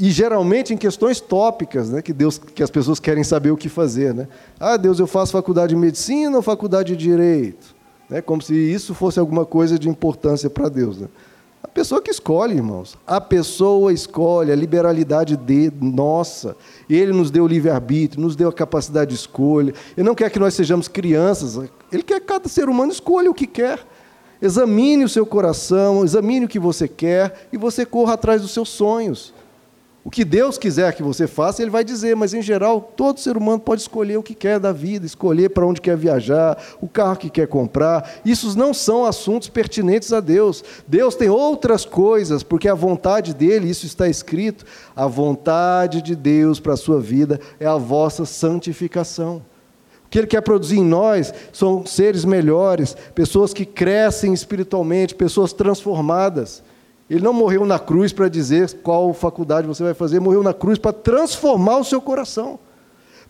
E 0.00 0.08
geralmente 0.12 0.72
em 0.72 0.76
questões 0.76 1.20
tópicas, 1.20 1.90
né, 1.90 2.00
que 2.00 2.12
Deus, 2.12 2.38
que 2.38 2.62
as 2.62 2.70
pessoas 2.70 3.00
querem 3.00 3.24
saber 3.24 3.50
o 3.50 3.56
que 3.56 3.68
fazer, 3.68 4.14
né? 4.14 4.28
Ah, 4.60 4.76
Deus, 4.76 5.00
eu 5.00 5.08
faço 5.08 5.32
faculdade 5.32 5.74
de 5.74 5.80
medicina 5.80 6.36
ou 6.36 6.42
faculdade 6.44 6.94
de 6.94 7.08
direito? 7.08 7.74
Né, 8.08 8.22
como 8.22 8.40
se 8.40 8.54
isso 8.54 8.94
fosse 8.94 9.18
alguma 9.18 9.44
coisa 9.44 9.80
de 9.80 9.88
importância 9.88 10.48
para 10.48 10.68
Deus. 10.68 11.00
Né? 11.00 11.08
A 11.64 11.68
pessoa 11.74 12.02
que 12.02 12.10
escolhe, 12.10 12.54
irmãos. 12.54 12.94
A 13.06 13.18
pessoa 13.18 13.90
escolhe, 13.90 14.52
a 14.52 14.54
liberalidade 14.54 15.34
de 15.34 15.72
nossa. 15.80 16.54
Ele 16.90 17.10
nos 17.10 17.30
deu 17.30 17.44
o 17.44 17.48
livre-arbítrio, 17.48 18.22
nos 18.22 18.36
deu 18.36 18.50
a 18.50 18.52
capacidade 18.52 19.10
de 19.10 19.16
escolha. 19.16 19.72
Ele 19.96 20.06
não 20.06 20.14
quer 20.14 20.30
que 20.30 20.38
nós 20.38 20.52
sejamos 20.52 20.88
crianças. 20.88 21.56
Ele 21.90 22.02
quer 22.02 22.20
que 22.20 22.26
cada 22.26 22.50
ser 22.50 22.68
humano 22.68 22.92
escolha 22.92 23.30
o 23.30 23.34
que 23.34 23.46
quer. 23.46 23.80
Examine 24.42 25.04
o 25.04 25.08
seu 25.08 25.24
coração, 25.24 26.04
examine 26.04 26.44
o 26.44 26.48
que 26.48 26.58
você 26.58 26.86
quer 26.86 27.48
e 27.50 27.56
você 27.56 27.86
corra 27.86 28.12
atrás 28.12 28.42
dos 28.42 28.50
seus 28.50 28.68
sonhos. 28.68 29.32
O 30.04 30.10
que 30.10 30.22
Deus 30.22 30.58
quiser 30.58 30.92
que 30.92 31.02
você 31.02 31.26
faça, 31.26 31.62
Ele 31.62 31.70
vai 31.70 31.82
dizer, 31.82 32.14
mas 32.14 32.34
em 32.34 32.42
geral, 32.42 32.92
todo 32.94 33.18
ser 33.18 33.38
humano 33.38 33.58
pode 33.58 33.80
escolher 33.80 34.18
o 34.18 34.22
que 34.22 34.34
quer 34.34 34.60
da 34.60 34.70
vida, 34.70 35.06
escolher 35.06 35.48
para 35.48 35.64
onde 35.64 35.80
quer 35.80 35.96
viajar, 35.96 36.62
o 36.78 36.86
carro 36.86 37.16
que 37.16 37.30
quer 37.30 37.48
comprar. 37.48 38.20
Isso 38.22 38.56
não 38.58 38.74
são 38.74 39.06
assuntos 39.06 39.48
pertinentes 39.48 40.12
a 40.12 40.20
Deus. 40.20 40.62
Deus 40.86 41.14
tem 41.14 41.30
outras 41.30 41.86
coisas, 41.86 42.42
porque 42.42 42.68
a 42.68 42.74
vontade 42.74 43.32
dele, 43.32 43.70
isso 43.70 43.86
está 43.86 44.06
escrito, 44.06 44.66
a 44.94 45.06
vontade 45.06 46.02
de 46.02 46.14
Deus 46.14 46.60
para 46.60 46.74
a 46.74 46.76
sua 46.76 47.00
vida 47.00 47.40
é 47.58 47.64
a 47.64 47.76
vossa 47.76 48.26
santificação. 48.26 49.42
O 50.04 50.10
que 50.10 50.18
Ele 50.18 50.26
quer 50.26 50.42
produzir 50.42 50.80
em 50.80 50.84
nós 50.84 51.32
são 51.50 51.86
seres 51.86 52.26
melhores, 52.26 52.94
pessoas 53.14 53.54
que 53.54 53.64
crescem 53.64 54.34
espiritualmente, 54.34 55.14
pessoas 55.14 55.54
transformadas. 55.54 56.62
Ele 57.14 57.22
não 57.22 57.32
morreu 57.32 57.64
na 57.64 57.78
cruz 57.78 58.12
para 58.12 58.28
dizer 58.28 58.72
qual 58.82 59.14
faculdade 59.14 59.68
você 59.68 59.84
vai 59.84 59.94
fazer, 59.94 60.18
morreu 60.18 60.42
na 60.42 60.52
cruz 60.52 60.78
para 60.80 60.92
transformar 60.92 61.76
o 61.76 61.84
seu 61.84 62.00
coração, 62.00 62.58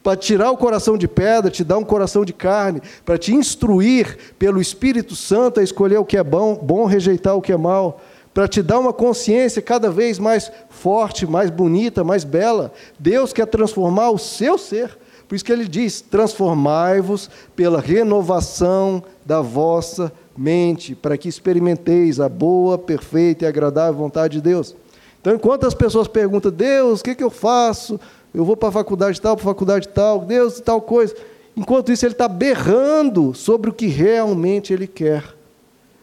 para 0.03 0.17
tirar 0.17 0.51
o 0.51 0.57
coração 0.57 0.97
de 0.97 1.07
pedra, 1.07 1.51
te 1.51 1.63
dar 1.63 1.77
um 1.77 1.85
coração 1.85 2.25
de 2.25 2.33
carne, 2.33 2.81
para 3.05 3.19
te 3.19 3.35
instruir 3.35 4.17
pelo 4.39 4.59
Espírito 4.59 5.15
Santo 5.15 5.61
a 5.61 5.63
escolher 5.63 5.99
o 5.99 6.05
que 6.05 6.17
é 6.17 6.25
bom, 6.25 6.55
bom 6.55 6.87
rejeitar 6.87 7.37
o 7.37 7.43
que 7.43 7.53
é 7.53 7.59
mal, 7.59 8.01
para 8.33 8.49
te 8.49 8.63
dar 8.63 8.79
uma 8.79 8.93
consciência 8.93 9.61
cada 9.61 9.91
vez 9.91 10.19
mais 10.19 10.51
forte, 10.71 11.27
mais 11.27 11.51
bonita, 11.51 12.03
mais 12.03 12.25
bela. 12.25 12.73
Deus 12.99 13.35
quer 13.35 13.47
transformar 13.47 14.09
o 14.09 14.19
seu 14.19 14.57
ser. 14.57 14.97
Por 15.29 15.35
isso 15.35 15.45
que 15.45 15.53
ele 15.53 15.69
diz: 15.69 16.01
transformai-vos 16.01 17.29
pela 17.55 17.83
renovação 17.83 19.05
da 19.27 19.43
vossa 19.43 20.11
mente, 20.37 20.95
para 20.95 21.17
que 21.17 21.29
experimenteis 21.29 22.21
a 22.21 22.29
boa, 22.29 22.77
perfeita 22.77 23.45
e 23.45 23.49
agradável 23.49 23.95
vontade 23.95 24.35
de 24.35 24.43
Deus. 24.43 24.75
Então, 25.21 25.35
enquanto 25.35 25.67
as 25.67 25.75
pessoas 25.75 26.07
perguntam, 26.07 26.51
Deus, 26.51 27.01
o 27.01 27.05
que, 27.05 27.15
que 27.15 27.25
eu 27.25 27.31
faço? 27.31 27.99
Eu 28.33 28.45
vou 28.45 28.57
para 28.57 28.69
a 28.69 28.73
faculdade 28.73 29.21
tal, 29.21 29.37
para 29.37 29.45
a 29.45 29.53
faculdade 29.53 29.89
tal, 29.89 30.21
Deus, 30.21 30.61
tal 30.61 30.81
coisa. 30.81 31.15
Enquanto 31.57 31.93
isso, 31.93 32.05
ele 32.05 32.13
está 32.13 32.29
berrando 32.29 33.33
sobre 33.33 33.71
o 33.71 33.73
que 33.73 33.87
realmente 33.87 34.73
ele 34.73 34.87
quer. 34.87 35.25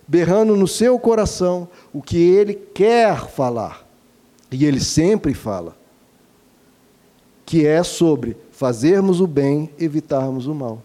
Berrando 0.07 0.55
no 0.55 0.67
seu 0.67 0.97
coração 0.97 1.67
o 1.93 2.01
que 2.01 2.17
ele 2.17 2.53
quer 2.53 3.27
falar. 3.27 3.85
E 4.51 4.65
ele 4.65 4.79
sempre 4.79 5.33
fala. 5.33 5.75
Que 7.45 7.65
é 7.65 7.83
sobre 7.83 8.37
fazermos 8.49 9.19
o 9.19 9.27
bem, 9.27 9.69
evitarmos 9.77 10.47
o 10.47 10.55
mal. 10.55 10.81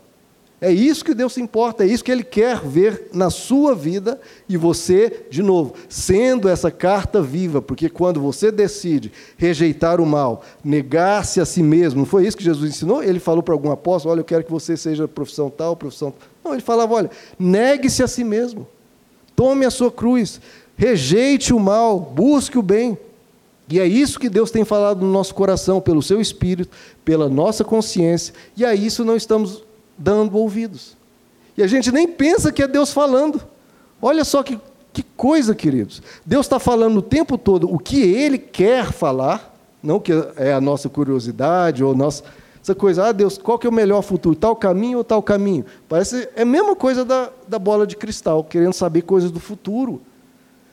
É 0.59 0.73
isso 0.73 1.05
que 1.05 1.13
Deus 1.13 1.35
se 1.35 1.41
importa, 1.41 1.85
é 1.85 1.87
isso 1.87 2.03
que 2.03 2.11
Ele 2.11 2.25
quer 2.25 2.61
ver 2.61 3.11
na 3.13 3.29
sua 3.29 3.75
vida 3.75 4.19
e 4.49 4.57
você, 4.57 5.27
de 5.29 5.43
novo, 5.43 5.75
sendo 5.87 6.49
essa 6.49 6.71
carta 6.71 7.21
viva, 7.21 7.61
porque 7.61 7.91
quando 7.91 8.23
você 8.23 8.51
decide 8.51 9.13
rejeitar 9.37 10.01
o 10.01 10.07
mal, 10.07 10.43
negar-se 10.65 11.43
a 11.43 11.45
si 11.45 11.63
mesmo, 11.63 12.01
não 12.01 12.07
foi 12.07 12.27
isso 12.27 12.39
que 12.39 12.43
Jesus 12.43 12.71
ensinou? 12.71 13.03
Ele 13.03 13.21
falou 13.21 13.43
para 13.43 13.53
algum 13.53 13.71
apóstolo: 13.71 14.13
Olha, 14.13 14.21
eu 14.21 14.25
quero 14.25 14.45
que 14.45 14.51
você 14.51 14.79
seja 14.79 15.07
profissão 15.07 15.51
tal, 15.51 15.77
profissão. 15.77 16.15
Não, 16.43 16.55
ele 16.55 16.63
falava: 16.63 16.95
Olha, 16.95 17.11
negue-se 17.39 18.03
a 18.03 18.09
si 18.09 18.25
mesmo, 18.25 18.67
tome 19.35 19.67
a 19.67 19.71
sua 19.71 19.93
cruz, 19.93 20.41
rejeite 20.75 21.53
o 21.53 21.61
mal, 21.61 22.01
busque 22.01 22.57
o 22.57 22.63
bem. 22.63 22.97
E 23.69 23.79
é 23.79 23.87
isso 23.87 24.19
que 24.19 24.31
Deus 24.31 24.51
tem 24.51 24.65
falado 24.65 25.05
no 25.05 25.13
nosso 25.13 25.35
coração, 25.35 25.83
pelo 25.83 26.01
seu 26.01 26.19
espírito, 26.19 26.71
pela 27.05 27.29
nossa 27.29 27.63
consciência, 27.63 28.33
e 28.57 28.65
a 28.65 28.75
isso 28.75 29.05
não 29.05 29.17
estamos 29.17 29.66
dando 29.97 30.37
ouvidos. 30.37 30.97
E 31.57 31.63
a 31.63 31.67
gente 31.67 31.91
nem 31.91 32.07
pensa 32.07 32.53
que 32.53 32.63
é 32.63 32.69
Deus 32.69 32.93
falando. 32.93 33.41
Olha 34.01 34.25
só 34.25 34.43
que, 34.43 34.61
que 34.93 35.03
coisa, 35.03 35.55
queridos. 35.55 36.03
Deus 36.25 36.47
está 36.47 36.59
falando 36.59 36.99
o 36.99 37.03
tempo 37.03 37.39
todo 37.39 37.73
o 37.73 37.79
que 37.79 38.01
Ele 38.01 38.39
quer 38.39 38.93
falar, 38.93 39.55
não 39.83 39.99
que 39.99 40.13
é 40.37 40.53
a 40.53 40.61
nossa 40.61 40.89
curiosidade 40.89 41.83
ou 41.83 41.95
nossa 41.95 42.25
essa 42.67 42.75
coisa, 42.75 43.07
ah, 43.07 43.13
Deus, 43.13 43.39
qual 43.39 43.61
que 43.61 43.67
é 43.69 43.71
o 43.71 43.73
melhor 43.73 44.03
futuro? 44.03 44.35
Tal 44.35 44.57
caminho 44.57 44.99
ou 44.99 45.05
tal 45.05 45.23
caminho? 45.23 45.65
Parece 45.89 46.29
é 46.35 46.43
a 46.43 46.45
mesma 46.45 46.75
coisa 46.75 47.05
da, 47.05 47.31
da 47.47 47.61
bola 47.61 47.87
de 47.87 47.95
cristal, 47.95 48.43
querendo 48.43 48.73
saber 48.73 49.03
coisas 49.03 49.31
do 49.31 49.39
futuro. 49.39 50.03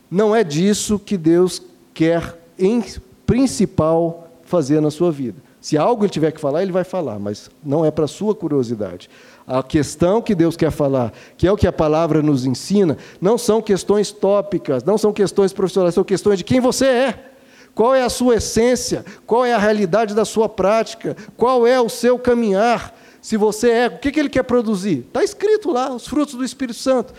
Não 0.09 0.35
é 0.35 0.43
disso 0.43 0.97
que 0.97 1.15
Deus 1.15 1.61
quer, 1.93 2.35
em 2.57 2.83
principal, 3.27 4.27
fazer 4.43 4.81
na 4.81 4.89
sua 4.89 5.11
vida. 5.11 5.37
Se 5.63 5.77
algo 5.77 6.03
ele 6.03 6.11
tiver 6.11 6.33
que 6.33 6.41
falar, 6.41 6.61
ele 6.61 6.73
vai 6.73 6.83
falar, 6.83 7.17
mas 7.17 7.49
não 7.63 7.85
é 7.85 7.89
para 7.89 8.05
sua 8.05 8.35
curiosidade. 8.35 9.09
A 9.47 9.63
questão 9.63 10.21
que 10.21 10.35
Deus 10.35 10.57
quer 10.57 10.71
falar, 10.71 11.13
que 11.37 11.47
é 11.47 11.51
o 11.53 11.55
que 11.55 11.65
a 11.65 11.71
palavra 11.71 12.21
nos 12.21 12.45
ensina, 12.45 12.97
não 13.21 13.37
são 13.37 13.61
questões 13.61 14.11
tópicas, 14.11 14.83
não 14.83 14.97
são 14.97 15.13
questões 15.13 15.53
profissionais, 15.53 15.95
são 15.95 16.03
questões 16.03 16.37
de 16.37 16.43
quem 16.43 16.59
você 16.59 16.85
é. 16.85 17.31
Qual 17.73 17.95
é 17.95 18.03
a 18.03 18.09
sua 18.09 18.35
essência? 18.35 19.05
Qual 19.25 19.45
é 19.45 19.53
a 19.53 19.57
realidade 19.57 20.13
da 20.13 20.25
sua 20.25 20.49
prática? 20.49 21.15
Qual 21.37 21.65
é 21.65 21.79
o 21.79 21.87
seu 21.87 22.19
caminhar? 22.19 22.93
Se 23.21 23.37
você 23.37 23.69
é, 23.69 23.87
o 23.87 23.99
que, 23.99 24.11
que 24.11 24.19
ele 24.19 24.29
quer 24.29 24.43
produzir? 24.43 25.05
Está 25.07 25.23
escrito 25.23 25.71
lá, 25.71 25.95
os 25.95 26.05
frutos 26.05 26.33
do 26.35 26.43
Espírito 26.43 26.77
Santo. 26.77 27.13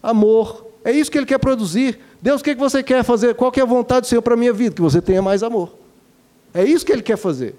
Amor. 0.00 0.68
É 0.84 0.92
isso 0.92 1.10
que 1.10 1.18
ele 1.18 1.26
quer 1.26 1.38
produzir. 1.38 1.98
Deus, 2.22 2.42
o 2.42 2.44
que, 2.44 2.54
que 2.54 2.60
você 2.60 2.80
quer 2.80 3.02
fazer? 3.02 3.34
Qual 3.34 3.52
é 3.56 3.60
a 3.60 3.64
vontade 3.64 4.02
do 4.02 4.06
Senhor 4.06 4.22
para 4.22 4.34
a 4.34 4.36
minha 4.36 4.52
vida? 4.52 4.76
Que 4.76 4.82
você 4.82 5.02
tenha 5.02 5.20
mais 5.20 5.42
amor. 5.42 5.74
É 6.54 6.62
isso 6.62 6.86
que 6.86 6.92
ele 6.92 7.02
quer 7.02 7.16
fazer 7.16 7.56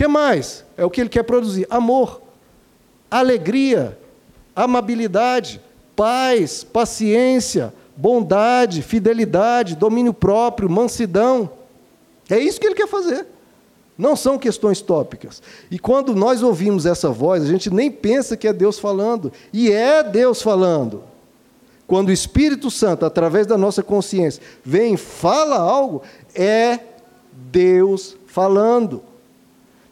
que 0.00 0.08
mais? 0.08 0.64
É 0.78 0.84
o 0.84 0.88
que 0.88 0.98
ele 0.98 1.10
quer 1.10 1.24
produzir: 1.24 1.66
amor, 1.68 2.22
alegria, 3.10 3.98
amabilidade, 4.56 5.60
paz, 5.94 6.64
paciência, 6.64 7.74
bondade, 7.94 8.80
fidelidade, 8.80 9.76
domínio 9.76 10.14
próprio, 10.14 10.70
mansidão. 10.70 11.50
É 12.30 12.38
isso 12.38 12.58
que 12.58 12.66
ele 12.66 12.76
quer 12.76 12.88
fazer. 12.88 13.26
Não 13.98 14.16
são 14.16 14.38
questões 14.38 14.80
tópicas. 14.80 15.42
E 15.70 15.78
quando 15.78 16.14
nós 16.14 16.42
ouvimos 16.42 16.86
essa 16.86 17.10
voz, 17.10 17.42
a 17.42 17.46
gente 17.46 17.68
nem 17.68 17.90
pensa 17.90 18.38
que 18.38 18.48
é 18.48 18.54
Deus 18.54 18.78
falando, 18.78 19.30
e 19.52 19.70
é 19.70 20.02
Deus 20.02 20.40
falando. 20.40 21.04
Quando 21.86 22.08
o 22.08 22.12
Espírito 22.12 22.70
Santo, 22.70 23.04
através 23.04 23.46
da 23.46 23.58
nossa 23.58 23.82
consciência, 23.82 24.42
vem 24.64 24.94
e 24.94 24.96
fala 24.96 25.58
algo, 25.58 26.00
é 26.34 26.78
Deus 27.52 28.16
falando. 28.26 29.09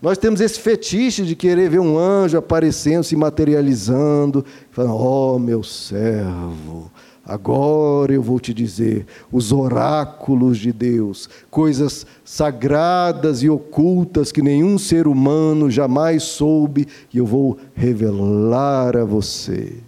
Nós 0.01 0.16
temos 0.16 0.40
esse 0.40 0.61
fetiche 0.61 1.24
de 1.24 1.34
querer 1.34 1.68
ver 1.70 1.80
um 1.80 1.99
anjo 1.99 2.38
aparecendo, 2.38 3.03
se 3.03 3.16
materializando, 3.16 4.44
falando: 4.70 4.96
oh, 4.96 5.38
meu 5.40 5.64
servo, 5.64 6.88
agora 7.26 8.12
eu 8.12 8.22
vou 8.22 8.38
te 8.38 8.55
dizer 8.55 9.07
os 9.32 9.51
oráculos 9.51 10.59
de 10.59 10.72
Deus, 10.72 11.28
coisas 11.51 12.07
sagradas 12.24 13.42
e 13.42 13.51
ocultas 13.51 14.30
que 14.30 14.40
nenhum 14.40 14.78
ser 14.78 15.09
humano 15.09 15.68
jamais 15.68 16.22
soube, 16.22 16.86
e 17.12 17.18
eu 17.18 17.26
vou 17.26 17.59
revelar 17.74 18.96
a 18.96 19.05
você. 19.05 19.78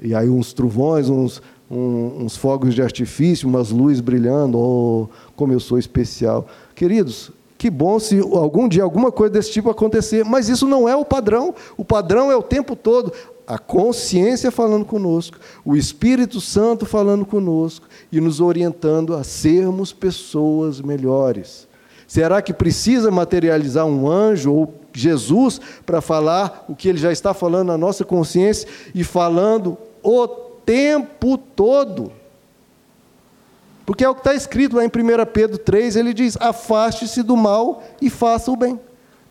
E 0.00 0.14
aí 0.14 0.28
uns 0.28 0.52
trovões, 0.52 1.08
uns, 1.08 1.42
um, 1.68 2.22
uns 2.22 2.36
fogos 2.36 2.76
de 2.76 2.80
artifício, 2.80 3.48
umas 3.48 3.72
luzes 3.72 4.00
brilhando, 4.00 4.56
oh, 4.56 5.08
como 5.34 5.52
eu 5.52 5.58
sou 5.58 5.80
especial. 5.80 6.46
Queridos, 6.76 7.32
que 7.58 7.68
bom 7.68 7.98
se 7.98 8.20
algum 8.20 8.68
dia 8.68 8.84
alguma 8.84 9.10
coisa 9.10 9.34
desse 9.34 9.50
tipo 9.50 9.68
acontecer, 9.68 10.24
mas 10.24 10.48
isso 10.48 10.66
não 10.66 10.88
é 10.88 10.94
o 10.94 11.04
padrão. 11.04 11.52
O 11.76 11.84
padrão 11.84 12.30
é 12.30 12.36
o 12.36 12.42
tempo 12.42 12.76
todo 12.76 13.12
a 13.48 13.58
consciência 13.58 14.50
falando 14.50 14.84
conosco, 14.84 15.38
o 15.64 15.74
Espírito 15.74 16.38
Santo 16.38 16.84
falando 16.84 17.24
conosco 17.24 17.88
e 18.12 18.20
nos 18.20 18.42
orientando 18.42 19.14
a 19.14 19.24
sermos 19.24 19.90
pessoas 19.90 20.82
melhores. 20.82 21.66
Será 22.06 22.42
que 22.42 22.52
precisa 22.52 23.10
materializar 23.10 23.86
um 23.86 24.06
anjo 24.06 24.52
ou 24.52 24.74
Jesus 24.92 25.58
para 25.86 26.02
falar 26.02 26.66
o 26.68 26.76
que 26.76 26.90
ele 26.90 26.98
já 26.98 27.10
está 27.10 27.32
falando 27.32 27.68
na 27.68 27.78
nossa 27.78 28.04
consciência 28.04 28.68
e 28.94 29.02
falando 29.02 29.78
o 30.02 30.28
tempo 30.28 31.38
todo? 31.38 32.12
Porque 33.88 34.04
é 34.04 34.08
o 34.10 34.14
que 34.14 34.20
está 34.20 34.34
escrito 34.34 34.76
lá 34.76 34.84
em 34.84 34.88
1 34.88 34.90
Pedro 35.32 35.56
3, 35.56 35.96
ele 35.96 36.12
diz: 36.12 36.36
afaste-se 36.38 37.22
do 37.22 37.34
mal 37.34 37.82
e 38.02 38.10
faça 38.10 38.50
o 38.50 38.56
bem, 38.56 38.78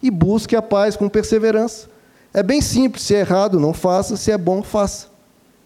e 0.01 0.09
busque 0.09 0.55
a 0.55 0.63
paz 0.63 0.97
com 0.97 1.07
perseverança. 1.07 1.87
É 2.33 2.41
bem 2.41 2.59
simples, 2.59 3.03
se 3.03 3.13
é 3.13 3.19
errado, 3.19 3.59
não 3.59 3.71
faça, 3.71 4.17
se 4.17 4.31
é 4.31 4.37
bom, 4.37 4.63
faça. 4.63 5.09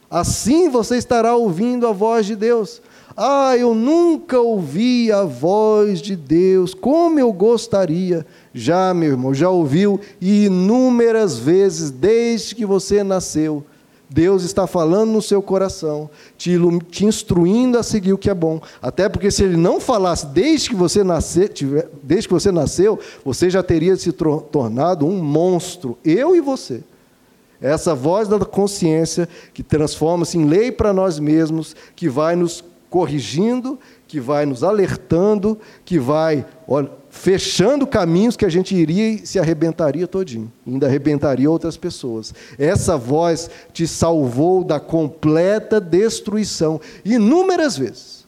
Assim 0.10 0.68
você 0.68 0.98
estará 0.98 1.34
ouvindo 1.38 1.88
a 1.88 1.94
voz 1.94 2.26
de 2.26 2.36
Deus. 2.36 2.82
Ah, 3.16 3.56
eu 3.58 3.74
nunca 3.74 4.42
ouvi 4.42 5.10
a 5.10 5.24
voz 5.24 6.02
de 6.02 6.18
Deus, 6.18 6.74
como 6.74 7.18
eu 7.18 7.32
gostaria. 7.32 8.28
Já, 8.54 8.94
meu 8.94 9.12
irmão, 9.12 9.34
já 9.34 9.50
ouviu 9.50 10.02
inúmeras 10.20 11.38
vezes 11.38 11.92
desde 11.92 12.56
que 12.56 12.66
você 12.66 13.06
nasceu. 13.06 13.64
Deus 14.14 14.44
está 14.44 14.68
falando 14.68 15.12
no 15.12 15.22
seu 15.22 15.42
coração, 15.42 16.10
te, 16.38 16.58
te, 16.90 17.06
instruindo 17.06 17.78
a 17.78 17.84
seguir 17.84 18.12
o 18.12 18.18
que 18.18 18.30
é 18.30 18.34
bom. 18.34 18.60
Até 18.82 19.08
porque 19.08 19.32
se 19.32 19.42
ele 19.42 19.56
não 19.56 19.80
falasse 19.80 20.26
desde 20.26 20.70
que 20.70 20.76
você, 20.76 21.02
nasce, 21.02 21.48
tiver, 21.48 21.88
desde 22.04 22.28
que 22.28 22.34
você 22.34 22.52
nasceu, 22.52 23.00
você 23.24 23.50
já 23.50 23.64
teria 23.64 23.96
se 23.96 24.12
tornado 24.12 25.06
um 25.06 25.24
monstro, 25.24 25.98
eu 26.04 26.36
e 26.36 26.42
você. 26.42 26.84
Essa 27.62 27.96
voz 27.96 28.28
da 28.28 28.38
consciência 28.40 29.30
que 29.54 29.64
transforma-se 29.64 30.38
em 30.38 30.46
lei 30.46 30.74
para 30.74 30.92
nós 30.92 31.18
mesmos, 31.18 31.74
que 31.96 32.10
vai 32.10 32.36
nos 32.36 32.62
corrigindo, 32.90 33.80
que 34.10 34.20
vai 34.20 34.46
nos 34.46 34.62
alertando, 34.62 35.58
que 35.86 35.98
vai 35.98 36.46
olha, 36.68 36.92
fechando 37.12 37.86
caminhos 37.86 38.38
que 38.38 38.46
a 38.46 38.50
gente 38.50 38.74
iria 38.74 39.10
e 39.10 39.28
se 39.28 39.38
arrebentaria 39.38 40.08
todinho, 40.08 40.52
ainda 40.66 40.88
arrebentaria 40.88 41.52
outras 41.52 41.76
pessoas. 41.76 42.34
Essa 42.58 42.98
voz 42.98 43.50
te 43.74 43.86
salvou 43.86 44.64
da 44.64 44.80
completa 44.80 45.80
destruição 45.80 46.80
inúmeras 47.04 47.78
vezes. 47.78 48.22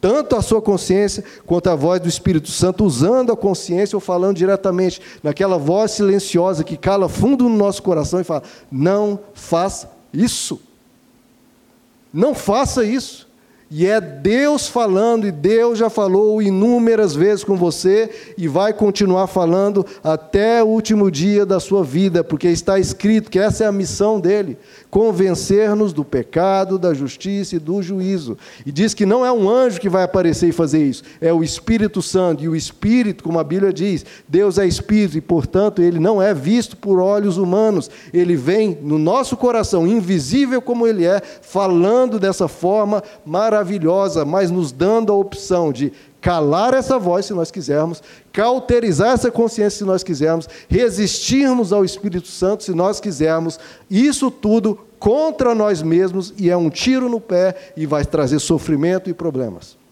Tanto 0.00 0.36
a 0.36 0.42
sua 0.42 0.62
consciência 0.62 1.24
quanto 1.44 1.68
a 1.68 1.74
voz 1.74 2.00
do 2.00 2.08
Espírito 2.08 2.50
Santo 2.50 2.84
usando 2.84 3.32
a 3.32 3.36
consciência 3.36 3.96
ou 3.96 4.00
falando 4.00 4.36
diretamente 4.36 5.00
naquela 5.22 5.58
voz 5.58 5.90
silenciosa 5.90 6.62
que 6.62 6.76
cala 6.76 7.08
fundo 7.08 7.48
no 7.48 7.56
nosso 7.56 7.82
coração 7.82 8.20
e 8.20 8.24
fala: 8.24 8.44
"Não 8.70 9.18
faça 9.34 9.90
isso". 10.12 10.60
Não 12.12 12.32
faça 12.32 12.84
isso. 12.84 13.26
E 13.70 13.86
é 13.86 14.00
Deus 14.00 14.68
falando, 14.68 15.26
e 15.26 15.32
Deus 15.32 15.78
já 15.78 15.88
falou 15.88 16.40
inúmeras 16.40 17.14
vezes 17.14 17.42
com 17.42 17.56
você, 17.56 18.10
e 18.36 18.46
vai 18.46 18.72
continuar 18.72 19.26
falando 19.26 19.84
até 20.02 20.62
o 20.62 20.66
último 20.66 21.10
dia 21.10 21.46
da 21.46 21.58
sua 21.58 21.82
vida, 21.82 22.22
porque 22.22 22.48
está 22.48 22.78
escrito 22.78 23.30
que 23.30 23.38
essa 23.38 23.64
é 23.64 23.66
a 23.66 23.72
missão 23.72 24.20
dele 24.20 24.56
convencer-nos 24.90 25.92
do 25.92 26.04
pecado, 26.04 26.78
da 26.78 26.94
justiça 26.94 27.56
e 27.56 27.58
do 27.58 27.82
juízo. 27.82 28.38
E 28.64 28.70
diz 28.70 28.94
que 28.94 29.04
não 29.04 29.26
é 29.26 29.32
um 29.32 29.50
anjo 29.50 29.80
que 29.80 29.88
vai 29.88 30.04
aparecer 30.04 30.50
e 30.50 30.52
fazer 30.52 30.84
isso, 30.84 31.02
é 31.20 31.32
o 31.32 31.42
Espírito 31.42 32.00
Santo. 32.00 32.44
E 32.44 32.48
o 32.48 32.54
Espírito, 32.54 33.24
como 33.24 33.40
a 33.40 33.44
Bíblia 33.44 33.72
diz, 33.72 34.06
Deus 34.28 34.56
é 34.56 34.66
Espírito, 34.66 35.18
e 35.18 35.20
portanto 35.20 35.82
ele 35.82 35.98
não 35.98 36.22
é 36.22 36.32
visto 36.32 36.76
por 36.76 37.00
olhos 37.00 37.38
humanos, 37.38 37.90
ele 38.12 38.36
vem 38.36 38.78
no 38.80 38.98
nosso 38.98 39.36
coração, 39.36 39.84
invisível 39.84 40.62
como 40.62 40.86
ele 40.86 41.04
é, 41.04 41.20
falando 41.42 42.20
dessa 42.20 42.46
forma 42.46 43.02
maravilhosa 43.26 43.63
maravilhosa, 43.64 44.24
mas 44.24 44.50
nos 44.50 44.70
dando 44.70 45.10
a 45.10 45.16
opção 45.16 45.72
de 45.72 45.92
calar 46.20 46.74
essa 46.74 46.98
voz 46.98 47.26
se 47.26 47.34
nós 47.34 47.50
quisermos, 47.50 48.02
cauterizar 48.32 49.12
essa 49.12 49.30
consciência 49.30 49.78
se 49.78 49.84
nós 49.84 50.02
quisermos, 50.02 50.48
resistirmos 50.68 51.72
ao 51.72 51.84
Espírito 51.84 52.28
Santo 52.28 52.62
se 52.64 52.72
nós 52.72 53.00
quisermos, 53.00 53.58
isso 53.90 54.30
tudo 54.30 54.78
contra 54.98 55.54
nós 55.54 55.82
mesmos 55.82 56.32
e 56.38 56.50
é 56.50 56.56
um 56.56 56.70
tiro 56.70 57.08
no 57.08 57.20
pé 57.20 57.72
e 57.76 57.86
vai 57.86 58.04
trazer 58.04 58.38
sofrimento 58.38 59.10
e 59.10 59.14
problemas 59.14 59.83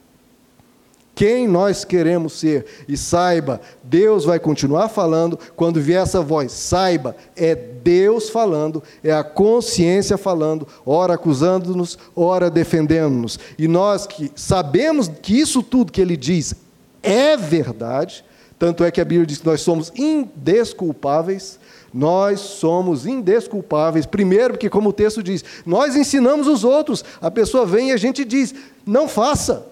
quem 1.14 1.46
nós 1.46 1.84
queremos 1.84 2.34
ser. 2.34 2.64
E 2.88 2.96
saiba, 2.96 3.60
Deus 3.82 4.24
vai 4.24 4.38
continuar 4.38 4.88
falando 4.88 5.38
quando 5.54 5.80
vier 5.80 6.02
essa 6.02 6.20
voz. 6.20 6.52
Saiba, 6.52 7.16
é 7.36 7.54
Deus 7.54 8.30
falando, 8.30 8.82
é 9.02 9.12
a 9.12 9.24
consciência 9.24 10.16
falando, 10.16 10.66
ora 10.86 11.14
acusando-nos, 11.14 11.98
ora 12.14 12.50
defendendo-nos. 12.50 13.38
E 13.58 13.68
nós 13.68 14.06
que 14.06 14.30
sabemos 14.34 15.08
que 15.08 15.38
isso 15.38 15.62
tudo 15.62 15.92
que 15.92 16.00
ele 16.00 16.16
diz 16.16 16.54
é 17.02 17.36
verdade, 17.36 18.24
tanto 18.58 18.84
é 18.84 18.90
que 18.92 19.00
a 19.00 19.04
Bíblia 19.04 19.26
diz 19.26 19.38
que 19.38 19.46
nós 19.46 19.60
somos 19.60 19.92
indesculpáveis. 19.96 21.58
Nós 21.92 22.40
somos 22.40 23.06
indesculpáveis. 23.06 24.06
Primeiro, 24.06 24.54
porque, 24.54 24.70
como 24.70 24.90
o 24.90 24.92
texto 24.92 25.22
diz, 25.22 25.44
nós 25.66 25.94
ensinamos 25.94 26.46
os 26.46 26.64
outros. 26.64 27.04
A 27.20 27.30
pessoa 27.30 27.66
vem 27.66 27.90
e 27.90 27.92
a 27.92 27.96
gente 27.96 28.24
diz: 28.24 28.54
não 28.86 29.08
faça. 29.08 29.66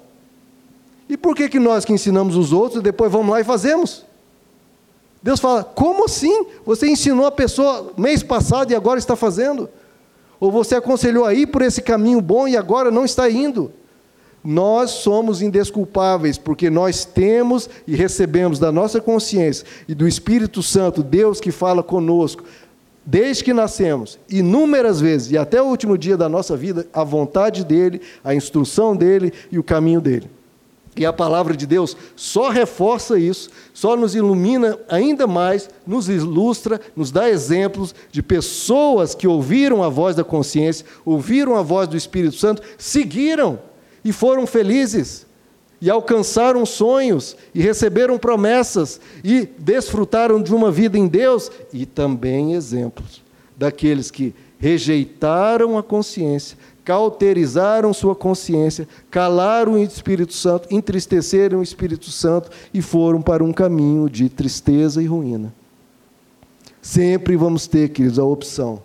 E 1.11 1.17
por 1.17 1.35
que, 1.35 1.49
que 1.49 1.59
nós 1.59 1.85
que 1.85 1.93
ensinamos 1.93 2.37
os 2.37 2.53
outros, 2.53 2.81
depois 2.81 3.11
vamos 3.11 3.33
lá 3.33 3.41
e 3.41 3.45
fazemos? 3.45 4.07
Deus 5.21 5.41
fala: 5.41 5.65
como 5.65 6.05
assim? 6.05 6.47
Você 6.65 6.89
ensinou 6.89 7.27
a 7.27 7.33
pessoa 7.33 7.93
mês 7.99 8.23
passado 8.23 8.71
e 8.71 8.77
agora 8.77 9.01
está 9.01 9.17
fazendo? 9.17 9.69
Ou 10.39 10.53
você 10.53 10.77
aconselhou 10.77 11.25
a 11.25 11.35
ir 11.35 11.49
por 11.49 11.63
esse 11.63 11.83
caminho 11.83 12.21
bom 12.21 12.47
e 12.47 12.57
agora 12.57 12.93
não 12.93 13.05
está 13.05 13.29
indo? 13.29 13.73
Nós 14.43 14.91
somos 14.91 15.43
indesculpáveis, 15.43 16.39
porque 16.39 16.71
nós 16.71 17.05
temos 17.05 17.69
e 17.89 17.97
recebemos 17.97 18.61
da 18.61 18.71
nossa 18.71 19.01
consciência 19.01 19.67
e 19.89 19.95
do 19.97 20.07
Espírito 20.07 20.63
Santo, 20.63 21.03
Deus 21.03 21.41
que 21.41 21.51
fala 21.51 21.83
conosco, 21.83 22.45
desde 23.05 23.43
que 23.43 23.53
nascemos, 23.53 24.17
inúmeras 24.31 25.01
vezes, 25.01 25.33
e 25.33 25.37
até 25.37 25.61
o 25.61 25.67
último 25.67 25.99
dia 25.99 26.17
da 26.17 26.29
nossa 26.29 26.57
vida, 26.57 26.87
a 26.93 27.03
vontade 27.03 27.65
dEle, 27.65 28.01
a 28.23 28.33
instrução 28.33 28.97
dEle 28.97 29.33
e 29.51 29.59
o 29.59 29.65
caminho 29.65 30.01
dEle. 30.01 30.40
E 30.97 31.07
a 31.07 31.13
palavra 31.13 31.57
de 31.57 31.67
Deus 31.67 31.97
só 32.17 32.49
reforça 32.49 33.19
isso, 33.19 33.49
só 33.73 33.97
nos 33.97 34.15
ilumina 34.15 34.79
ainda 34.89 35.27
mais, 35.27 35.71
nos 35.87 36.09
ilustra, 36.09 36.81
nos 36.97 37.13
dá 37.13 37.31
exemplos 37.31 37.95
de 38.11 38.23
pessoas 38.23 39.15
que 39.15 39.29
ouviram 39.29 39.83
a 39.85 39.89
voz 39.89 40.17
da 40.17 40.25
consciência, 40.25 40.85
ouviram 41.05 41.57
a 41.57 41.63
voz 41.63 41.87
do 41.87 41.97
Espírito 41.97 42.37
Santo, 42.37 42.63
seguiram 42.77 43.59
e 44.05 44.13
foram 44.13 44.47
felizes, 44.47 45.27
e 45.81 45.89
alcançaram 45.89 46.67
sonhos, 46.67 47.37
e 47.55 47.63
receberam 47.63 48.19
promessas, 48.19 49.01
e 49.25 49.49
desfrutaram 49.59 50.43
de 50.43 50.55
uma 50.55 50.71
vida 50.71 50.99
em 50.99 51.07
Deus, 51.07 51.51
e 51.73 51.87
também 51.87 52.53
exemplos 52.55 53.23
daqueles 53.57 54.11
que 54.11 54.35
rejeitaram 54.59 55.79
a 55.79 55.83
consciência, 55.83 56.59
cauterizaram 56.85 57.93
sua 57.93 58.15
consciência, 58.15 58.89
calaram 59.11 59.75
o 59.75 59.79
Espírito 59.79 60.33
Santo, 60.33 60.69
entristeceram 60.71 61.61
o 61.61 61.63
Espírito 61.63 62.11
Santo 62.11 62.51
e 62.73 62.81
foram 62.81 63.21
para 63.23 63.45
um 63.45 63.53
caminho 63.53 64.09
de 64.09 64.29
tristeza 64.29 65.03
e 65.03 65.07
ruína. 65.07 65.53
Sempre 66.83 67.37
vamos 67.37 67.67
ter, 67.67 67.91
queridos, 67.91 68.19
a 68.19 68.25
opção. 68.25 68.83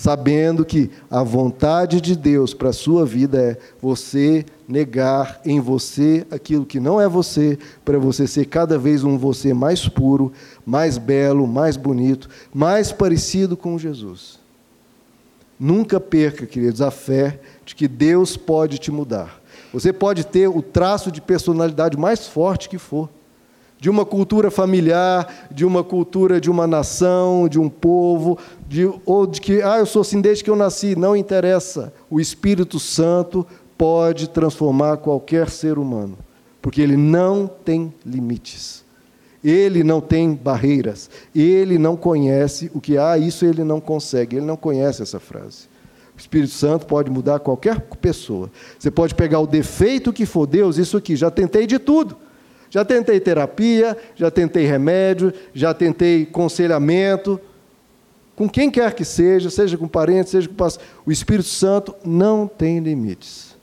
sabendo 0.00 0.64
que 0.64 0.90
a 1.10 1.22
vontade 1.22 2.00
de 2.00 2.16
Deus 2.16 2.54
para 2.54 2.70
a 2.70 2.72
sua 2.72 3.04
vida 3.04 3.38
é 3.38 3.58
você 3.82 4.46
negar 4.66 5.42
em 5.44 5.60
você 5.60 6.26
aquilo 6.30 6.64
que 6.64 6.80
não 6.80 6.98
é 6.98 7.06
você, 7.06 7.58
para 7.84 7.98
você 7.98 8.26
ser 8.26 8.46
cada 8.46 8.78
vez 8.78 9.04
um 9.04 9.18
você 9.18 9.52
mais 9.52 9.86
puro, 9.86 10.32
mais 10.64 10.96
belo, 10.96 11.46
mais 11.46 11.76
bonito, 11.76 12.30
mais 12.50 12.90
parecido 12.90 13.58
com 13.58 13.78
Jesus. 13.78 14.39
Nunca 15.60 16.00
perca, 16.00 16.46
queridos, 16.46 16.80
a 16.80 16.90
fé 16.90 17.38
de 17.66 17.74
que 17.74 17.86
Deus 17.86 18.34
pode 18.34 18.78
te 18.78 18.90
mudar. 18.90 19.40
Você 19.74 19.92
pode 19.92 20.24
ter 20.24 20.48
o 20.48 20.62
traço 20.62 21.12
de 21.12 21.20
personalidade 21.20 21.98
mais 21.98 22.26
forte 22.26 22.66
que 22.66 22.78
for 22.78 23.10
de 23.80 23.88
uma 23.88 24.04
cultura 24.04 24.50
familiar, 24.50 25.48
de 25.50 25.64
uma 25.64 25.82
cultura 25.82 26.40
de 26.40 26.50
uma 26.50 26.66
nação, 26.66 27.48
de 27.48 27.58
um 27.58 27.68
povo, 27.68 28.38
de, 28.68 28.86
ou 29.06 29.26
de 29.26 29.40
que, 29.40 29.62
ah, 29.62 29.78
eu 29.78 29.86
sou 29.86 30.02
assim 30.02 30.20
desde 30.20 30.44
que 30.44 30.50
eu 30.50 30.56
nasci. 30.56 30.94
Não 30.94 31.16
interessa. 31.16 31.92
O 32.10 32.20
Espírito 32.20 32.78
Santo 32.78 33.46
pode 33.78 34.28
transformar 34.28 34.98
qualquer 34.98 35.48
ser 35.48 35.78
humano, 35.78 36.18
porque 36.60 36.82
ele 36.82 36.96
não 36.96 37.46
tem 37.46 37.92
limites. 38.04 38.84
Ele 39.42 39.82
não 39.82 40.00
tem 40.00 40.34
barreiras. 40.34 41.08
Ele 41.34 41.78
não 41.78 41.96
conhece 41.96 42.70
o 42.74 42.80
que 42.80 42.98
há, 42.98 43.16
isso 43.16 43.44
ele 43.44 43.64
não 43.64 43.80
consegue. 43.80 44.36
Ele 44.36 44.46
não 44.46 44.56
conhece 44.56 45.02
essa 45.02 45.18
frase. 45.18 45.68
O 46.16 46.20
Espírito 46.20 46.52
Santo 46.52 46.86
pode 46.86 47.10
mudar 47.10 47.38
qualquer 47.38 47.80
pessoa. 47.80 48.50
Você 48.78 48.90
pode 48.90 49.14
pegar 49.14 49.40
o 49.40 49.46
defeito 49.46 50.12
que 50.12 50.26
for, 50.26 50.46
Deus, 50.46 50.76
isso 50.76 50.96
aqui, 50.96 51.16
já 51.16 51.30
tentei 51.30 51.66
de 51.66 51.78
tudo. 51.78 52.16
Já 52.68 52.84
tentei 52.84 53.18
terapia, 53.18 53.96
já 54.14 54.30
tentei 54.30 54.66
remédio, 54.66 55.32
já 55.54 55.72
tentei 55.72 56.26
conselhamento. 56.26 57.40
Com 58.36 58.48
quem 58.48 58.70
quer 58.70 58.92
que 58.94 59.04
seja, 59.04 59.48
seja 59.48 59.78
com 59.78 59.88
parente, 59.88 60.30
seja 60.30 60.48
com 60.48 60.54
pastor, 60.54 60.84
o 61.06 61.10
Espírito 61.10 61.48
Santo 61.48 61.94
não 62.04 62.46
tem 62.46 62.78
limites. 62.78 63.56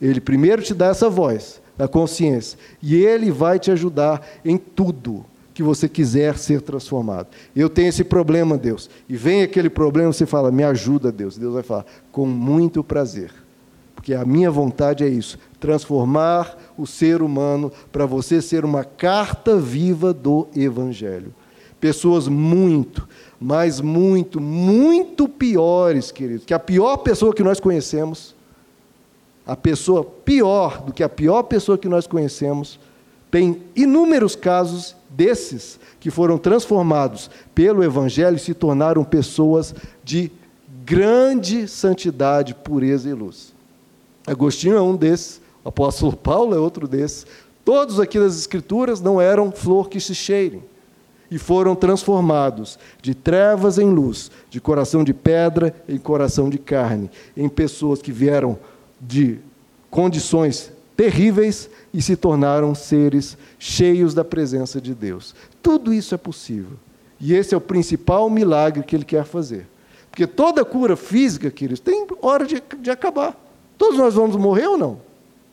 Ele 0.00 0.20
primeiro 0.20 0.62
te 0.62 0.74
dá 0.74 0.88
essa 0.88 1.08
voz, 1.08 1.61
da 1.82 1.88
consciência, 1.88 2.56
e 2.80 2.94
ele 2.94 3.32
vai 3.32 3.58
te 3.58 3.68
ajudar 3.72 4.24
em 4.44 4.56
tudo 4.56 5.26
que 5.52 5.64
você 5.64 5.88
quiser 5.88 6.38
ser 6.38 6.60
transformado. 6.62 7.26
Eu 7.56 7.68
tenho 7.68 7.88
esse 7.88 8.04
problema, 8.04 8.56
Deus. 8.56 8.88
E 9.08 9.16
vem 9.16 9.42
aquele 9.42 9.68
problema, 9.68 10.12
você 10.12 10.24
fala: 10.24 10.52
"Me 10.52 10.62
ajuda, 10.62 11.10
Deus". 11.10 11.36
Deus 11.36 11.54
vai 11.54 11.64
falar: 11.64 11.84
"Com 12.12 12.24
muito 12.24 12.84
prazer". 12.84 13.32
Porque 13.96 14.14
a 14.14 14.24
minha 14.24 14.48
vontade 14.48 15.02
é 15.02 15.08
isso, 15.08 15.40
transformar 15.58 16.56
o 16.78 16.86
ser 16.86 17.20
humano 17.20 17.72
para 17.90 18.06
você 18.06 18.40
ser 18.40 18.64
uma 18.64 18.84
carta 18.84 19.56
viva 19.56 20.12
do 20.12 20.46
Evangelho. 20.54 21.34
Pessoas 21.80 22.28
muito, 22.28 23.08
mas 23.40 23.80
muito, 23.80 24.40
muito 24.40 25.28
piores, 25.28 26.12
queridos, 26.12 26.44
que 26.44 26.54
a 26.54 26.60
pior 26.60 26.98
pessoa 26.98 27.34
que 27.34 27.42
nós 27.42 27.58
conhecemos, 27.58 28.36
a 29.46 29.56
pessoa 29.56 30.04
pior 30.04 30.82
do 30.82 30.92
que 30.92 31.02
a 31.02 31.08
pior 31.08 31.42
pessoa 31.42 31.76
que 31.76 31.88
nós 31.88 32.06
conhecemos, 32.06 32.78
tem 33.30 33.62
inúmeros 33.74 34.36
casos 34.36 34.94
desses 35.08 35.80
que 35.98 36.10
foram 36.10 36.38
transformados 36.38 37.30
pelo 37.54 37.82
Evangelho 37.82 38.36
e 38.36 38.40
se 38.40 38.54
tornaram 38.54 39.04
pessoas 39.04 39.74
de 40.04 40.30
grande 40.84 41.66
santidade, 41.68 42.54
pureza 42.54 43.08
e 43.08 43.14
luz. 43.14 43.54
Agostinho 44.26 44.76
é 44.76 44.82
um 44.82 44.96
desses, 44.96 45.40
o 45.64 45.68
apóstolo 45.68 46.16
Paulo 46.16 46.54
é 46.54 46.58
outro 46.58 46.86
desses. 46.86 47.26
Todos 47.64 48.00
aqui 48.00 48.18
das 48.18 48.36
Escrituras 48.36 49.00
não 49.00 49.20
eram 49.20 49.52
flor 49.52 49.88
que 49.88 50.00
se 50.00 50.14
cheirem 50.14 50.62
e 51.30 51.38
foram 51.38 51.74
transformados 51.74 52.78
de 53.00 53.14
trevas 53.14 53.78
em 53.78 53.88
luz, 53.88 54.30
de 54.50 54.60
coração 54.60 55.02
de 55.02 55.14
pedra 55.14 55.74
em 55.88 55.96
coração 55.96 56.50
de 56.50 56.58
carne, 56.58 57.10
em 57.34 57.48
pessoas 57.48 58.02
que 58.02 58.12
vieram 58.12 58.58
de 59.02 59.38
condições 59.90 60.72
terríveis 60.96 61.68
e 61.92 62.00
se 62.00 62.14
tornaram 62.14 62.74
seres 62.74 63.36
cheios 63.58 64.14
da 64.14 64.24
presença 64.24 64.80
de 64.80 64.94
Deus. 64.94 65.34
Tudo 65.60 65.92
isso 65.92 66.14
é 66.14 66.18
possível. 66.18 66.76
E 67.20 67.34
esse 67.34 67.54
é 67.54 67.56
o 67.56 67.60
principal 67.60 68.30
milagre 68.30 68.84
que 68.84 68.94
ele 68.94 69.04
quer 69.04 69.24
fazer. 69.24 69.66
Porque 70.10 70.26
toda 70.26 70.64
cura 70.64 70.96
física, 70.96 71.50
queridos, 71.50 71.80
tem 71.80 72.06
hora 72.20 72.46
de, 72.46 72.62
de 72.80 72.90
acabar. 72.90 73.36
Todos 73.76 73.98
nós 73.98 74.14
vamos 74.14 74.36
morrer 74.36 74.68
ou 74.68 74.78
não? 74.78 75.00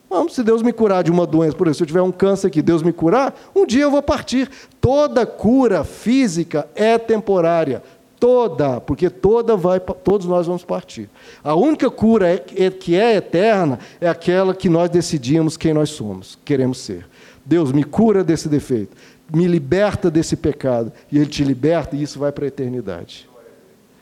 Vamos, 0.10 0.34
se 0.34 0.44
Deus 0.44 0.64
me 0.64 0.74
curar 0.74 1.04
de 1.04 1.12
uma 1.12 1.26
doença, 1.26 1.56
por 1.56 1.68
exemplo, 1.68 1.78
se 1.78 1.84
eu 1.84 1.88
tiver 1.88 2.02
um 2.02 2.12
câncer 2.12 2.48
aqui, 2.48 2.62
Deus 2.62 2.82
me 2.82 2.92
curar, 2.92 3.40
um 3.56 3.66
dia 3.66 3.84
eu 3.84 3.92
vou 3.92 4.02
partir. 4.02 4.50
Toda 4.82 5.26
cura 5.26 5.84
física 5.84 6.68
é 6.74 6.98
temporária. 6.98 7.84
Toda, 8.20 8.82
porque 8.82 9.10
toda 9.10 9.56
vai, 9.56 9.80
todos 9.80 10.28
nós 10.28 10.46
vamos 10.46 10.64
partir. 10.64 11.10
A 11.42 11.56
única 11.56 11.90
cura 11.90 12.28
é, 12.30 12.44
é, 12.58 12.70
que 12.70 12.96
é 12.96 13.16
eterna 13.16 13.80
é 14.02 14.10
aquela 14.10 14.54
que 14.54 14.68
nós 14.68 14.90
decidimos 14.90 15.56
quem 15.56 15.74
nós 15.74 15.92
somos, 15.92 16.38
queremos 16.44 16.80
ser. 16.80 17.08
Deus 17.46 17.72
me 17.72 17.84
cura 17.84 18.24
desse 18.24 18.50
defeito, 18.50 18.96
me 19.34 19.48
liberta 19.48 20.12
desse 20.12 20.36
pecado, 20.36 20.92
e 21.10 21.18
Ele 21.18 21.28
te 21.28 21.44
liberta, 21.44 21.96
e 21.96 22.04
isso 22.04 22.20
vai 22.20 22.32
para 22.32 22.44
a 22.44 22.50
eternidade. 22.50 23.30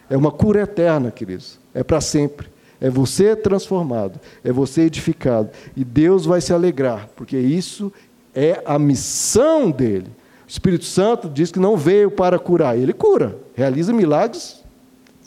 É 0.09 0.17
uma 0.17 0.31
cura 0.31 0.61
eterna, 0.61 1.11
queridos, 1.11 1.59
é 1.73 1.83
para 1.83 2.01
sempre. 2.01 2.47
É 2.79 2.89
você 2.89 3.35
transformado, 3.35 4.19
é 4.43 4.51
você 4.51 4.81
edificado. 4.81 5.49
E 5.75 5.83
Deus 5.83 6.25
vai 6.25 6.41
se 6.41 6.53
alegrar, 6.53 7.09
porque 7.15 7.37
isso 7.37 7.91
é 8.33 8.61
a 8.65 8.77
missão 8.77 9.71
dele. 9.71 10.11
O 10.47 10.49
Espírito 10.49 10.85
Santo 10.85 11.29
diz 11.29 11.51
que 11.51 11.59
não 11.59 11.75
veio 11.75 12.09
para 12.09 12.39
curar, 12.39 12.77
ele 12.77 12.93
cura, 12.93 13.37
realiza 13.53 13.91
milagres 13.91 14.65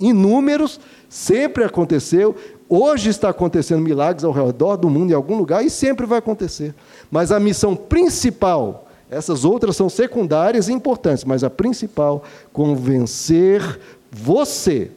inúmeros, 0.00 0.80
sempre 1.08 1.62
aconteceu. 1.62 2.34
Hoje 2.68 3.10
está 3.10 3.28
acontecendo 3.28 3.82
milagres 3.82 4.24
ao 4.24 4.32
redor 4.32 4.76
do 4.76 4.88
mundo, 4.88 5.10
em 5.10 5.14
algum 5.14 5.36
lugar, 5.36 5.64
e 5.64 5.68
sempre 5.68 6.06
vai 6.06 6.18
acontecer. 6.18 6.74
Mas 7.10 7.30
a 7.30 7.38
missão 7.38 7.76
principal, 7.76 8.88
essas 9.10 9.44
outras 9.44 9.76
são 9.76 9.88
secundárias 9.88 10.68
e 10.68 10.72
importantes, 10.72 11.24
mas 11.24 11.44
a 11.44 11.50
principal, 11.50 12.24
convencer 12.52 13.78
você 14.10 14.90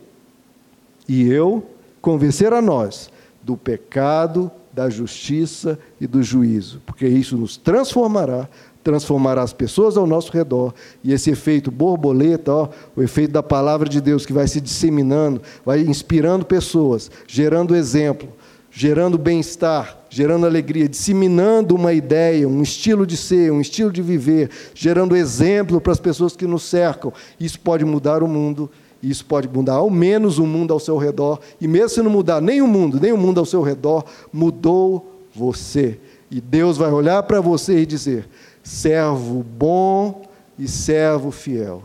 e 1.07 1.28
eu 1.30 1.63
convencer 2.01 2.53
a 2.53 2.61
nós 2.61 3.09
do 3.41 3.57
pecado, 3.57 4.49
da 4.71 4.89
justiça 4.89 5.78
e 5.99 6.07
do 6.07 6.24
juízo, 6.24 6.82
porque 6.86 7.07
isso 7.07 7.38
nos 7.38 7.57
transformará, 7.57 8.49
transformará 8.84 9.41
as 9.41 9.53
pessoas 9.53 9.95
ao 9.95 10.05
nosso 10.05 10.31
redor, 10.31 10.73
e 11.03 11.13
esse 11.13 11.31
efeito 11.31 11.71
borboleta, 11.71 12.51
ó, 12.51 12.69
o 12.95 13.01
efeito 13.01 13.31
da 13.31 13.41
palavra 13.41 13.88
de 13.88 14.01
Deus 14.01 14.25
que 14.25 14.34
vai 14.34 14.47
se 14.47 14.59
disseminando, 14.59 15.41
vai 15.65 15.81
inspirando 15.81 16.45
pessoas, 16.45 17.09
gerando 17.25 17.75
exemplo, 17.75 18.27
gerando 18.69 19.17
bem-estar, 19.17 19.97
gerando 20.09 20.45
alegria, 20.45 20.89
disseminando 20.89 21.75
uma 21.75 21.93
ideia, 21.93 22.47
um 22.47 22.61
estilo 22.61 23.05
de 23.05 23.15
ser, 23.15 23.51
um 23.51 23.61
estilo 23.61 23.91
de 23.91 24.01
viver, 24.01 24.49
gerando 24.73 25.15
exemplo 25.15 25.79
para 25.79 25.93
as 25.93 25.99
pessoas 25.99 26.36
que 26.36 26.45
nos 26.45 26.63
cercam. 26.63 27.13
Isso 27.39 27.59
pode 27.59 27.86
mudar 27.86 28.21
o 28.21 28.27
mundo 28.27 28.69
isso 29.03 29.25
pode 29.25 29.49
mudar 29.49 29.73
ao 29.73 29.89
menos 29.89 30.38
o 30.38 30.45
mundo 30.45 30.71
ao 30.71 30.79
seu 30.79 30.97
redor. 30.97 31.41
E 31.59 31.67
mesmo 31.67 31.89
se 31.89 32.01
não 32.01 32.09
mudar 32.09 32.39
nem 32.39 32.61
o 32.61 32.67
mundo, 32.67 32.97
nem 33.01 33.11
o 33.11 33.17
mundo 33.17 33.38
ao 33.38 33.45
seu 33.45 33.61
redor, 33.61 34.05
mudou 34.31 35.27
você. 35.36 35.99
E 36.31 36.39
Deus 36.39 36.77
vai 36.77 36.89
olhar 36.89 37.21
para 37.23 37.41
você 37.41 37.79
e 37.79 37.86
dizer: 37.86 38.27
servo 38.64 39.43
bom 39.43 40.24
e 40.57 40.68
servo 40.68 41.30
fiel. 41.30 41.84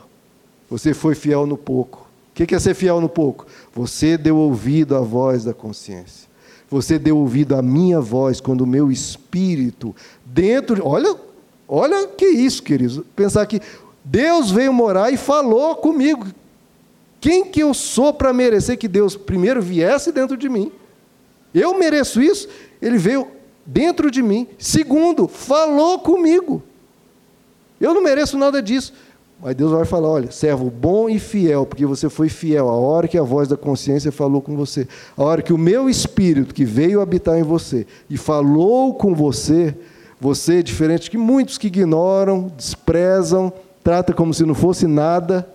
Você 0.70 0.94
foi 0.94 1.14
fiel 1.14 1.46
no 1.46 1.56
pouco. 1.56 2.06
O 2.30 2.46
que 2.46 2.54
é 2.54 2.58
ser 2.58 2.74
fiel 2.74 3.00
no 3.00 3.08
pouco? 3.08 3.46
Você 3.74 4.16
deu 4.16 4.36
ouvido 4.36 4.96
à 4.96 5.00
voz 5.00 5.44
da 5.44 5.52
consciência. 5.52 6.28
Você 6.70 6.98
deu 6.98 7.16
ouvido 7.16 7.56
à 7.56 7.62
minha 7.62 8.00
voz 8.00 8.40
quando 8.40 8.60
o 8.60 8.66
meu 8.66 8.92
espírito 8.92 9.96
dentro. 10.24 10.86
Olha, 10.86 11.16
olha 11.66 12.06
que 12.06 12.26
isso, 12.26 12.62
queridos. 12.62 13.02
Pensar 13.16 13.44
que 13.46 13.60
Deus 14.04 14.50
veio 14.50 14.72
morar 14.72 15.12
e 15.12 15.16
falou 15.16 15.74
comigo. 15.76 16.26
Quem 17.20 17.44
que 17.44 17.60
eu 17.60 17.74
sou 17.74 18.14
para 18.14 18.32
merecer 18.32 18.78
que 18.78 18.86
Deus 18.86 19.16
primeiro 19.16 19.60
viesse 19.60 20.12
dentro 20.12 20.36
de 20.36 20.48
mim? 20.48 20.70
Eu 21.52 21.76
mereço 21.76 22.22
isso? 22.22 22.48
Ele 22.80 22.98
veio 22.98 23.26
dentro 23.68 24.10
de 24.10 24.22
mim. 24.22 24.48
Segundo, 24.58 25.28
falou 25.28 25.98
comigo. 25.98 26.62
Eu 27.78 27.92
não 27.92 28.02
mereço 28.02 28.38
nada 28.38 28.62
disso. 28.62 28.94
Mas 29.40 29.54
Deus 29.54 29.70
vai 29.70 29.84
falar: 29.84 30.08
olha, 30.08 30.30
servo 30.32 30.70
bom 30.70 31.08
e 31.08 31.18
fiel, 31.18 31.66
porque 31.66 31.86
você 31.86 32.08
foi 32.08 32.28
fiel 32.28 32.68
a 32.68 32.74
hora 32.74 33.06
que 33.06 33.18
a 33.18 33.22
voz 33.22 33.46
da 33.46 33.56
consciência 33.56 34.10
falou 34.10 34.40
com 34.40 34.56
você, 34.56 34.88
a 35.16 35.22
hora 35.22 35.42
que 35.42 35.52
o 35.52 35.58
meu 35.58 35.88
espírito 35.88 36.54
que 36.54 36.64
veio 36.64 37.00
habitar 37.00 37.38
em 37.38 37.44
você 37.44 37.86
e 38.10 38.16
falou 38.16 38.94
com 38.94 39.14
você, 39.14 39.76
você, 40.18 40.60
diferente 40.60 41.10
que 41.10 41.18
muitos 41.18 41.56
que 41.56 41.68
ignoram, 41.68 42.50
desprezam, 42.56 43.52
trata 43.84 44.12
como 44.12 44.34
se 44.34 44.44
não 44.44 44.54
fosse 44.54 44.88
nada, 44.88 45.48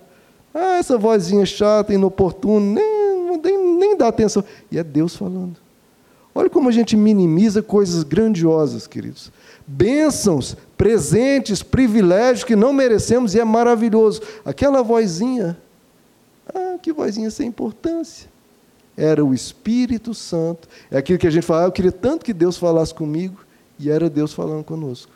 ah, 0.54 0.78
essa 0.78 0.98
vozinha 0.98 1.46
chata, 1.46 1.94
inoportuna, 1.94 2.80
nem, 2.80 3.42
nem, 3.44 3.78
nem 3.80 3.98
dá 3.98 4.08
atenção. 4.08 4.46
E 4.72 4.78
é 4.78 4.84
Deus 4.84 5.14
falando. 5.14 5.63
Olha 6.36 6.50
como 6.50 6.70
a 6.70 6.72
gente 6.72 6.98
minimiza 6.98 7.62
coisas 7.62 8.04
grandiosas, 8.04 8.88
queridos. 8.88 9.32
Bênçãos, 9.68 10.58
presentes, 10.76 11.62
privilégios 11.62 12.44
que 12.44 12.56
não 12.56 12.74
merecemos 12.74 13.36
e 13.36 13.40
é 13.40 13.44
maravilhoso. 13.44 14.22
Aquela 14.44 14.82
vozinha, 14.82 15.58
ah, 16.54 16.78
que 16.82 16.92
vozinha 16.92 17.30
sem 17.30 17.48
importância. 17.48 18.30
Era 18.98 19.24
o 19.24 19.34
Espírito 19.34 20.14
Santo. 20.14 20.68
É 20.90 20.98
aquilo 20.98 21.20
que 21.20 21.28
a 21.28 21.32
gente 21.32 21.46
fala, 21.46 21.64
ah, 21.64 21.68
eu 21.68 21.72
queria 21.72 21.92
tanto 21.92 22.26
que 22.26 22.34
Deus 22.34 22.58
falasse 22.58 22.94
comigo, 22.94 23.38
e 23.80 23.90
era 23.90 24.10
Deus 24.10 24.34
falando 24.34 24.64
conosco. 24.64 25.12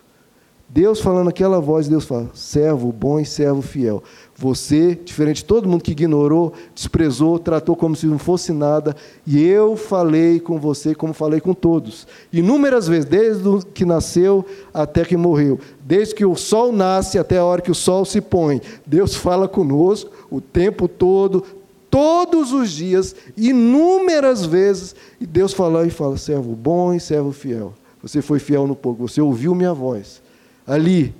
Deus 0.70 0.99
falando 0.99 1.30
aquela 1.30 1.61
voz, 1.61 1.88
Deus 1.88 2.03
fala: 2.03 2.30
servo 2.34 2.91
bom 2.91 3.20
e 3.20 3.26
servo 3.26 3.61
fiel. 3.61 4.03
Você, 4.36 4.95
diferente 4.95 5.38
de 5.38 5.45
todo 5.45 5.68
mundo 5.68 5.82
que 5.82 5.93
ignorou, 5.93 6.51
desprezou, 6.76 7.39
tratou 7.39 7.74
como 7.76 7.95
se 7.95 8.05
não 8.05 8.20
fosse 8.20 8.51
nada, 8.51 8.93
e 9.26 9.41
eu 9.41 9.78
falei 9.78 10.41
com 10.41 10.59
você 10.59 10.93
como 10.93 11.13
falei 11.13 11.39
com 11.39 11.53
todos. 11.53 12.05
Inúmeras 12.34 12.86
vezes, 12.86 13.05
desde 13.05 13.65
que 13.74 13.86
nasceu 13.86 14.45
até 14.74 15.05
que 15.05 15.15
morreu, 15.15 15.57
desde 15.86 16.13
que 16.13 16.26
o 16.26 16.36
sol 16.36 16.74
nasce 16.74 17.18
até 17.18 17.38
a 17.38 17.45
hora 17.45 17.61
que 17.61 17.72
o 17.72 17.76
sol 17.76 18.03
se 18.03 18.20
põe. 18.20 18.61
Deus 18.86 19.15
fala 19.15 19.47
conosco 19.47 20.11
o 20.30 20.41
tempo 20.41 20.89
todo, 20.89 21.45
todos 21.89 22.51
os 22.51 22.72
dias, 22.72 23.15
inúmeras 23.38 24.45
vezes, 24.45 24.93
e 25.20 25.26
Deus 25.26 25.53
fala 25.53 25.88
e 25.88 25.89
fala: 25.89 26.18
servo 26.18 26.53
bom 26.53 26.93
e 26.93 26.99
servo 26.99 27.32
fiel. 27.32 27.74
Você 28.03 28.22
foi 28.22 28.38
fiel 28.38 28.68
no 28.68 28.76
pouco, 28.76 29.07
você 29.07 29.22
ouviu 29.22 29.55
minha 29.55 29.74
voz 29.74 30.26
ali, 30.68 31.15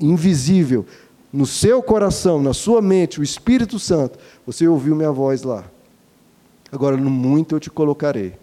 invisível, 0.00 0.84
no 1.32 1.46
seu 1.46 1.80
coração, 1.82 2.42
na 2.42 2.52
sua 2.52 2.82
mente, 2.82 3.20
o 3.20 3.22
Espírito 3.22 3.78
Santo, 3.78 4.18
você 4.44 4.66
ouviu 4.66 4.96
minha 4.96 5.12
voz 5.12 5.44
lá. 5.44 5.64
Agora, 6.72 6.96
no 6.96 7.08
muito 7.08 7.54
eu 7.54 7.60
te 7.60 7.70
colocarei. 7.70 8.34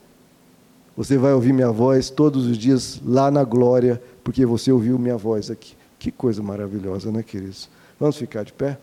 Você 0.96 1.18
vai 1.18 1.34
ouvir 1.34 1.52
minha 1.52 1.72
voz 1.72 2.10
todos 2.10 2.46
os 2.46 2.58
dias 2.58 3.02
lá 3.06 3.30
na 3.30 3.44
glória, 3.44 4.02
porque 4.24 4.46
você 4.46 4.72
ouviu 4.72 4.98
minha 4.98 5.18
voz 5.18 5.52
aqui. 5.52 5.76
Que 6.00 6.10
coisa 6.12 6.42
maravilhosa, 6.42 7.12
né, 7.12 7.22
queridos? 7.22 7.70
Vamos 8.00 8.16
ficar 8.16 8.44
de 8.44 8.54
pé? 8.54 8.78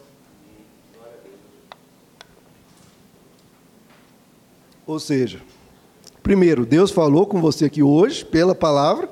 Ou 4.87 4.99
seja, 4.99 5.41
primeiro, 6.23 6.67
Deus 6.67 6.91
falou 6.91 7.25
com 7.25 7.41
você 7.41 7.65
aqui 7.65 7.83
hoje, 7.83 8.25
pela 8.25 8.55
palavra 8.55 9.09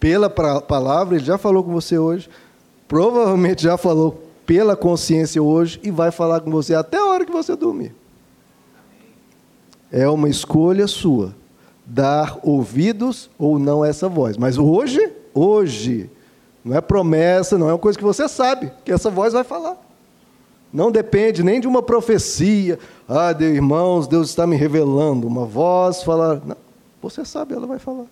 pela 0.00 0.30
palavra, 0.30 1.16
ele 1.16 1.24
já 1.24 1.36
falou 1.36 1.62
com 1.62 1.70
você 1.70 1.98
hoje, 1.98 2.28
provavelmente 2.88 3.62
já 3.62 3.76
falou 3.76 4.24
pela 4.46 4.74
consciência 4.74 5.40
hoje 5.40 5.78
e 5.82 5.90
vai 5.90 6.10
falar 6.10 6.40
com 6.40 6.50
você 6.50 6.74
até 6.74 6.96
a 6.96 7.04
hora 7.04 7.24
que 7.24 7.30
você 7.30 7.54
dormir. 7.54 7.94
É 9.92 10.08
uma 10.08 10.28
escolha 10.28 10.86
sua 10.86 11.34
dar 11.84 12.38
ouvidos 12.42 13.28
ou 13.38 13.58
não 13.58 13.82
a 13.82 13.88
essa 13.88 14.08
voz. 14.08 14.36
Mas 14.36 14.56
hoje, 14.56 15.12
hoje, 15.34 16.08
não 16.64 16.76
é 16.76 16.80
promessa, 16.80 17.58
não 17.58 17.68
é 17.68 17.72
uma 17.72 17.78
coisa 17.78 17.98
que 17.98 18.04
você 18.04 18.28
sabe 18.28 18.72
que 18.84 18.92
essa 18.92 19.10
voz 19.10 19.32
vai 19.32 19.44
falar. 19.44 19.76
Não 20.72 20.90
depende 20.90 21.42
nem 21.42 21.60
de 21.60 21.66
uma 21.66 21.82
profecia. 21.82 22.78
Ah, 23.08 23.32
Deus, 23.32 23.54
irmãos, 23.54 24.06
Deus 24.06 24.28
está 24.28 24.46
me 24.46 24.56
revelando. 24.56 25.26
Uma 25.26 25.44
voz 25.44 26.02
falar. 26.04 26.40
Não, 26.46 26.56
você 27.02 27.24
sabe, 27.24 27.54
ela 27.54 27.66
vai 27.66 27.80
falar. 27.80 28.06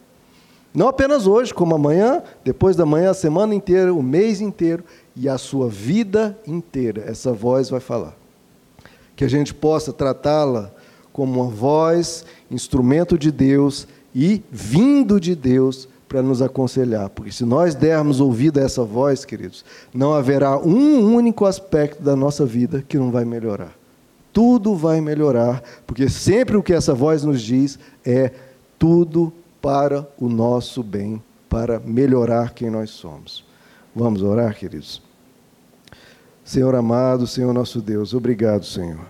Não 0.75 0.89
apenas 0.89 1.27
hoje, 1.27 1.53
como 1.53 1.75
amanhã, 1.75 2.23
depois 2.45 2.77
da 2.77 2.85
manhã, 2.85 3.11
a 3.11 3.15
semana 3.15 3.55
inteira, 3.55 3.93
o 3.93 4.03
mês 4.03 4.41
inteiro 4.41 4.85
e 5.17 5.29
a 5.29 5.39
sua 5.39 5.69
vida 5.69 6.39
inteira. 6.47 7.05
Essa 7.07 7.33
voz 7.33 7.71
vai 7.71 7.81
falar. 7.81 8.17
Que 9.17 9.25
a 9.25 9.29
gente 9.29 9.55
possa 9.55 9.93
tratá-la 9.93 10.71
como 11.13 11.41
uma 11.41 11.51
voz, 11.51 12.25
instrumento 12.51 13.19
de 13.19 13.33
Deus 13.33 13.89
e 14.15 14.43
vindo 14.51 15.19
de 15.19 15.35
Deus 15.35 15.89
para 16.09 16.23
nos 16.23 16.41
aconselhar. 16.41 17.11
Porque 17.11 17.33
se 17.33 17.45
nós 17.45 17.75
dermos 17.75 18.21
ouvido 18.21 18.61
a 18.61 18.63
essa 18.63 18.85
voz, 18.85 19.25
queridos, 19.25 19.65
não 19.93 20.15
haverá 20.15 20.57
um 20.59 21.15
único 21.15 21.45
aspecto 21.45 22.03
da 22.03 22.15
nossa 22.15 22.47
vida 22.47 22.85
que 22.87 22.97
não 22.97 23.11
vai 23.11 23.25
melhorar. 23.25 23.77
Tudo 24.33 24.77
vai 24.77 25.01
melhorar, 25.01 25.63
porque 25.87 26.09
sempre 26.09 26.57
o 26.57 26.63
que 26.63 26.73
essa 26.73 26.95
voz 26.95 27.25
nos 27.25 27.43
diz 27.43 27.79
é 28.05 28.31
tudo 28.79 29.33
para 29.61 30.09
o 30.19 30.29
nosso 30.29 30.83
bem, 30.83 31.23
para 31.49 31.81
melhorar 31.81 32.55
quem 32.55 32.71
nós 32.71 32.91
somos. 32.91 33.45
Vamos 33.95 34.23
orar, 34.23 34.55
queridos? 34.55 35.03
Senhor 36.45 36.75
amado, 36.75 37.27
Senhor 37.27 37.53
nosso 37.53 37.81
Deus, 37.81 38.15
obrigado, 38.15 38.65
Senhor, 38.65 39.05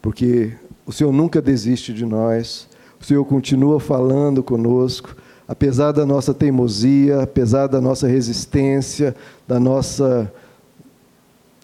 porque 0.00 0.54
o 0.86 0.92
Senhor 0.92 1.12
nunca 1.12 1.42
desiste 1.42 1.92
de 1.92 2.06
nós, 2.06 2.66
o 2.98 3.04
Senhor 3.04 3.24
continua 3.24 3.78
falando 3.78 4.42
conosco, 4.42 5.14
apesar 5.46 5.92
da 5.92 6.06
nossa 6.06 6.32
teimosia, 6.32 7.22
apesar 7.22 7.66
da 7.66 7.80
nossa 7.80 8.06
resistência, 8.06 9.14
da 9.46 9.60
nossa 9.60 10.32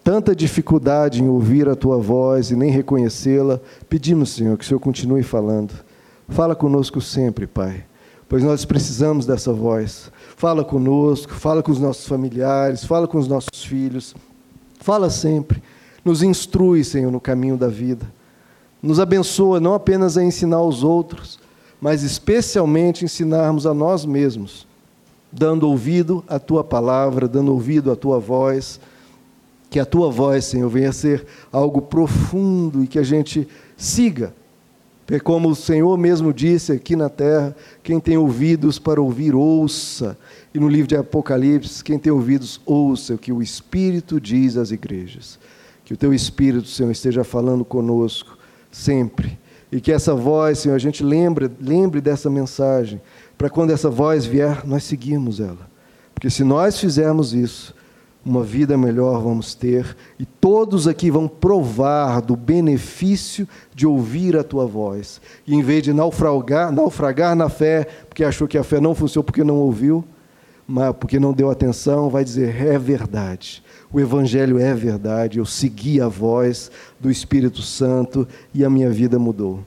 tanta 0.03 0.35
dificuldade 0.35 1.23
em 1.23 1.27
ouvir 1.27 1.67
a 1.67 1.75
tua 1.75 1.97
voz 1.97 2.51
e 2.51 2.55
nem 2.55 2.69
reconhecê-la, 2.69 3.59
pedimos, 3.89 4.29
Senhor, 4.29 4.55
que 4.57 4.63
o 4.63 4.67
Senhor 4.67 4.79
continue 4.79 5.23
falando. 5.23 5.73
Fala 6.29 6.55
conosco 6.55 7.01
sempre, 7.01 7.47
Pai 7.47 7.83
pois 8.27 8.43
nós 8.43 8.65
precisamos 8.65 9.25
dessa 9.25 9.53
voz. 9.53 10.11
Fala 10.35 10.63
conosco, 10.63 11.33
fala 11.33 11.61
com 11.61 11.71
os 11.71 11.79
nossos 11.79 12.07
familiares, 12.07 12.83
fala 12.83 13.07
com 13.07 13.17
os 13.17 13.27
nossos 13.27 13.63
filhos, 13.63 14.15
fala 14.79 15.09
sempre. 15.09 15.61
Nos 16.03 16.21
instrui, 16.21 16.83
Senhor, 16.83 17.11
no 17.11 17.19
caminho 17.19 17.57
da 17.57 17.67
vida. 17.67 18.05
Nos 18.81 18.99
abençoa 18.99 19.59
não 19.59 19.73
apenas 19.73 20.17
a 20.17 20.23
ensinar 20.23 20.57
aos 20.57 20.83
outros, 20.83 21.39
mas 21.81 22.03
especialmente 22.03 23.03
ensinarmos 23.03 23.65
a 23.65 23.73
nós 23.73 24.05
mesmos, 24.05 24.67
dando 25.31 25.67
ouvido 25.67 26.23
à 26.27 26.37
tua 26.37 26.63
palavra, 26.63 27.27
dando 27.27 27.51
ouvido 27.51 27.91
à 27.91 27.95
tua 27.95 28.19
voz. 28.19 28.79
Que 29.69 29.79
a 29.79 29.85
tua 29.85 30.09
voz, 30.11 30.45
Senhor, 30.45 30.69
venha 30.69 30.93
ser 30.93 31.25
algo 31.51 31.81
profundo 31.81 32.83
e 32.83 32.87
que 32.87 32.99
a 32.99 33.03
gente 33.03 33.47
siga 33.75 34.33
é 35.07 35.19
como 35.19 35.49
o 35.49 35.55
Senhor 35.55 35.95
mesmo 35.97 36.33
disse 36.33 36.71
aqui 36.71 36.95
na 36.95 37.09
terra: 37.09 37.55
quem 37.83 37.99
tem 37.99 38.17
ouvidos 38.17 38.79
para 38.79 38.99
ouvir, 38.99 39.35
ouça. 39.35 40.17
E 40.53 40.59
no 40.59 40.67
livro 40.67 40.87
de 40.87 40.95
Apocalipse, 40.95 41.83
quem 41.83 41.99
tem 41.99 42.11
ouvidos, 42.11 42.59
ouça 42.65 43.13
o 43.13 43.17
que 43.17 43.31
o 43.31 43.41
Espírito 43.41 44.19
diz 44.19 44.57
às 44.57 44.71
igrejas. 44.71 45.37
Que 45.83 45.93
o 45.93 45.97
teu 45.97 46.13
Espírito, 46.13 46.67
Senhor, 46.67 46.89
esteja 46.91 47.23
falando 47.23 47.63
conosco 47.63 48.35
sempre. 48.71 49.37
E 49.71 49.79
que 49.79 49.91
essa 49.91 50.15
voz, 50.15 50.59
Senhor, 50.59 50.73
a 50.73 50.79
gente 50.79 51.03
lembre, 51.03 51.51
lembre 51.59 52.01
dessa 52.01 52.29
mensagem, 52.29 52.99
para 53.37 53.49
quando 53.49 53.71
essa 53.71 53.89
voz 53.89 54.25
vier, 54.25 54.65
nós 54.65 54.83
seguimos 54.83 55.39
ela. 55.39 55.69
Porque 56.13 56.29
se 56.29 56.43
nós 56.43 56.79
fizermos 56.79 57.33
isso, 57.33 57.74
uma 58.25 58.43
vida 58.43 58.75
melhor 58.75 59.21
vamos 59.21 59.53
ter 59.53 59.95
e 60.17 60.25
todos 60.25 60.87
aqui 60.87 61.11
vão 61.11 61.27
provar 61.27 62.21
do 62.21 62.35
benefício 62.35 63.47
de 63.73 63.85
ouvir 63.85 64.35
a 64.35 64.43
tua 64.43 64.65
voz. 64.65 65.21
E 65.45 65.53
em 65.53 65.61
vez 65.61 65.83
de 65.83 65.93
naufragar, 65.93 66.71
naufragar 66.71 67.35
na 67.35 67.49
fé, 67.49 67.87
porque 68.09 68.23
achou 68.23 68.47
que 68.47 68.57
a 68.57 68.63
fé 68.63 68.79
não 68.79 68.95
funcionou 68.95 69.23
porque 69.23 69.43
não 69.43 69.57
ouviu, 69.57 70.03
mas 70.67 70.95
porque 70.95 71.19
não 71.19 71.31
deu 71.31 71.51
atenção, 71.51 72.09
vai 72.09 72.23
dizer: 72.23 72.59
é 72.59 72.79
verdade. 72.79 73.63
O 73.93 73.99
Evangelho 73.99 74.57
é 74.57 74.73
verdade. 74.73 75.37
Eu 75.37 75.45
segui 75.45 76.01
a 76.01 76.07
voz 76.07 76.71
do 76.99 77.11
Espírito 77.11 77.61
Santo 77.61 78.27
e 78.51 78.65
a 78.65 78.69
minha 78.69 78.89
vida 78.89 79.19
mudou. 79.19 79.59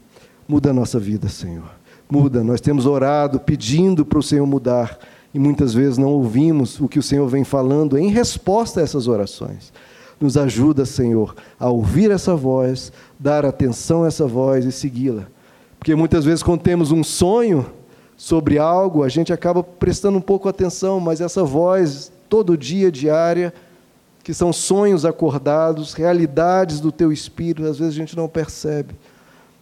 Muda 0.49 0.71
a 0.71 0.73
nossa 0.73 0.99
vida, 0.99 1.29
Senhor. 1.29 1.71
Muda. 2.11 2.43
Nós 2.43 2.61
temos 2.61 2.87
orado 2.87 3.39
pedindo 3.39 4.05
para 4.05 4.19
o 4.19 4.23
Senhor 4.23 4.47
mudar 4.47 4.99
e 5.33 5.39
muitas 5.39 5.75
vezes 5.75 5.99
não 5.99 6.09
ouvimos 6.09 6.81
o 6.81 6.89
que 6.89 6.99
o 6.99 7.03
Senhor 7.03 7.29
vem 7.29 7.45
falando 7.45 7.99
em 7.99 8.09
resposta 8.09 8.81
a 8.81 8.83
essas 8.83 9.07
orações. 9.07 9.73
Nos 10.21 10.37
ajuda, 10.37 10.85
Senhor, 10.85 11.35
a 11.61 11.69
ouvir 11.69 12.11
essa 12.11 12.35
voz, 12.35 12.93
dar 13.19 13.45
atenção 13.45 14.05
a 14.05 14.09
essa 14.09 14.27
voz 14.27 14.65
e 14.65 14.73
segui-la. 14.73 15.27
Porque 15.79 15.95
muitas 15.95 16.25
vezes, 16.25 16.43
quando 16.43 16.63
temos 16.63 16.91
um 16.91 17.05
sonho 17.05 17.67
sobre 18.17 18.59
algo, 18.59 19.05
a 19.05 19.09
gente 19.09 19.33
acaba 19.33 19.63
prestando 19.63 20.19
um 20.19 20.21
pouco 20.23 20.49
atenção, 20.49 20.99
mas 20.99 21.21
essa 21.21 21.45
voz, 21.45 22.11
todo 22.29 22.57
dia, 22.57 22.91
diária, 22.91 23.55
que 24.25 24.35
são 24.35 24.53
sonhos 24.53 25.05
acordados, 25.05 25.93
realidades 25.93 26.81
do 26.81 26.91
teu 26.91 27.13
espírito, 27.13 27.69
às 27.69 27.79
vezes 27.79 27.95
a 27.95 27.99
gente 27.99 28.17
não 28.17 28.29
percebe. 28.29 28.95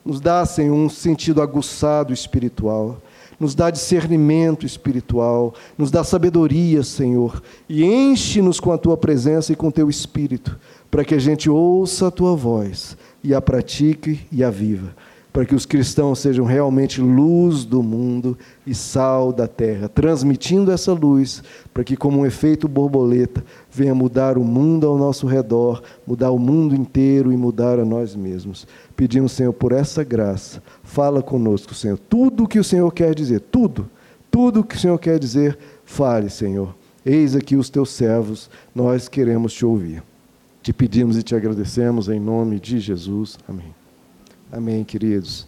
Nos 0.03 0.21
dá, 0.21 0.47
Senhor, 0.47 0.75
um 0.75 0.89
sentido 0.89 1.43
aguçado 1.43 2.15
espiritual 2.15 2.99
nos 3.39 3.55
dá 3.55 3.71
discernimento 3.71 4.65
espiritual, 4.65 5.55
nos 5.77 5.91
dá 5.91 6.03
sabedoria, 6.03 6.83
Senhor, 6.83 7.43
e 7.69 7.85
enche-nos 7.85 8.61
com 8.61 8.73
a 8.73 8.79
tua 8.79 8.97
presença 8.97 9.53
e 9.53 9.57
com 9.57 9.71
teu 9.71 9.89
espírito, 9.89 10.59
para 10.91 11.05
que 11.05 11.15
a 11.15 11.19
gente 11.19 11.51
ouça 11.51 12.09
a 12.09 12.11
tua 12.11 12.35
voz 12.35 12.97
e 13.23 13.35
a 13.35 13.41
pratique 13.41 14.21
e 14.33 14.43
a 14.43 14.51
viva 14.51 14.95
para 15.37 15.45
que 15.45 15.55
os 15.55 15.67
cristãos 15.67 16.21
sejam 16.21 16.47
realmente 16.47 16.99
luz 16.99 17.67
do 17.67 17.83
mundo 17.83 18.39
e 18.67 18.75
sal 18.75 19.35
da 19.35 19.47
terra, 19.47 19.87
transmitindo 19.87 20.73
essa 20.73 20.95
luz 20.95 21.43
para 21.75 21.85
que, 21.85 21.95
como 21.95 22.21
um 22.21 22.25
efeito 22.25 22.67
borboleta, 22.67 23.45
venha 23.71 23.95
mudar 23.95 24.39
o 24.39 24.43
mundo 24.43 24.87
ao 24.87 24.97
nosso 24.97 25.27
redor, 25.27 25.83
mudar 26.07 26.31
o 26.31 26.39
mundo 26.39 26.75
inteiro 26.75 27.31
e 27.31 27.37
mudar 27.37 27.79
a 27.79 27.85
nós 27.85 28.17
mesmos. 28.17 28.67
Pedimos, 28.97 29.33
Senhor, 29.33 29.53
por 29.53 29.73
essa 29.73 30.03
graça. 30.03 30.63
Fala 30.83 31.23
conosco, 31.23 31.75
Senhor. 31.75 31.99
Tudo 31.99 32.45
o 32.45 32.49
que 32.49 32.59
o 32.59 32.65
Senhor 32.65 32.91
quer 32.93 33.15
dizer, 33.15 33.41
tudo, 33.41 33.91
tudo 34.31 34.61
o 34.61 34.65
que 34.65 34.75
o 34.75 34.79
Senhor 34.79 34.99
quer 34.99 35.19
dizer, 35.19 35.59
fale, 35.85 36.31
Senhor. 36.31 36.75
Eis 37.05 37.37
aqui 37.37 37.57
os 37.57 37.69
teus 37.69 37.91
servos, 37.91 38.51
nós 38.75 39.07
queremos 39.07 39.53
te 39.53 39.67
ouvir. 39.67 40.03
Te 40.63 40.73
pedimos 40.73 41.17
e 41.19 41.23
te 41.23 41.35
agradecemos 41.35 42.09
em 42.09 42.19
nome 42.19 42.59
de 42.59 42.81
Jesus. 42.81 43.39
Amém. 43.47 43.75
Amém, 44.51 44.83
queridos. 44.83 45.45